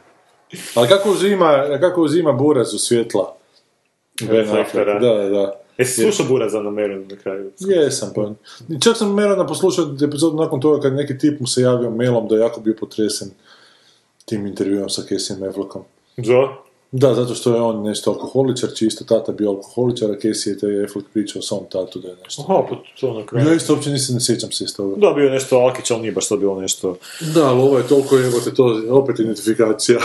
[0.75, 3.35] Ali kako uzima, kako uzima buraz u svjetla?
[4.21, 4.99] Ben Affleck, Reflektora.
[4.99, 5.59] da, da, da.
[5.79, 7.51] Jesi slušao Burazan na Meru na kraju?
[7.59, 8.33] Jesam, pa.
[8.83, 12.35] Čak sam Merana poslušao epizodu nakon toga kad neki tip mu se javio mailom da
[12.35, 13.29] je jako bio potresen
[14.25, 15.83] tim intervjuom sa Casey Affleckom.
[16.17, 16.47] Joe?
[16.91, 20.57] Da, zato što je on nešto alkoholičar, čiji isto tata bio alkoholičar, a Casey je
[20.59, 22.41] taj Affleck pričao o svom tatu da je nešto.
[22.41, 23.47] Aha, pa to na kraju.
[23.47, 24.95] Ja isto uopće nisam, ne sjećam se iz toga.
[24.95, 26.97] Da, bio je nešto Alkić, ali nije baš to bilo nešto...
[27.33, 29.99] Da, ali ovo je toliko jebote, to opet identifikacija.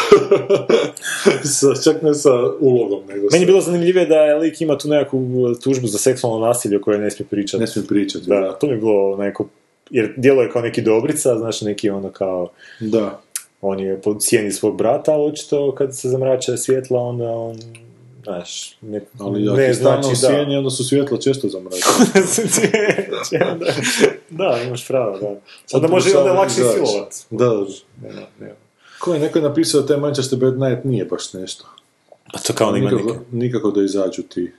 [1.58, 4.88] sa, čak ne sa ulogom, nego Meni je bilo zanimljivije da je lik ima tu
[4.88, 7.60] nekakvu uh, tužbu za seksualno nasilje o kojoj ne smije pričati.
[7.60, 8.26] Ne smijem pričati.
[8.26, 9.48] Da, to mi je bilo neko...
[9.90, 12.48] Jer djeluje kao neki dobrica, znaš, neki ono kao...
[12.80, 13.20] Da.
[13.66, 17.56] On je po cijeni svog brata, ali očito kad se zamrača svjetla, onda on
[18.24, 21.92] znaš, ne, Ali ako ne znači u sjeni, onda su svjetla često zamračena.
[23.40, 23.54] da.
[23.54, 23.74] da,
[24.30, 25.34] da, imaš pravo, da.
[25.72, 27.14] Onda može i onda lakše silovat.
[27.30, 27.50] Da,
[28.02, 28.54] Nema, nema.
[28.98, 31.64] ko je neko je napisao da taj Manchester Bad Night nije baš nešto.
[32.26, 34.52] A to kao nema nikako, nikako da izađu ti.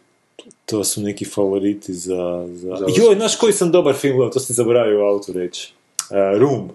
[0.65, 2.47] to su neki favoriti za...
[2.47, 2.75] za...
[2.75, 5.73] Za- Joj, znaš koji sam dobar film gledao, to sam zaboravio u autu reći.
[6.09, 6.69] Uh, Room.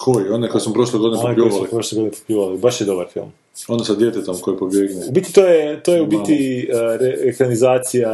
[0.00, 0.28] Koji?
[0.28, 1.70] One koje smo prošle godine Onaj koji su popljuvali.
[1.70, 2.58] prošle godine popljuvali.
[2.58, 3.32] Baš je dobar film.
[3.68, 5.06] Onda sa djetetom koji pobjegne.
[5.08, 8.10] U biti to je, to je u biti uh, re- ekranizacija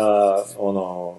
[0.59, 1.17] ono uh,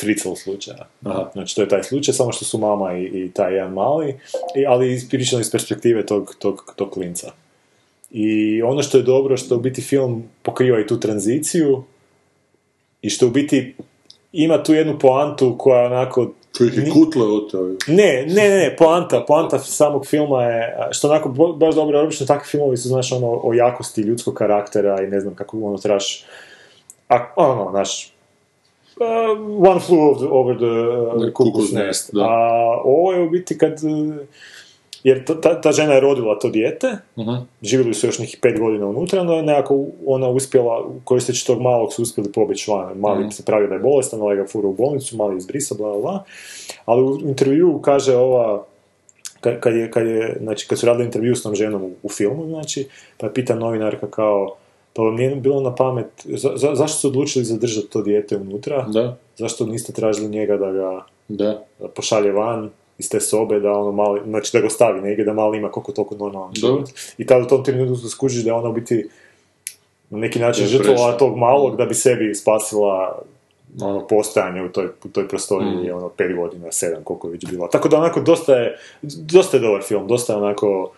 [0.00, 0.86] Fritzl slučaja.
[1.04, 1.30] Aha.
[1.32, 4.14] Znači to je taj slučaj, samo što su mama i, i taj jedan mali,
[4.56, 7.32] i, ali ispričano iz perspektive tog, tog, tog klinca.
[8.10, 11.84] I ono što je dobro, što u biti film pokriva i tu tranziciju
[13.02, 13.74] i što u biti
[14.32, 16.32] ima tu jednu poantu koja onako
[16.64, 17.26] Ih je kutle
[17.86, 22.46] ne, ne, ne, ne, poanta, poanta samog filma je, što onako baš dobro, obično takvi
[22.48, 26.24] filmovi su, znaš, ono, o jakosti ljudskog karaktera i ne znam kako ono trebaš,
[27.08, 28.12] a, ono, znaš,
[28.96, 31.86] uh, one flew over the, over the uh, cuckoo's nest.
[31.86, 32.24] nest, da.
[32.24, 34.16] A ovo je u biti kad, uh,
[35.06, 37.40] jer ta, ta, žena je rodila to dijete, Uh-huh.
[37.62, 41.92] živjeli su još nekih pet godina unutra, no je nekako ona uspjela, koristeći tog malog
[41.92, 42.98] su uspjeli pobjeći van.
[42.98, 46.00] Mali se pravi da je bolestan, ovaj ga fura u bolnicu, mali izbrisa, bla, bla,
[46.00, 46.24] bla.
[46.84, 48.64] Ali u intervju kaže ova,
[49.40, 52.46] kad, je, kad je, znači, kad su radili intervju s tom ženom u, u filmu,
[52.46, 52.88] znači,
[53.18, 54.54] pa je pita novinarka kao,
[54.92, 58.82] pa vam nije bilo na pamet, za, za- zašto su odlučili zadržati to dijete unutra?
[58.82, 61.62] Da, Zašto niste tražili njega da ga da
[61.94, 65.58] pošalje van iz te sobe, da ono mali, znači da ga stavi negdje, da mali
[65.58, 66.88] ima koliko toliko normalan život.
[67.18, 69.08] I tada u tom trenutku skužiš da ona u biti
[70.10, 73.22] na neki način žrtvovala tog malog da bi sebi spasila
[73.80, 75.96] ono postojanje u toj, u toj prostoriji, Mm.
[75.96, 77.68] ono, pet godina, sedam, koliko je već bilo.
[77.68, 80.90] Tako da onako dosta je, dosta je dobar film, dosta je onako,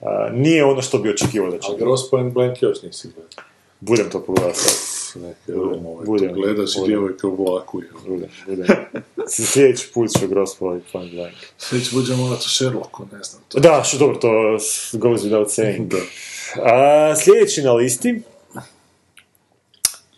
[0.00, 1.84] a, nije ono što bi očekivao da će biti.
[1.84, 3.44] Gross Point Blank još nisi gledao.
[3.80, 4.95] Budem to pogledao sad.
[5.22, 6.88] Neke rumove, budem, gledaš i budem.
[6.88, 7.82] djevojka u vlaku.
[8.06, 8.66] Budem, budem.
[9.52, 11.34] Sljedeći put ću Gross Point Blank.
[11.72, 13.42] Već budemo morat u Sherlocku, ne znam.
[13.48, 13.60] To.
[13.60, 14.58] Da, što dobro, to
[14.92, 15.92] goes without saying.
[16.62, 18.22] A, sljedeći na listi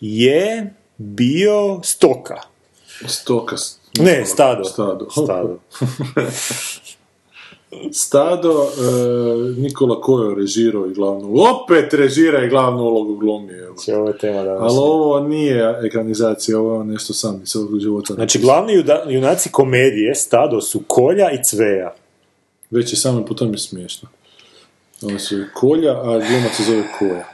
[0.01, 2.41] je bio Stoka.
[3.07, 3.55] Stoka.
[3.99, 4.63] Ne, Stado.
[4.63, 5.09] Stado.
[5.11, 5.59] Stado.
[7.93, 13.53] Stado, e, Nikola Kojo režirao i glavnu opet režira i glavnu ulogu glumi.
[13.53, 13.75] evo.
[13.97, 14.61] Ovo je tema danas.
[14.61, 18.13] Ali ovo nije ekranizacija, ovo je nešto sam iz svog života.
[18.13, 21.93] Znači, glavni juda- junaci komedije Stado su Kolja i Cveja.
[22.71, 24.09] Već je samo po tome smiješno.
[25.01, 27.27] Oni su Kolja, a glumac se zove Koja.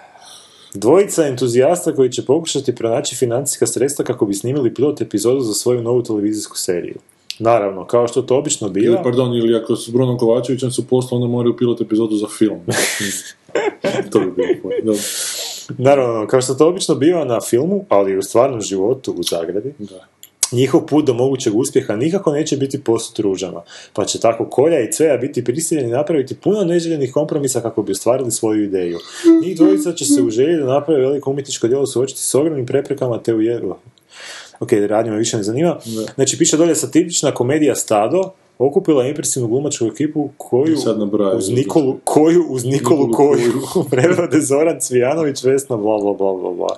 [0.74, 5.82] Dvojica entuzijasta koji će pokušati pronaći financijska sredstva kako bi snimili pilot epizodu za svoju
[5.82, 6.96] novu televizijsku seriju.
[7.40, 11.16] Naravno, kao što to obično Ili, biva, pardon, ili ako s Brunom Kovačevićem su posla,
[11.16, 12.60] onda moraju pilot epizodu za film.
[14.12, 14.76] to bi bilo.
[14.84, 15.02] Dobro.
[15.78, 19.74] naravno, kao što to obično biva na filmu, ali i u stvarnom životu u Zagrebi,
[19.80, 20.08] Da.
[20.52, 23.62] njihov put do mogućeg uspjeha nikako neće biti posut ružama,
[23.94, 28.32] pa će tako Kolja i Cveja biti prisiljeni napraviti puno neželjenih kompromisa kako bi ostvarili
[28.32, 28.98] svoju ideju.
[29.44, 33.24] Njih dvojica će se u želji da naprave veliko umjetničko djelo suočiti s ogromnim preprekama
[33.24, 33.78] te u.
[34.60, 35.78] Ok, radnje me više ne zanima.
[36.16, 40.98] Znači, piše dolje satirična komedija Stado, okupila je impresivnu glumačku ekipu koju sad
[41.38, 43.54] uz Nikolu, koju uz Nikolu, Nikolu koju
[43.92, 46.78] prevode Zoran Cvijanović, Vesna, bla, bla, bla, bla, bla.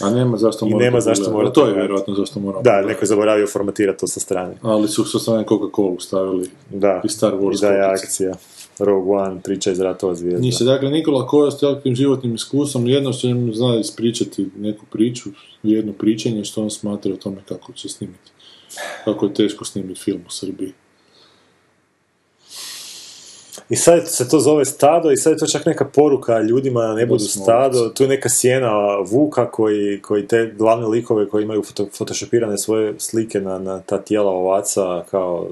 [0.00, 3.02] A nema zašto I morate nema zašto morate To je vjerojatno zašto moramo Da, neko
[3.02, 4.54] je zaboravio formatirati to sa strane.
[4.62, 8.34] Ali su sa strane Coca-Cola stavili Da, i Star Wars i da je akcija.
[8.78, 10.40] Rogue One, priča iz ratova zvijezda.
[10.40, 15.30] Njih se, dakle, Nikola Koja s takvim životnim iskustvom jednostavno zna ispričati neku priču,
[15.62, 18.30] jedno pričanje što on smatra o tome kako će snimiti.
[19.04, 20.72] Kako je teško snimiti film u Srbiji.
[23.68, 26.94] I sad se to zove stado i sad je to čak neka poruka ljudima da
[26.94, 27.88] ne budu stado.
[27.88, 28.72] Tu je neka sjena
[29.10, 33.98] Vuka koji, koji te glavne likove koji imaju foto, photoshopirane svoje slike na, na ta
[33.98, 35.48] tijela ovaca kao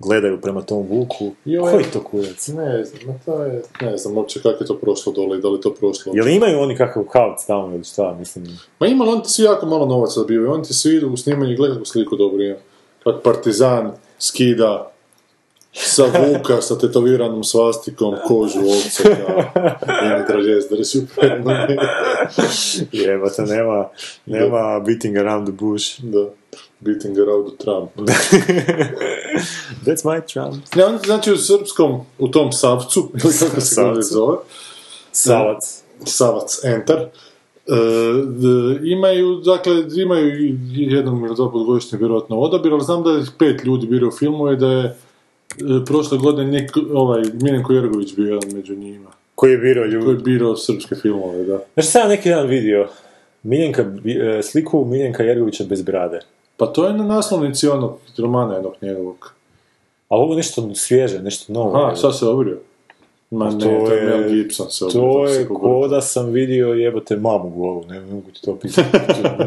[0.00, 1.30] gledaju prema tom Vuku.
[1.44, 1.72] Joj.
[1.72, 2.48] Koji to kurac?
[2.48, 3.62] Ne znam, to je...
[3.80, 6.12] Ne znam uopće kako je to prošlo dole i da li to prošlo.
[6.14, 8.58] Jel imaju oni kakav kauc tamo ili šta, mislim?
[8.78, 10.52] Ma ima, oni ti svi jako malo novaca dobivaju.
[10.52, 12.56] Oni ti svi idu u snimanje, gledaj kakvu sliku dobro ima.
[13.04, 14.89] Kak partizan skida
[15.72, 19.02] sa vuka, sa tetoviranom svastikom, kožu ovce,
[20.26, 20.40] kao
[20.84, 21.52] su predno.
[22.92, 23.88] Jebate, nema,
[24.26, 26.00] nema beating around the bush.
[26.02, 26.26] Da,
[26.80, 27.90] beating around the Trump.
[29.86, 30.74] That's my Trump.
[30.74, 34.02] Ne, oni, znači u srpskom, u tom savcu, ili kako se ga Savcu.
[34.02, 34.36] zove,
[35.12, 35.82] Savac.
[36.04, 37.08] Savac Enter, e,
[38.26, 41.48] d- imaju, dakle, imaju jednom ili dva
[41.96, 44.96] vjerojatno odabir, ali znam da je pet ljudi u filmu i da je
[45.86, 49.10] prošle godine nik, ovaj, Miljenko Jergović bio jedan među njima.
[49.34, 50.22] Koji je birao koji je ljudi.
[50.22, 51.58] birao srpske filmove, da.
[51.74, 52.88] Znaš, sam neki dan vidio
[53.42, 56.20] Miljenka, e, sliku Miljenka Jergovića bez brade.
[56.56, 59.32] Pa to je na naslovnici onog romana jednog njegovog.
[60.08, 61.76] Ali ovo nešto svježe, nešto novo.
[61.76, 62.58] Aha, šta se obrio?
[63.30, 64.84] Ma ne, to to je Mel Gibson se.
[64.92, 68.88] To je ko da sam vidio jebote mamu golu, ne mogu ti to pisati.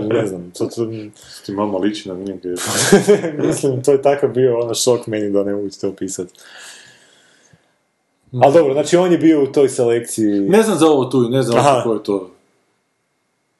[0.10, 0.88] ne znam, to, to,
[1.46, 2.48] Ti mama liči na Miljenka
[3.48, 6.34] mislim, to je takav bio ono šok meni da ne mogu ti to pisati.
[8.32, 10.40] Ali dobro, znači on je bio u toj selekciji.
[10.40, 11.82] Ne znam za ovo tu, ne znam Aha.
[11.84, 12.30] ko je to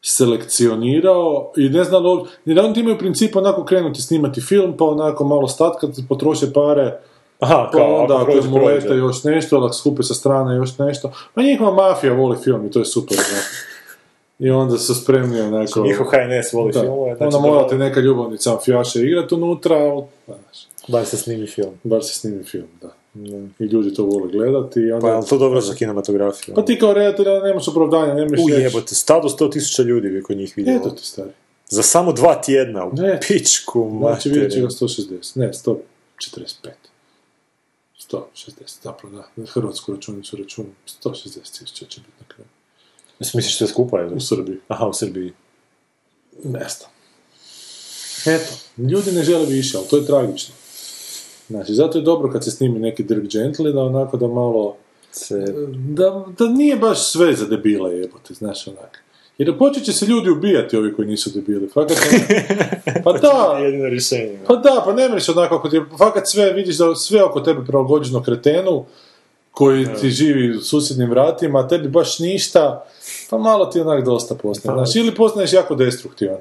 [0.02, 2.04] selekcionirao i ne znam,
[2.46, 6.54] jer oni imaju u principu onako krenuti snimati film, pa onako malo stat kad potroše
[6.54, 7.00] pare,
[7.44, 9.00] Aha, pa kao, onda ako mu lete prođe.
[9.00, 11.12] još nešto, ako skupe sa strane još nešto.
[11.34, 13.44] Pa njihova mafija voli film i to je super, znaš.
[14.40, 15.82] I onda su spremni onako...
[15.82, 19.76] Njihov HNS voli Da, filmove, znači onda da morate vole- neka ljubavnica mafijaša igrati unutra,
[19.76, 20.04] ali,
[20.88, 21.72] bar se snimi film.
[21.84, 22.90] bar se snimi film, da.
[23.60, 25.08] I ljudi to vole gledati i onda...
[25.08, 26.56] Pa je to dobro za kinematografiju?
[26.56, 28.62] Pa ti kao redatelj nemaš opravdanja, nemaš U reći.
[28.62, 30.78] jebote, stado 100.000 ljudi bi kod njih vidjelo.
[30.78, 31.30] Eto ti stari.
[31.68, 33.20] Za samo dva tjedna, u Ne.
[33.28, 34.88] pičku Znači vidjet će ga materinu.
[35.20, 36.70] 160, ne, 145.
[38.14, 42.48] 160, zapravo da, na hrvatsku računicu računam, 160 tisuća će biti na kraju.
[43.20, 44.16] Misliš sve skupa ili?
[44.16, 44.58] U Srbiji.
[44.68, 45.34] Aha, u Srbiji.
[46.44, 46.90] Ne znam.
[48.26, 50.56] Eto, ljudi ne žele više, ali to je tragično.
[51.48, 54.78] Znači, zato je dobro kad se snimi neki Dirk Gently, da onako da malo,
[55.12, 55.46] Se...
[55.76, 59.03] da, da nije baš sve za debile jebote, znaš onak.
[59.38, 62.24] Jer počet će se ljudi ubijati ovi koji nisu debili, fakat ono-
[63.04, 64.40] Pa da, Jedino rješenje.
[64.48, 67.66] Pa da, pa ne mreš onako, ako ti fakat sve, vidiš da sve oko tebe
[67.66, 68.86] prilagođeno kretenu,
[69.52, 72.86] koji ti živi u susjednim vratima, a tebi baš ništa,
[73.30, 74.78] pa malo ti onak dosta postane.
[74.78, 76.38] Znaš, ili postaneš jako destruktivan.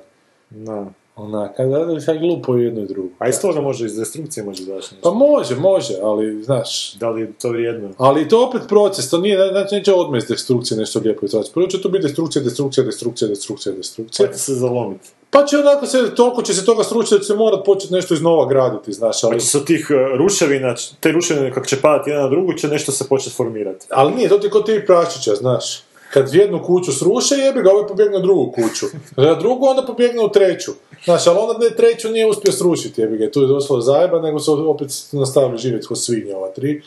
[0.50, 0.86] Da.
[1.16, 3.08] Onak, a da, da, sad glupo jedno i drugo.
[3.18, 5.14] A iz toga može, iz destrukcije može Pa nešto.
[5.14, 7.88] može, može, ali, znaš, Da li je to vrijedno?
[7.98, 11.52] ali to opet proces, to nije, znači neće odmah iz destrukcije nešto lijepo izraći.
[11.54, 14.26] Prvo će to biti destrukcija, destrukcija, destrukcija, destrukcija, destrukcija.
[14.26, 15.08] Sada se zalomiti.
[15.30, 18.14] Pa će onako se, toliko će se toga stručiti da će se morat početi nešto
[18.14, 19.40] iznova graditi, znaš, ali...
[19.40, 22.92] Znači sa tih e, ruševina, te ruševine kako će padati jedna na drugu, će nešto
[22.92, 23.86] se početi formirati.
[23.90, 25.82] Ali nije, to ti kod tih prašića, znaš.
[26.12, 28.86] Kad jednu kuću sruše, jebi ga, ovaj pobjegne u drugu kuću.
[29.16, 30.72] Na drugu, onda pobjegne u treću.
[31.04, 33.30] Znaš, ali onda ne, treću nije uspio srušiti, jebi ga.
[33.30, 36.82] Tu je došlo do zajeba, nego su opet nastavili živjeti ko svinje ova tri.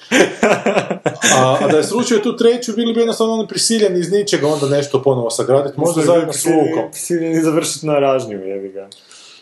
[1.36, 4.68] A, a da je srušio tu treću, bili bi jednostavno oni prisiljeni iz ničega onda
[4.68, 6.94] nešto ponovo sagraditi, možda zajedno s Vukom.
[6.94, 8.90] Siljeni završiti na ražnju, jebi ga.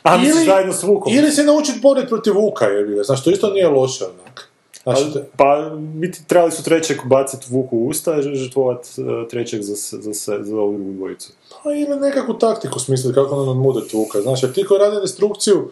[0.03, 1.13] A misliš zajedno s Vukom?
[1.13, 3.03] ili se naučiti boriti protiv Vuka, jebi ga.
[3.03, 4.52] Znaš, to isto nije loše, onak.
[4.83, 9.61] Znači, te- pa, biti trebali su trećeg baciti Vuku u usta i žrtvovat e, trećeg
[9.61, 11.31] za, za, se- za ovu drugu dvojicu.
[11.63, 14.21] Pa ili nekakvu taktiku smisliti kako ono nadmudati Vuka.
[14.21, 15.71] Znaš, jer ti koji rade destrukciju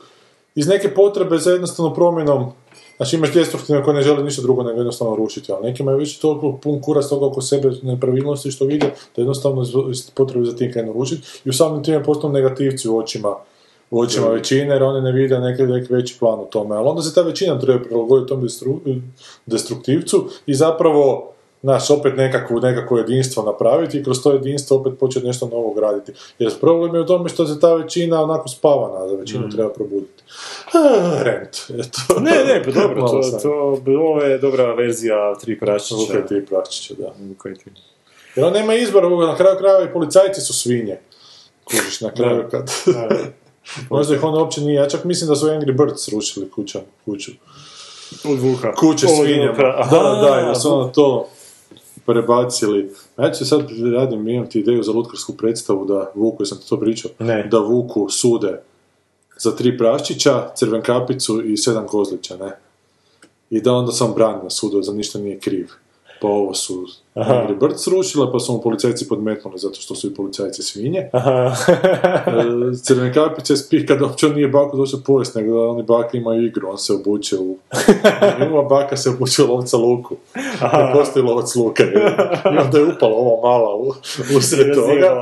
[0.55, 2.51] iz neke potrebe za jednostavno promjenom,
[2.97, 6.19] znači imaš destruktivne koji ne žele ništa drugo nego jednostavno rušiti, ali neki imaju već
[6.19, 8.85] toliko pun kurac toga oko sebe nepravilnosti što vide,
[9.15, 9.61] da jednostavno
[9.91, 13.35] iz, potrebe za tim krenu rušiti i u samim time postanu negativci u očima
[13.91, 16.75] u očima većine, jer oni ne vide neki, neki veći plan u tome.
[16.75, 19.01] Ali onda se ta većina treba prilagoditi tom destru-
[19.45, 21.27] destruktivcu i zapravo
[21.63, 26.11] Znaš, opet nekakvo, nekakvo jedinstvo napraviti i kroz to jedinstvo opet početi nešto novo graditi.
[26.39, 29.73] Jer problem je u tome što se ta većina onako spavana, a za većinu treba
[29.73, 30.23] probuditi.
[30.73, 32.19] Ah, Rent, eto.
[32.21, 33.41] Ne, ne, pa dobro, to, sam.
[33.41, 35.95] to, ovo je dobra verzija Tri prašića.
[35.95, 37.11] Vuka i tri pračića, da.
[37.27, 37.71] Vuka i tri.
[38.35, 40.99] Jer on nema izbora, na kraju krajeva i policajci su svinje.
[41.63, 42.71] Kužiš, na kraju kad...
[43.89, 47.31] Možda ih on uopće nije, ja čak mislim da su Angry Birds srušili kuća, kuću.
[48.23, 48.75] Od Vuka.
[48.75, 49.07] Kuće.
[49.07, 49.87] Vuka.
[49.91, 51.27] Da, da, da su ono to
[52.05, 52.91] prebacili.
[53.17, 53.61] Ja ću sad
[53.93, 57.47] radim, imam ti ideju za lutkarsku predstavu da Vuku, ti to pričao, Ne.
[57.51, 58.61] da Vuku sude
[59.37, 62.57] za tri praščića, crvenkapicu i sedam kozlića, ne?
[63.49, 65.67] I da onda sam brani na sudu, za ništa nije kriv.
[66.21, 66.85] Pa ovo su
[67.15, 71.09] Angry Birds srušile, pa su mu policajci podmetnuli zato što su i policajci svinje.
[71.13, 71.55] Aha.
[72.31, 76.45] E, Crvenkapica je spi kad uopće nije baku došao pojest, nego da oni baka imaju
[76.45, 77.57] igru, on se obuče u...
[78.49, 80.15] Ima baka se obuče u lovca luku.
[80.61, 81.83] Ne postoji lovac luka.
[81.83, 82.15] je.
[82.53, 83.93] I onda je upala ova mala u,
[84.37, 85.15] usred toga.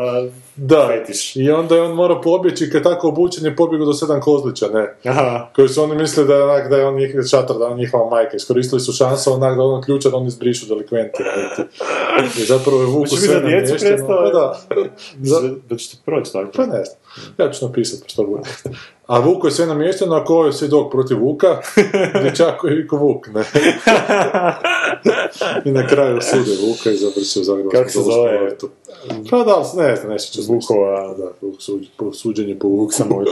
[0.61, 1.35] Da, fetiš.
[1.35, 4.67] i onda je on morao pobjeći i kad tako obučen je pobjegao do sedam kozlića,
[4.67, 4.95] ne.
[5.05, 5.47] Aha.
[5.55, 7.77] Koji su oni mislili da je, onak, da je on njihov šator, da je on
[7.77, 8.35] njihova majka.
[8.35, 11.23] Iskoristili su šansu onak da on ključa da oni izbrišu delikventi.
[12.41, 14.07] I zapravo je vuku sve namješteno.
[14.07, 14.59] Pa da.
[15.21, 16.51] Za- Da ćete proći tako.
[16.55, 16.98] pa ne znam.
[17.37, 18.49] Ja ću napisati pa što bude.
[19.07, 21.61] A Vuko je sve namješteno, a ko je svjedok protiv Vuka?
[22.21, 23.43] Dječako je Viko Vuk, ne?
[25.65, 28.49] I na kraju sude Vuka i završio u Zagrebačkom Kako se zove?
[29.29, 31.13] Pa da, ne znam, nešto ću Vukova.
[31.17, 32.91] Da, Vuk suđ- suđenje po Vuku.
[32.91, 33.15] Samo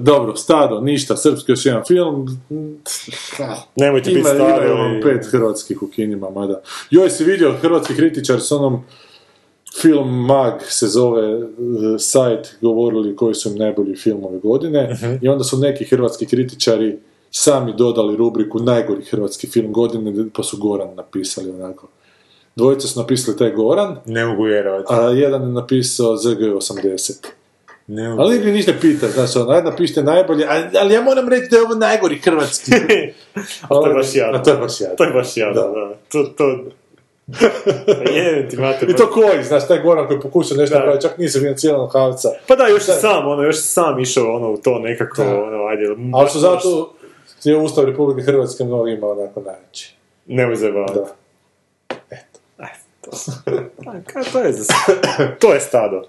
[0.00, 2.26] dobro, Stado, ništa, srpski još jedan film.
[3.76, 4.70] Nemojte Ima, biti ima stari.
[4.70, 6.60] ono pet hrvatskih u kinima, mada.
[6.90, 8.84] Joj, si vidio hrvatski kritičar s onom
[9.82, 11.42] film Mag se zove e,
[11.98, 15.14] sajt, govorili koji su im najbolji filmovi godine Mhm.
[15.22, 16.98] i onda su neki hrvatski kritičari
[17.30, 21.88] sami dodali rubriku najgori hrvatski film godine, pa su Goran napisali onako.
[22.56, 24.86] Dvojica su napisali taj Goran, Ne mogu vjerovati.
[24.88, 27.26] a jedan je napisao ZG80.
[27.86, 28.22] Ne mogu.
[28.22, 31.56] Ali niko ništa pita, znaš, ono, ajde napišite najbolje, ali, ali ja moram reći da
[31.56, 32.70] je ovo najgori hrvatski.
[33.62, 34.38] A to je baš jadno.
[34.38, 34.96] A to je baš jadno.
[34.96, 35.68] To je baš jadno, Da.
[35.68, 35.94] da.
[36.08, 36.64] To, to...
[38.14, 38.90] Jebem ti mater.
[38.90, 42.28] I to koji, znaš, taj Goran koji pokušao nešto napraviti, čak nije se financirano Havca.
[42.48, 45.42] Pa da, još je sam, ono, još sam išao ono, u to nekako, Da.
[45.42, 45.96] ono, ajde.
[46.14, 46.94] Ali su zato
[47.44, 49.94] je Ustav Republike Hrvatske mnogima onako najveći.
[50.26, 50.94] Nemoj zajebavati.
[50.94, 51.06] Da.
[53.86, 54.74] A, ka, to je za
[55.40, 56.02] To je stado.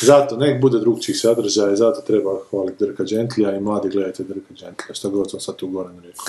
[0.00, 4.94] Zato, nek bude drugčih sadržaja, zato treba hvaliti Drka Gentlija i mladi gledajte Drka Gentlija,
[4.94, 6.24] što god sam sad tu Goran rekao.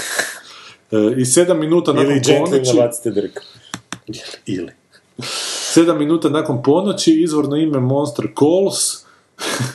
[1.17, 3.09] I sedam minuta nakon Ili ponoći...
[3.09, 3.39] drk.
[4.45, 4.71] Ili.
[5.73, 9.05] Sedam minuta nakon ponoći, izvorno ime Monster Calls.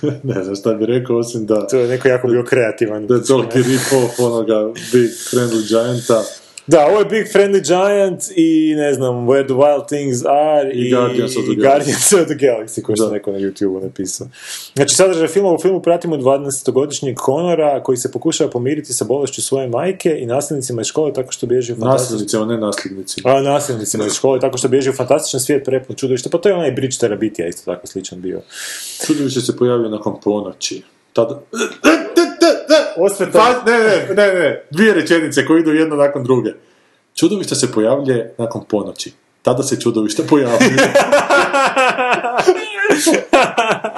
[0.34, 3.06] ne znam šta bi rekao, osim da, To je neko jako bio kreativan.
[3.06, 6.22] da je toliki rip-off onoga Big Friendly Gianta.
[6.66, 10.88] Da, ovo je Big Friendly Giant i ne znam, Where the Wild Things Are i,
[10.88, 11.56] I Guardians of the i.
[11.56, 14.26] Guardians of the Galaxy, koji što neko na YouTube napisao.
[14.74, 19.68] Znači, sadržaj filma u filmu pratimo 12-godišnjeg Conora koji se pokušava pomiriti sa bolešću svoje
[19.68, 22.14] majke i nasljednicima iz škole tako što bježi u fantastičan...
[22.14, 23.22] Nasljednici, a ne nasljednici.
[23.24, 26.30] A, nasljednicima iz škole, tako što bježi u fantastičan svijet prepun čudovišta.
[26.30, 28.42] Pa to je onaj Bridge Terabitija, isto tako sličan bio.
[29.06, 30.82] Čudovište se pojavio nakon ponoći.
[31.14, 31.40] Tada...
[32.96, 33.38] Osveta...
[33.38, 36.50] Pa, ne, ne, ne, ne, dvije rečenice koje idu jedna nakon druge.
[37.14, 39.12] Čudovište se pojavlje nakon ponoći.
[39.42, 40.76] Tada se čudovište pojavljuje.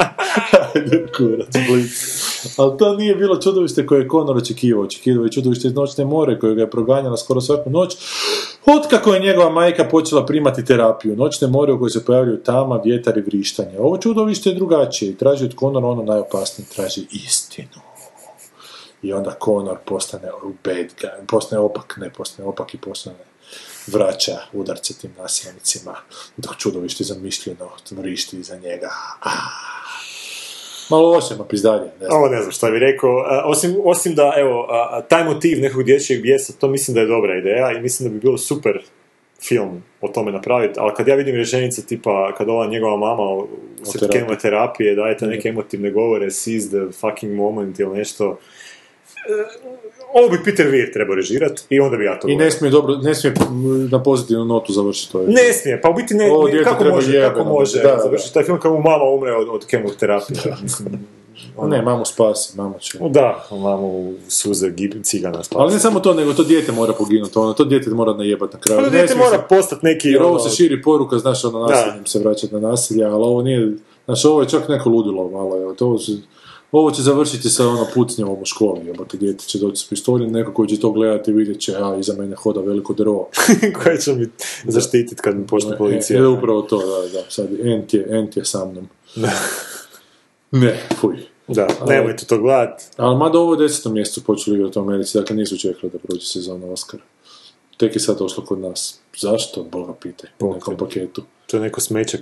[0.77, 1.49] Ajde, kurac.
[2.57, 4.85] Ali to nije bilo čudovište koje je Conor očekivao.
[4.85, 7.97] Očekivao je čudovište iz noćne more koje ga je proganjala skoro svaku noć.
[8.67, 11.17] Otkako je njegova majka počela primati terapiju.
[11.17, 13.79] Noćne more u kojoj se pojavljuju tama, vjetar i vrištanje.
[13.79, 16.69] Ovo čudovište je drugačije i traži od Conora ono najopasnije.
[16.75, 17.81] Traži istinu.
[19.03, 20.29] I onda Conor postane
[20.65, 23.19] bad guy, postane opak, ne postane opak i postane
[23.87, 25.95] vraća udarce tim nasilnicima,
[26.37, 28.91] dok čudovište zamišljeno vrišti iza njega.
[29.21, 29.86] Ah.
[30.91, 32.13] Malo loše, ma pizdalje, ne znam.
[32.13, 33.11] Ovo ne znam šta bi rekao,
[33.45, 34.67] osim, osim da, evo,
[35.09, 38.21] taj motiv nekog dječjeg bijesa, to mislim da je dobra ideja i mislim da bi
[38.21, 38.83] bilo super
[39.41, 43.49] film o tome napraviti, ali kad ja vidim rečenice tipa, kad ova njegova mama u-
[44.09, 48.39] krenula terapije, dajete neke emotivne govore, seize the fucking moment ili nešto,
[50.15, 52.97] ovo bi Peter Weir trebao režirati i onda bi ja to I ne smije, dobro,
[52.97, 53.35] ne smije
[53.91, 55.23] na pozitivnu notu završiti to.
[55.27, 58.45] Ne smije, pa u biti ne, Ovo kako može, kako jebeno može da, završiti taj
[58.45, 60.89] film mu mama umre od, od kemoterapije, mislim,
[61.69, 62.99] Ne, mamu spasi, mama će.
[63.11, 65.61] da, mamu suze gib- cigana spasi.
[65.63, 68.59] Ali ne samo to, nego to dijete mora poginuti, ono, to dijete mora najebat na
[68.61, 68.81] kraju.
[68.81, 70.09] Ne dijete mora postati neki...
[70.09, 73.43] Jer ovo ono, se širi poruka, znaš, ono, nasiljem se vraćati na nasilje, ali ovo
[73.43, 73.73] nije,
[74.05, 76.13] znaš, ovo je čak neko ludilo malo, evo, to će,
[76.73, 80.55] ovo će završiti sa ono pucnjevom u školi, jebote, dijete će doći s pištoljem, neko
[80.55, 83.29] koji će to gledati i vidjet će, a, iza mene hoda veliko drvo.
[83.83, 84.29] koje će mi
[84.65, 86.21] zaštititi kad mi počne policija.
[86.21, 88.89] E, e, upravo to, da, da, sad, ent je, ent je sa mnom.
[90.51, 91.17] Ne, fuj.
[91.49, 92.83] Da, nemojte to gledat.
[92.97, 96.27] Ali mada ovo je desetom mjesecu počeli igrati u Americi, dakle nisu čekali da prođe
[96.27, 97.03] sezona Oscara.
[97.77, 99.01] Tek je sad došlo kod nas.
[99.17, 99.63] Zašto?
[99.63, 100.31] Boga pitaj.
[100.41, 101.23] U nekom paketu.
[101.47, 102.21] To je neko smeće je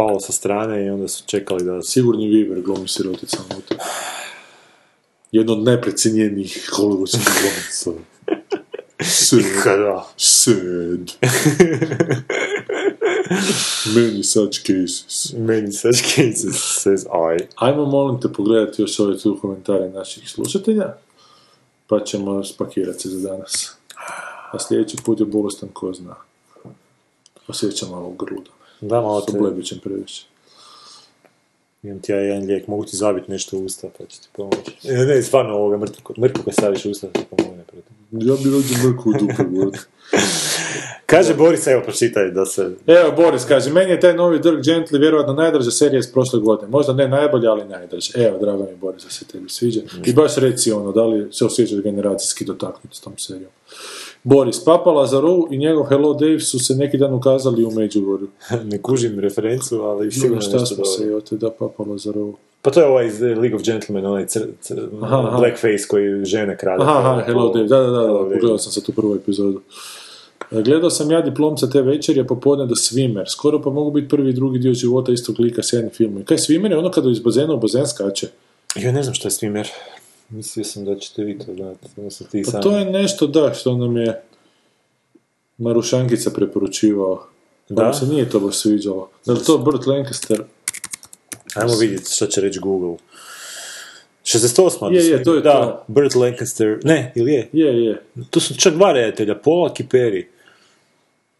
[0.00, 1.82] palo sa strane i onda su čekali da...
[1.82, 3.76] Sigurni Weaver glumi sirotica unutra.
[5.32, 8.04] Jedno od najprecenjenijih hollywoodskih glumica.
[9.02, 9.44] Sad.
[10.16, 11.12] Sad.
[13.94, 15.34] Many such cases.
[15.38, 17.44] Many such cases, says I.
[17.56, 20.94] Ajmo molim te pogledati još ove tu komentare naših slušatelja,
[21.86, 23.72] pa ćemo spakirati se za danas.
[24.52, 26.14] A sljedeći put je bolestan ko zna.
[27.48, 28.59] Osjećam malo grlu.
[28.80, 29.32] Da, malo te...
[29.32, 30.26] Sa blebićem previše.
[31.82, 34.70] Imam ti ja jedan lijek, mogu ti zabiti nešto u usta, pa će ti pomoći.
[34.84, 37.64] Ne, ne, stvarno ovoga mrtvu, mrtvu kad staviš u usta, ti pomogne.
[37.64, 37.92] protiv.
[38.12, 39.72] Ja bi rođen mrku u.
[41.10, 42.70] Kaže Boris, evo, pročitaj da se...
[42.86, 46.68] Evo, Boris kaže, meni je taj novi Dirk Gently vjerojatno najdraža serija iz prošle godine.
[46.68, 48.12] Možda ne najbolja, ali najdraža.
[48.16, 49.80] Evo, drago mi Boris, da se tebi sviđa.
[50.06, 53.50] I baš reci ono, da li se osjećaš generacijski dotaknut s tom serijom.
[54.24, 58.28] Boris, Papa Lazarou i njegov Hello Dave su se neki dan ukazali u Međugorju.
[58.70, 62.34] ne kužim referencu, ali sigurno Sigurno šta smo se i od da Papa Lazarou.
[62.62, 65.38] Pa to je ovaj iz League of Gentlemen, onaj cr, cr, Aha, aha.
[65.38, 66.82] blackface koji žene krade.
[66.82, 69.60] Aha, aha, Hello Dave, da, da, da, da, pogledao sam sad tu prvu epizodu.
[70.50, 73.24] E, Gledao sam ja diplomca te večeri, a popodne do Swimmer.
[73.32, 76.18] Skoro pa mogu biti prvi i drugi dio života istog lika, sjajni film.
[76.18, 78.28] I kaj Swimmer je ono kada iz bazena u bazen skače?
[78.76, 79.68] Ja ne znam što je Swimmer.
[80.30, 81.86] Mislio sam da ćete vi to gledati.
[81.96, 82.62] Odnosno ti Pa sami.
[82.62, 84.22] to je nešto, da, što nam je
[85.58, 87.26] Marušankica preporučivao.
[87.68, 87.92] Da?
[87.92, 89.10] Se nije to baš sviđalo.
[89.26, 90.42] Da li to Burt Lancaster?
[91.54, 92.96] Ajmo vidjeti što će reći Google.
[94.24, 94.92] 68.
[94.92, 95.84] Je, je, to je da, to.
[95.88, 96.78] Burt Lancaster.
[96.84, 97.48] Ne, ili je?
[97.52, 98.02] Je, je.
[98.30, 100.24] Tu su čak dva redatelja, Polak i Perry.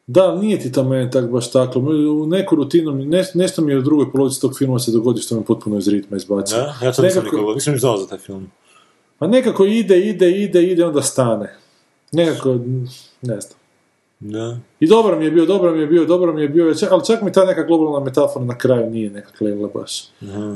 [0.07, 1.79] Da, nije ti to meni tak baš tako.
[2.21, 5.35] U neku rutinu, ne, nešto mi je u drugoj polovici tog filma se dogodi što
[5.37, 6.57] me potpuno iz ritma izbacio.
[6.59, 6.77] Da?
[6.83, 8.51] Ja to nisam Nekako- nikog, nisam ni znao za taj film.
[9.21, 11.55] Pa nekako ide, ide, ide, ide, onda stane.
[12.13, 12.59] Nekako,
[13.23, 13.59] ne znam.
[14.21, 14.59] Da.
[14.81, 17.23] I dobro mi je bio, dobro mi je bio, dobro mi je bio, ali čak
[17.23, 20.09] mi ta neka globalna metafora na kraju nije nekak legla baš.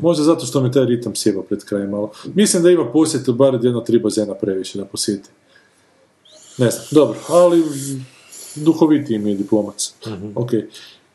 [0.03, 2.11] Možda zato što mi taj ritam sjeba pred krajem malo.
[2.35, 5.29] Mislim da ima posjeti bar jedno tri bazena previše da posjeti.
[6.59, 7.63] Ne znam, dobro, ali
[8.55, 9.95] duhovitiji mi je diplomac.
[10.35, 10.51] Ok.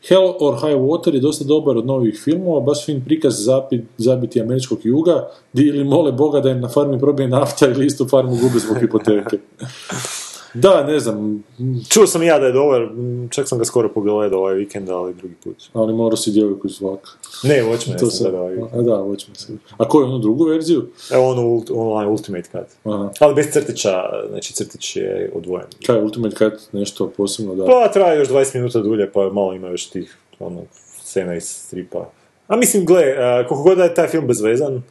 [0.08, 4.40] Hell or High Water je dosta dobar od novih filmova, baš fin prikaz zapi, zabiti
[4.40, 8.36] američkog juga, di ili mole Boga da im na farmi probije nafta ili istu farmu
[8.36, 9.38] gube zbog hipoteke.
[10.54, 11.44] Da, ne znam,
[11.88, 12.88] Čuo sam i ja da je dobar,
[13.30, 15.56] čak sam ga skoro pogledao ovaj vikend, ali drugi put.
[15.72, 17.10] ali morao si djevojku iz vlaka.
[17.44, 18.42] Ne, Watchmen To sam gledao.
[18.44, 19.52] ovaj da, Watchmen se.
[19.78, 20.88] A koju onu drugu verziju?
[21.12, 22.92] Evo ono ult- online Ultimate Cut.
[22.92, 23.10] Aha.
[23.20, 25.66] Ali bez crtića, znači crtić je odvojen.
[25.86, 27.64] Kaj je Ultimate Cut nešto posebno da...
[27.66, 30.62] Pa traje još 20 minuta dulje, pa malo ima još tih ono,
[31.02, 32.10] scena iz stripa.
[32.48, 33.04] A mislim, gle,
[33.48, 34.82] koliko god da je taj film bezvezan,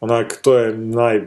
[0.00, 1.20] onak, to je naj...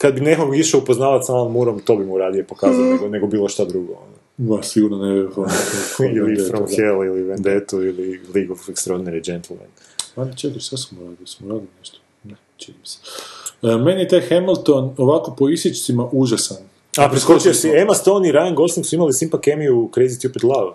[0.00, 3.26] Kad bi nekog išao upoznavat sa Alan Moorom, to bi mu radije pokazao nego, nego
[3.26, 3.92] bilo šta drugo.
[3.92, 4.20] ono.
[4.50, 5.14] Ma, sigurno ne...
[6.16, 6.76] ili From da.
[6.76, 9.66] Hell, ili Vendetta, ili League of Extraordinary Gentlemen.
[10.16, 11.26] Ali čekaj, šta smo radili?
[11.26, 11.98] Smo radili nešto?
[12.24, 12.98] Ne, čini se.
[13.62, 16.56] E, meni je taj Hamilton ovako po isječcima užasan.
[16.96, 17.68] A, preskočio si.
[17.68, 20.72] Emma Stone i Ryan Gosling su imali simpa kemiju u Crazy Stupid Love.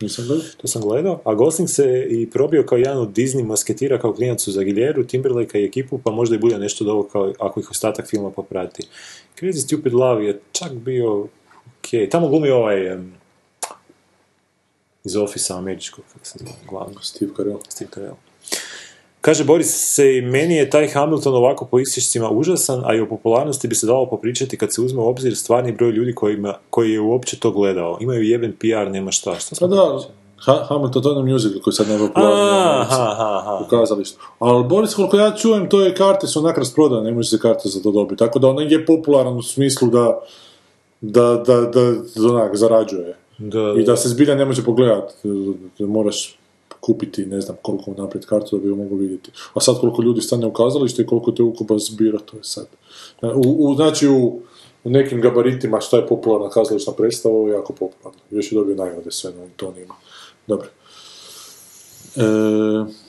[0.00, 0.46] Nisam gledao?
[0.56, 4.48] To sam gledao, a Gosling se i probio kao jedan od Disney masketira kao klinac
[4.48, 7.70] za Giljeru, Timberlake i ekipu, pa možda i bude nešto od ovo kao ako ih
[7.70, 8.82] ostatak filma poprati.
[9.40, 12.10] Crazy Stupid Love je čak bio ok.
[12.10, 13.14] Tamo glumi ovaj em,
[15.04, 17.58] iz Office američkog, kako se zove, glavno, Steve Carell.
[17.68, 18.16] Steve Carell.
[19.26, 23.08] Kaže Boris se i meni je taj Hamilton ovako po isječcima užasan, a i o
[23.08, 26.92] popularnosti bi se dalo popričati kad se uzme u obzir stvarni broj ljudi kojima, koji
[26.92, 27.98] je uopće to gledao.
[28.00, 29.34] Imaju jeben PR, nema šta.
[29.38, 29.98] Šta Pa da,
[30.36, 31.86] ha- Hamilton, to je musical koji sad
[33.20, 33.64] aha.
[33.66, 34.18] u kazalištu.
[34.38, 37.68] Ali Boris, koliko ja čujem, to je karte su onak rasprodane, ne može se karte
[37.68, 38.18] za to dobiti.
[38.18, 40.20] Tako da on je popularan u smislu da
[41.00, 43.16] da, da, da, da onak, zarađuje.
[43.38, 45.14] Da, I da se zbilja ne može pogledati,
[45.78, 46.38] da moraš
[46.86, 49.30] kupiti, ne znam koliko naprijed kartu da bi ju mogu vidjeti.
[49.54, 52.66] A sad koliko ljudi stane u kazalište i koliko te ukupa zbira, to je sad.
[53.22, 54.40] U, u, znači u,
[54.84, 58.20] u nekim gabaritima šta je popularna kazališna predstava, ovo je jako popularno.
[58.30, 59.94] Još je dobio nagrade sve na tonima.
[60.46, 60.68] Dobro.
[62.16, 63.05] E,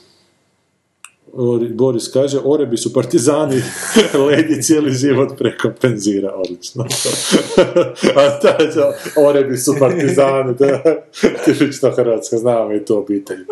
[1.70, 3.62] Boris kaže, Orebi su partizani,
[4.28, 6.84] led je cijeli život prekompenzira, odlično.
[8.16, 8.38] A
[8.74, 11.02] za- Orebi su partizani, je
[11.44, 13.44] tipično hrvatska, znamo i to obitelj.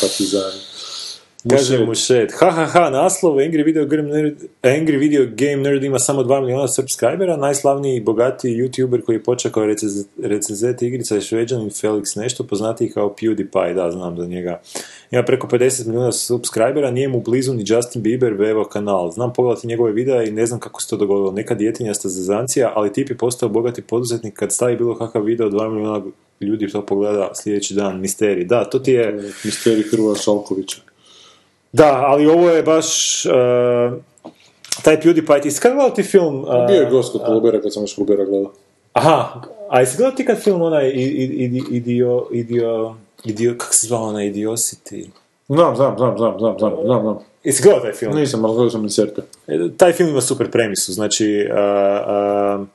[0.00, 0.69] Partizani.
[1.48, 2.32] Kaže mu šet.
[2.40, 6.40] Ha ha ha, naslov Angry Video, Game Nerd, Angry Video Game Nerd ima samo 2
[6.40, 11.70] miliona subscribera, najslavniji i bogatiji youtuber koji je počeo kao recez- recenzent igrica je šveđanin
[11.70, 14.60] Felix nešto, poznatiji kao PewDiePie, da, znam za njega.
[15.10, 19.10] Ima preko 50 milijuna subscribera, nije mu blizu ni Justin Bieber vevo kanal.
[19.10, 21.32] Znam pogledati njegove videa i ne znam kako se to dogodilo.
[21.32, 25.70] Neka djetinjasta zezancija, ali tip je postao bogati poduzetnik kad stavi bilo kakav video, 2
[25.70, 26.02] milijuna
[26.40, 28.44] ljudi to pogleda sljedeći dan, misterij.
[28.44, 29.32] Da, to ti je...
[29.44, 30.89] Misteri Hrvoja Šalkovića.
[31.72, 33.22] Da, ali ovo je baš...
[33.26, 33.98] Uh,
[34.82, 36.44] taj PewDiePie, ti gledao ti film...
[36.44, 38.52] uh, Bio je gost kod Kolubera kad sam još Kolubera gledao.
[38.92, 40.92] Aha, a jesi gledao ti kad film onaj
[41.70, 42.94] idio, idio,
[43.24, 45.06] idio, kako se zvao onaj Idiosity?
[45.48, 47.18] Znam, znam, znam, znam, znam, znam, znam, znam.
[47.44, 48.14] Jesi gledao taj film?
[48.16, 49.22] Nisam, ali gledao sam inserte.
[49.46, 51.48] E, Taj film ima super premisu, znači...
[51.50, 52.66] uh, uh,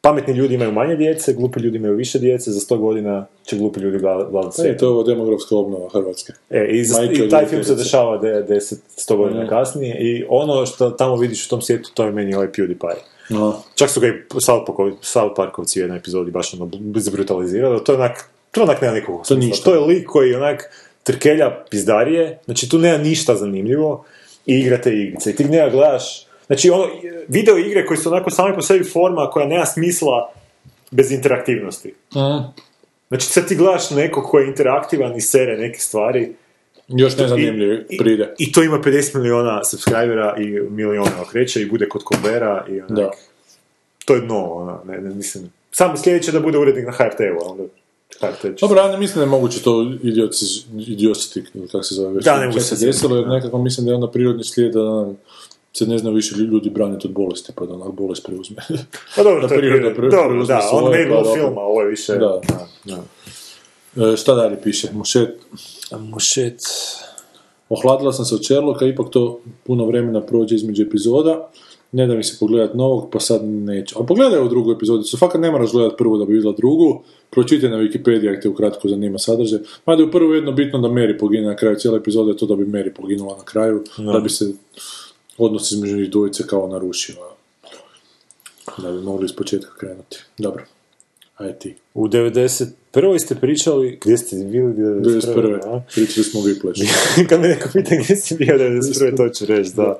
[0.00, 3.80] pametni ljudi imaju manje djece, glupi ljudi imaju više djece, za 100 godina će glupi
[3.80, 4.78] ljudi vla- vladati E, svijetom.
[4.78, 6.32] to je ovo demografska obnova Hrvatske.
[6.50, 9.48] E, i, za- i taj film se dešava de, 10, 100 godina Mhm.
[9.48, 12.94] kasnije i ono što tamo vidiš u tom svijetu, to je meni ovaj PewDiePie.
[13.30, 13.52] Aha.
[13.74, 17.92] Čak su ga i South, Parkovi, South Parkovci u jednoj epizodi baš ono zbrutalizirali, to
[17.92, 19.64] je onak, to onak nema nikakvog To ništa.
[19.64, 20.70] To je lik koji onak
[21.02, 24.04] trkelja pizdarije, znači tu nema ništa zanimljivo
[24.46, 25.30] i igrate igrice.
[25.30, 26.86] I ti njega gledaš, znači ono,
[27.28, 30.32] video igre koji su onako sami po sebi forma koja nema smisla
[30.90, 31.94] bez interaktivnosti.
[33.08, 36.32] Znači sad ti gledaš nekog koji je interaktivan i sere neke stvari,
[36.88, 38.34] Još nezanimljivi i, pride.
[38.38, 42.90] I to ima 50 miliona subscribera i miliona okreće i bude kod Colbera i onak,
[42.90, 43.10] Da.
[44.04, 47.62] to je dno, ono, ne, ne, mislim, samo sljedeće da bude urednik na HRT-u, onda
[47.62, 47.68] je
[48.60, 49.92] Dobro, ja ne mislim da je moguće to
[50.74, 52.20] idiositi, ili kako se zove.
[52.20, 55.16] Da, ne mogu se desilo, jer nekako mislim da je onda prirodni slijed da nam
[55.78, 58.56] se ne zna više ljudi braniti od bolesti, pa da onak bolest preuzme.
[59.16, 61.34] Pa dobro, Da to je priroda pre- Dobro, preuzme da, on made pa more dobro.
[61.42, 62.12] filma, ovo je više...
[62.16, 62.40] Da.
[64.12, 64.88] E, šta dalje piše?
[64.92, 65.38] Mušet,
[66.00, 66.60] Mušet...
[67.68, 71.50] ohladila sam se od Sherlocka, ipak to puno vremena prođe između epizoda.
[71.92, 74.02] Ne da mi se pogledat novog, pa sad neću.
[74.02, 77.02] A pogledaj ovu drugu epizodu, se fakat ne moraš gledat prvu da bi vidjela drugu.
[77.30, 79.58] Pročitaj na Wikipediji ako te ukratko zanima sadržaj.
[79.86, 82.46] Mada je u prvu jedno bitno da Mary pogine na kraju cijele epizode, je to
[82.46, 84.52] da bi Mary poginula na kraju, da bi se
[85.38, 87.16] odnos između njih dvojice kao narušio.
[88.78, 90.18] Da bi mogli iz početka krenuti.
[90.38, 90.64] Dobro.
[91.38, 91.74] Ajde ti.
[91.94, 93.18] U 91.
[93.18, 95.02] ste pričali, gdje ste bili 91.
[95.02, 95.58] 91.
[95.64, 95.82] a?
[95.94, 96.86] Pričali smo o Whiplashu.
[97.28, 99.16] Kad me neko pita gdje si bio 91.
[99.16, 99.98] to ću reći, da.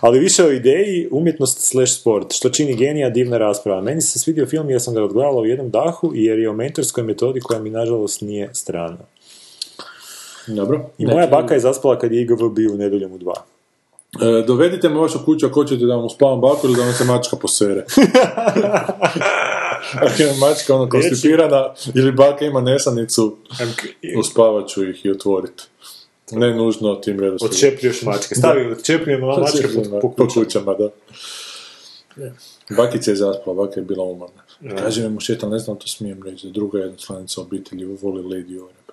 [0.00, 3.80] Ali više o ideji, umjetnost slash sport, što čini genija, divna rasprava.
[3.82, 7.04] Meni se svidio film jer sam ga odgledala u jednom dahu jer je o mentorskoj
[7.04, 8.98] metodi koja mi nažalost nije strana.
[10.46, 10.90] Dobro.
[10.98, 13.44] I moja baka je zaspala kad je IGV bio u nedeljom u dva.
[14.22, 17.04] E, dovedite me vašu kuću ako hoćete da vam uspavam baku ili da vam se
[17.04, 17.84] mačka posere.
[19.94, 23.36] Ako je mačka ono konstipirana ili baka ima nesanicu,
[24.18, 25.62] uspavat ću ih i otvoriti.
[26.30, 27.38] Ne nužno tim redom.
[27.42, 28.34] Odčepljuješ mačke.
[28.34, 30.74] Stavi, odčepljujemo mačke po, po po kućama.
[30.74, 30.88] da.
[32.76, 34.42] Bakica je zaspala, baka je bila umorna.
[34.78, 38.22] Kaže mi mušet, ali ne znam to smijem reći, da druga jedna članica obitelji voli
[38.22, 38.86] Lady Oreb.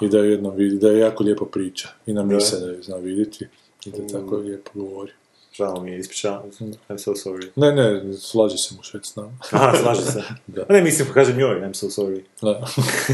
[0.00, 1.88] I da je jednom vidi, da je jako lijepo priča.
[2.06, 3.48] I na mise da je zna vidjeti.
[3.86, 5.12] Da tako lijepo govori.
[5.52, 6.52] Žao mi je, ispričavam.
[6.52, 6.64] se.
[6.64, 7.48] I'm so sorry.
[7.56, 9.32] Ne, ne, slaže se mušet s nama.
[9.50, 10.22] Aha, slažem se.
[10.46, 10.66] Da.
[10.68, 12.20] Ne, mislim, kažem joj, I'm so sorry.
[12.42, 12.66] Da.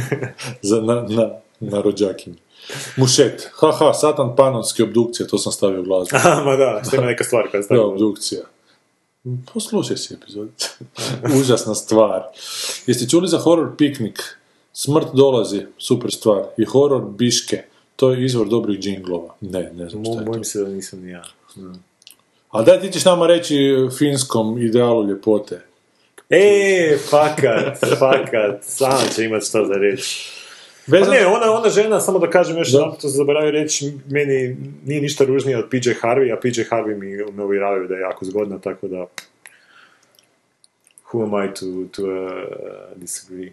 [0.69, 1.31] Za, na, na,
[1.61, 2.37] na rođakinju.
[2.97, 3.51] Mušet.
[3.55, 6.17] Haha, satan panonski obdukcija, to sam stavio u glazbu.
[6.17, 8.41] Aha, ma da, što ima neka stvar koja je Da, obdukcija.
[9.55, 10.49] Poslušaj si epizod.
[11.41, 12.23] Užasna stvar.
[12.87, 14.23] Jeste čuli za horror piknik?
[14.73, 16.43] Smrt dolazi, super stvar.
[16.59, 17.63] I horror biške.
[18.03, 19.35] To je izvor dobrih džinglova.
[19.41, 20.45] Ne, ne znam šta je Bojim to.
[20.45, 21.23] se da nisam ni ja.
[22.51, 23.59] A daj ti ćeš nama reći
[23.99, 25.61] finskom idealu ljepote.
[26.31, 30.29] E, fakat, fakat, sama će imat šta za reći.
[30.87, 32.79] Pa Vezan- ne, ona, ona žena, samo da kažem još Da.
[32.79, 36.99] jedan to se zaboravio reći, meni nije ništa ružnije od PJ Harvey, a PJ Harvey
[36.99, 39.07] mi me uvjeravaju da je jako zgodna, tako da...
[41.13, 42.31] Who am I to, to uh,
[42.97, 43.53] disagree?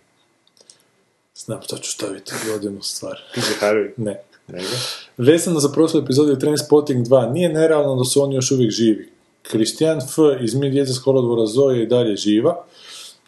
[1.35, 3.19] Znam šta ću staviti godinu stvar.
[3.35, 3.91] PJ Harvey?
[3.97, 4.21] Ne.
[4.51, 4.69] Nego?
[5.17, 7.31] Vezano za prošlu epizodu je Trainspotting 2.
[7.31, 9.09] Nije nerealno da su oni još uvijek živi.
[9.49, 10.17] Christian F.
[10.41, 12.65] iz Mi djece s kolodvora Zoe je i dalje živa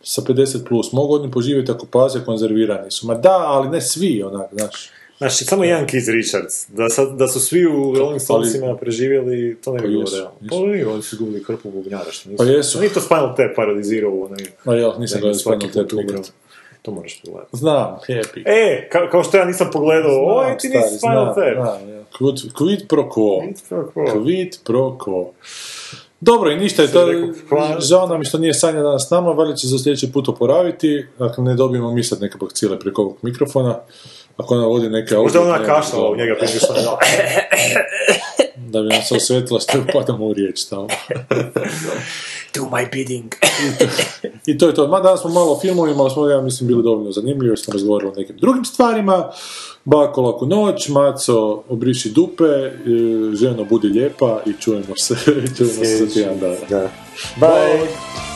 [0.04, 0.68] sa 50+.
[0.68, 0.92] Plus.
[0.92, 3.08] Mogu oni poživjeti ako paze konzervirani su.
[3.08, 4.90] Ma da, ali ne svi, onak, znaš.
[5.18, 6.66] Znači, samo jedan Keith Richards.
[6.70, 10.32] Da, sad, da su svi u Rolling Stonesima preživjeli, to ne bi Pa bilo realno.
[10.50, 12.44] Pa nije, oni su gubili krpu bubnjara, što nisu.
[12.44, 12.80] Pa jesu.
[12.80, 14.46] Nije to Spinal Tap parodizirao u onaj...
[14.66, 16.32] A ja, nisam da gledao Spinal Tap nikad.
[16.82, 17.58] To moraš pogledati.
[17.58, 18.44] Znam, happy.
[18.46, 21.82] E, ka, kao što ja nisam pogledao, ovo Znam, ti nisi Spinal Tap.
[22.20, 23.54] Quid, quid pro quo.
[24.14, 25.32] Quid pro quo.
[26.20, 27.08] Dobro, i ništa je to,
[27.80, 31.06] žao nam je što nije Sanja danas s nama, valjda će za sljedeći put oporaviti,
[31.20, 33.80] ako ne dobijemo mi sad neke bakcile preko ovog mikrofona,
[34.38, 35.16] ako ona vodi neke...
[35.16, 36.82] Možda ona ne, kašala u njega prije što je
[38.72, 40.88] Da bi nam se osvetila što upadamo u riječ tamo.
[42.56, 43.36] Do my bidding.
[44.50, 44.88] I to je to.
[44.88, 47.74] Ma danas smo malo o filmovima, ali smo, ja mislim, bili dovoljno zanimljivi, jer smo
[47.74, 49.32] razgovarali o nekim drugim stvarima.
[49.86, 52.72] Bako laku noć, Maco obriši dupe, e,
[53.34, 55.16] ženo budi lijepa i čujemo se,
[55.58, 56.56] čujemo se za tjedan dana.
[56.70, 56.90] Da.
[57.40, 58.31] Bye.